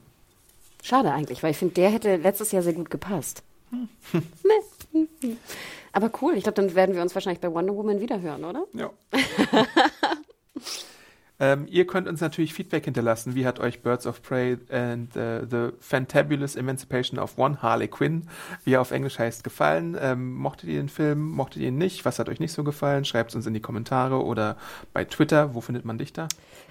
Schade 0.83 1.11
eigentlich, 1.13 1.41
weil 1.41 1.51
ich 1.51 1.57
finde, 1.57 1.75
der 1.75 1.89
hätte 1.89 2.17
letztes 2.17 2.51
Jahr 2.51 2.63
sehr 2.63 2.73
gut 2.73 2.89
gepasst. 2.89 3.43
Hm. 3.71 3.87
Meh. 4.43 5.35
Aber 5.93 6.11
cool, 6.21 6.33
ich 6.35 6.43
glaube, 6.43 6.55
dann 6.61 6.75
werden 6.75 6.95
wir 6.95 7.01
uns 7.01 7.15
wahrscheinlich 7.15 7.39
bei 7.41 7.51
Wonder 7.51 7.73
Woman 7.75 8.01
wiederhören, 8.01 8.43
oder? 8.43 8.65
Ja. 8.73 8.89
ähm, 11.41 11.65
ihr 11.67 11.87
könnt 11.87 12.07
uns 12.07 12.21
natürlich 12.21 12.53
Feedback 12.53 12.85
hinterlassen. 12.85 13.33
Wie 13.33 13.47
hat 13.47 13.59
euch 13.59 13.81
Birds 13.81 14.05
of 14.05 14.21
Prey 14.21 14.57
and 14.69 15.15
äh, 15.15 15.41
The 15.49 15.69
Fantabulous 15.79 16.55
Emancipation 16.55 17.19
of 17.19 17.35
One 17.39 17.63
Harley 17.63 17.87
Quinn, 17.87 18.27
wie 18.63 18.73
er 18.73 18.81
auf 18.81 18.91
Englisch 18.91 19.17
heißt, 19.17 19.43
gefallen? 19.43 19.97
Ähm, 19.99 20.35
mochtet 20.35 20.69
ihr 20.69 20.79
den 20.79 20.87
Film? 20.87 21.31
Mochtet 21.31 21.63
ihr 21.63 21.69
ihn 21.69 21.79
nicht? 21.79 22.05
Was 22.05 22.19
hat 22.19 22.29
euch 22.29 22.39
nicht 22.39 22.53
so 22.53 22.63
gefallen? 22.63 23.05
Schreibt 23.05 23.31
es 23.31 23.35
uns 23.35 23.47
in 23.47 23.55
die 23.55 23.59
Kommentare 23.59 24.23
oder 24.23 24.55
bei 24.93 25.03
Twitter. 25.03 25.55
Wo 25.55 25.61
findet 25.61 25.83
man 25.83 25.97
dich 25.97 26.13
da? 26.13 26.27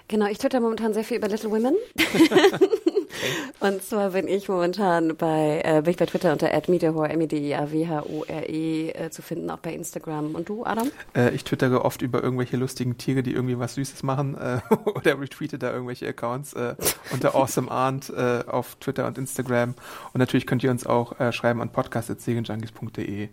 Genau, 0.07 0.27
ich 0.27 0.37
twitter 0.37 0.61
momentan 0.61 0.93
sehr 0.93 1.03
viel 1.03 1.17
über 1.17 1.27
Little 1.27 1.51
Women. 1.51 1.75
Und 3.59 3.83
zwar 3.83 4.11
bin 4.11 4.27
ich 4.27 4.49
momentan 4.49 5.15
bei, 5.15 5.61
äh, 5.63 5.81
bin 5.81 5.91
ich 5.91 5.97
bei 5.97 6.05
Twitter 6.05 6.31
unter 6.31 6.49
@mediahore, 6.67 7.09
M-E-D-I-A-W-H-O-R-E 7.09 8.89
äh, 8.89 9.09
zu 9.09 9.21
finden, 9.21 9.49
auch 9.49 9.59
bei 9.59 9.73
Instagram. 9.73 10.35
Und 10.35 10.49
du, 10.49 10.65
Adam? 10.65 10.91
Äh, 11.15 11.31
ich 11.31 11.43
twittere 11.43 11.85
oft 11.85 12.01
über 12.01 12.23
irgendwelche 12.23 12.57
lustigen 12.57 12.97
Tiere, 12.97 13.23
die 13.23 13.33
irgendwie 13.33 13.59
was 13.59 13.75
Süßes 13.75 14.03
machen 14.03 14.35
äh, 14.35 14.59
oder 14.95 15.19
retweete 15.19 15.57
da 15.57 15.71
irgendwelche 15.71 16.07
Accounts 16.07 16.53
äh, 16.53 16.75
unter 17.11 17.35
Awesome 17.35 17.69
Arndt 17.69 18.09
äh, 18.09 18.43
auf 18.47 18.75
Twitter 18.75 19.07
und 19.07 19.17
Instagram. 19.17 19.75
Und 20.13 20.19
natürlich 20.19 20.45
könnt 20.45 20.63
ihr 20.63 20.71
uns 20.71 20.85
auch 20.85 21.15
schreiben 21.31 21.61
an 21.61 21.71
podcast.serienjunkies.de, 21.71 23.23
äh, 23.23 23.29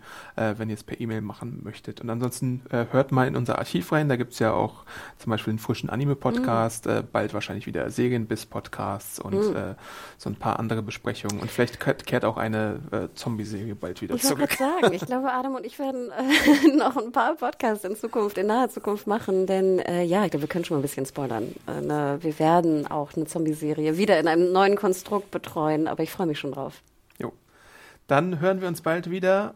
wenn 0.57 0.68
ihr 0.68 0.74
es 0.74 0.84
per 0.84 1.01
E-Mail 1.01 1.20
machen 1.20 1.61
möchtet. 1.62 2.01
Und 2.01 2.11
ansonsten 2.11 2.62
hört 2.70 3.12
mal 3.12 3.26
in 3.26 3.36
unser 3.36 3.59
Archiv 3.59 3.93
rein. 3.93 4.09
Da 4.09 4.16
gibt's 4.16 4.39
ja 4.39 4.53
auch 4.53 4.84
zum 5.18 5.30
Beispiel 5.30 5.53
einen 5.53 5.59
frischen 5.59 5.91
Anime-Podcast, 5.91 6.86
äh, 6.86 7.03
bald 7.11 7.34
wahrscheinlich 7.34 7.66
wieder 7.66 7.91
Serienbiss-Podcasts 7.91 9.18
und 9.18 9.55
äh, 9.55 9.74
so 10.16 10.29
ein 10.31 10.37
paar 10.37 10.59
andere 10.59 10.83
Besprechungen. 10.83 11.41
Und 11.41 11.51
vielleicht 11.51 11.79
kehrt 12.07 12.24
auch 12.24 12.37
eine 12.37 12.81
äh, 12.91 13.09
Zombie-Serie 13.14 13.74
bald 13.74 14.01
wieder 14.03 14.14
Ich 14.14 14.24
wollte 14.24 14.37
zurück. 14.37 14.51
gerade 14.51 14.81
sagen, 14.81 14.95
ich 14.95 15.07
glaube, 15.07 15.33
Adam 15.33 15.55
und 15.55 15.64
ich 15.66 15.79
werden 15.79 16.11
äh, 16.11 16.68
noch 16.76 16.97
ein 16.97 17.12
paar 17.12 17.35
Podcasts 17.37 17.85
in 17.85 17.97
Zukunft, 17.97 18.39
in 18.39 18.47
naher 18.47 18.68
Zukunft 18.70 19.07
machen, 19.07 19.47
denn 19.47 19.79
äh, 19.81 20.03
ja, 20.03 20.24
ich 20.24 20.31
glaube, 20.31 20.43
wir 20.43 20.49
können 20.49 20.64
schon 20.64 20.76
mal 20.76 20.81
ein 20.81 20.83
bisschen 20.83 21.07
spoilern. 21.07 21.55
Äh, 21.66 21.81
ne, 21.81 22.18
wir 22.20 22.39
werden 22.39 22.87
auch 22.91 23.14
eine 23.16 23.26
Zombie-Serie 23.26 23.97
wieder 23.97 24.18
in 24.18 24.29
einem 24.29 24.53
neuen 24.53 24.76
Konstrukt 24.76 25.31
betreuen, 25.31 25.89
aber 25.89 26.03
ich 26.03 26.11
freue 26.11 26.26
mich 26.26 26.39
schon 26.39 26.53
drauf. 26.53 26.83
Jo. 27.18 27.33
Dann 28.07 28.41
hören 28.41 28.61
wir 28.61 28.68
uns 28.68 28.81
bald 28.81 29.11
wieder. 29.11 29.55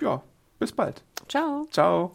Äh, 0.00 0.04
ja, 0.04 0.22
bis 0.58 0.72
bald. 0.72 1.02
Ciao. 1.28 1.66
Ciao. 1.70 2.14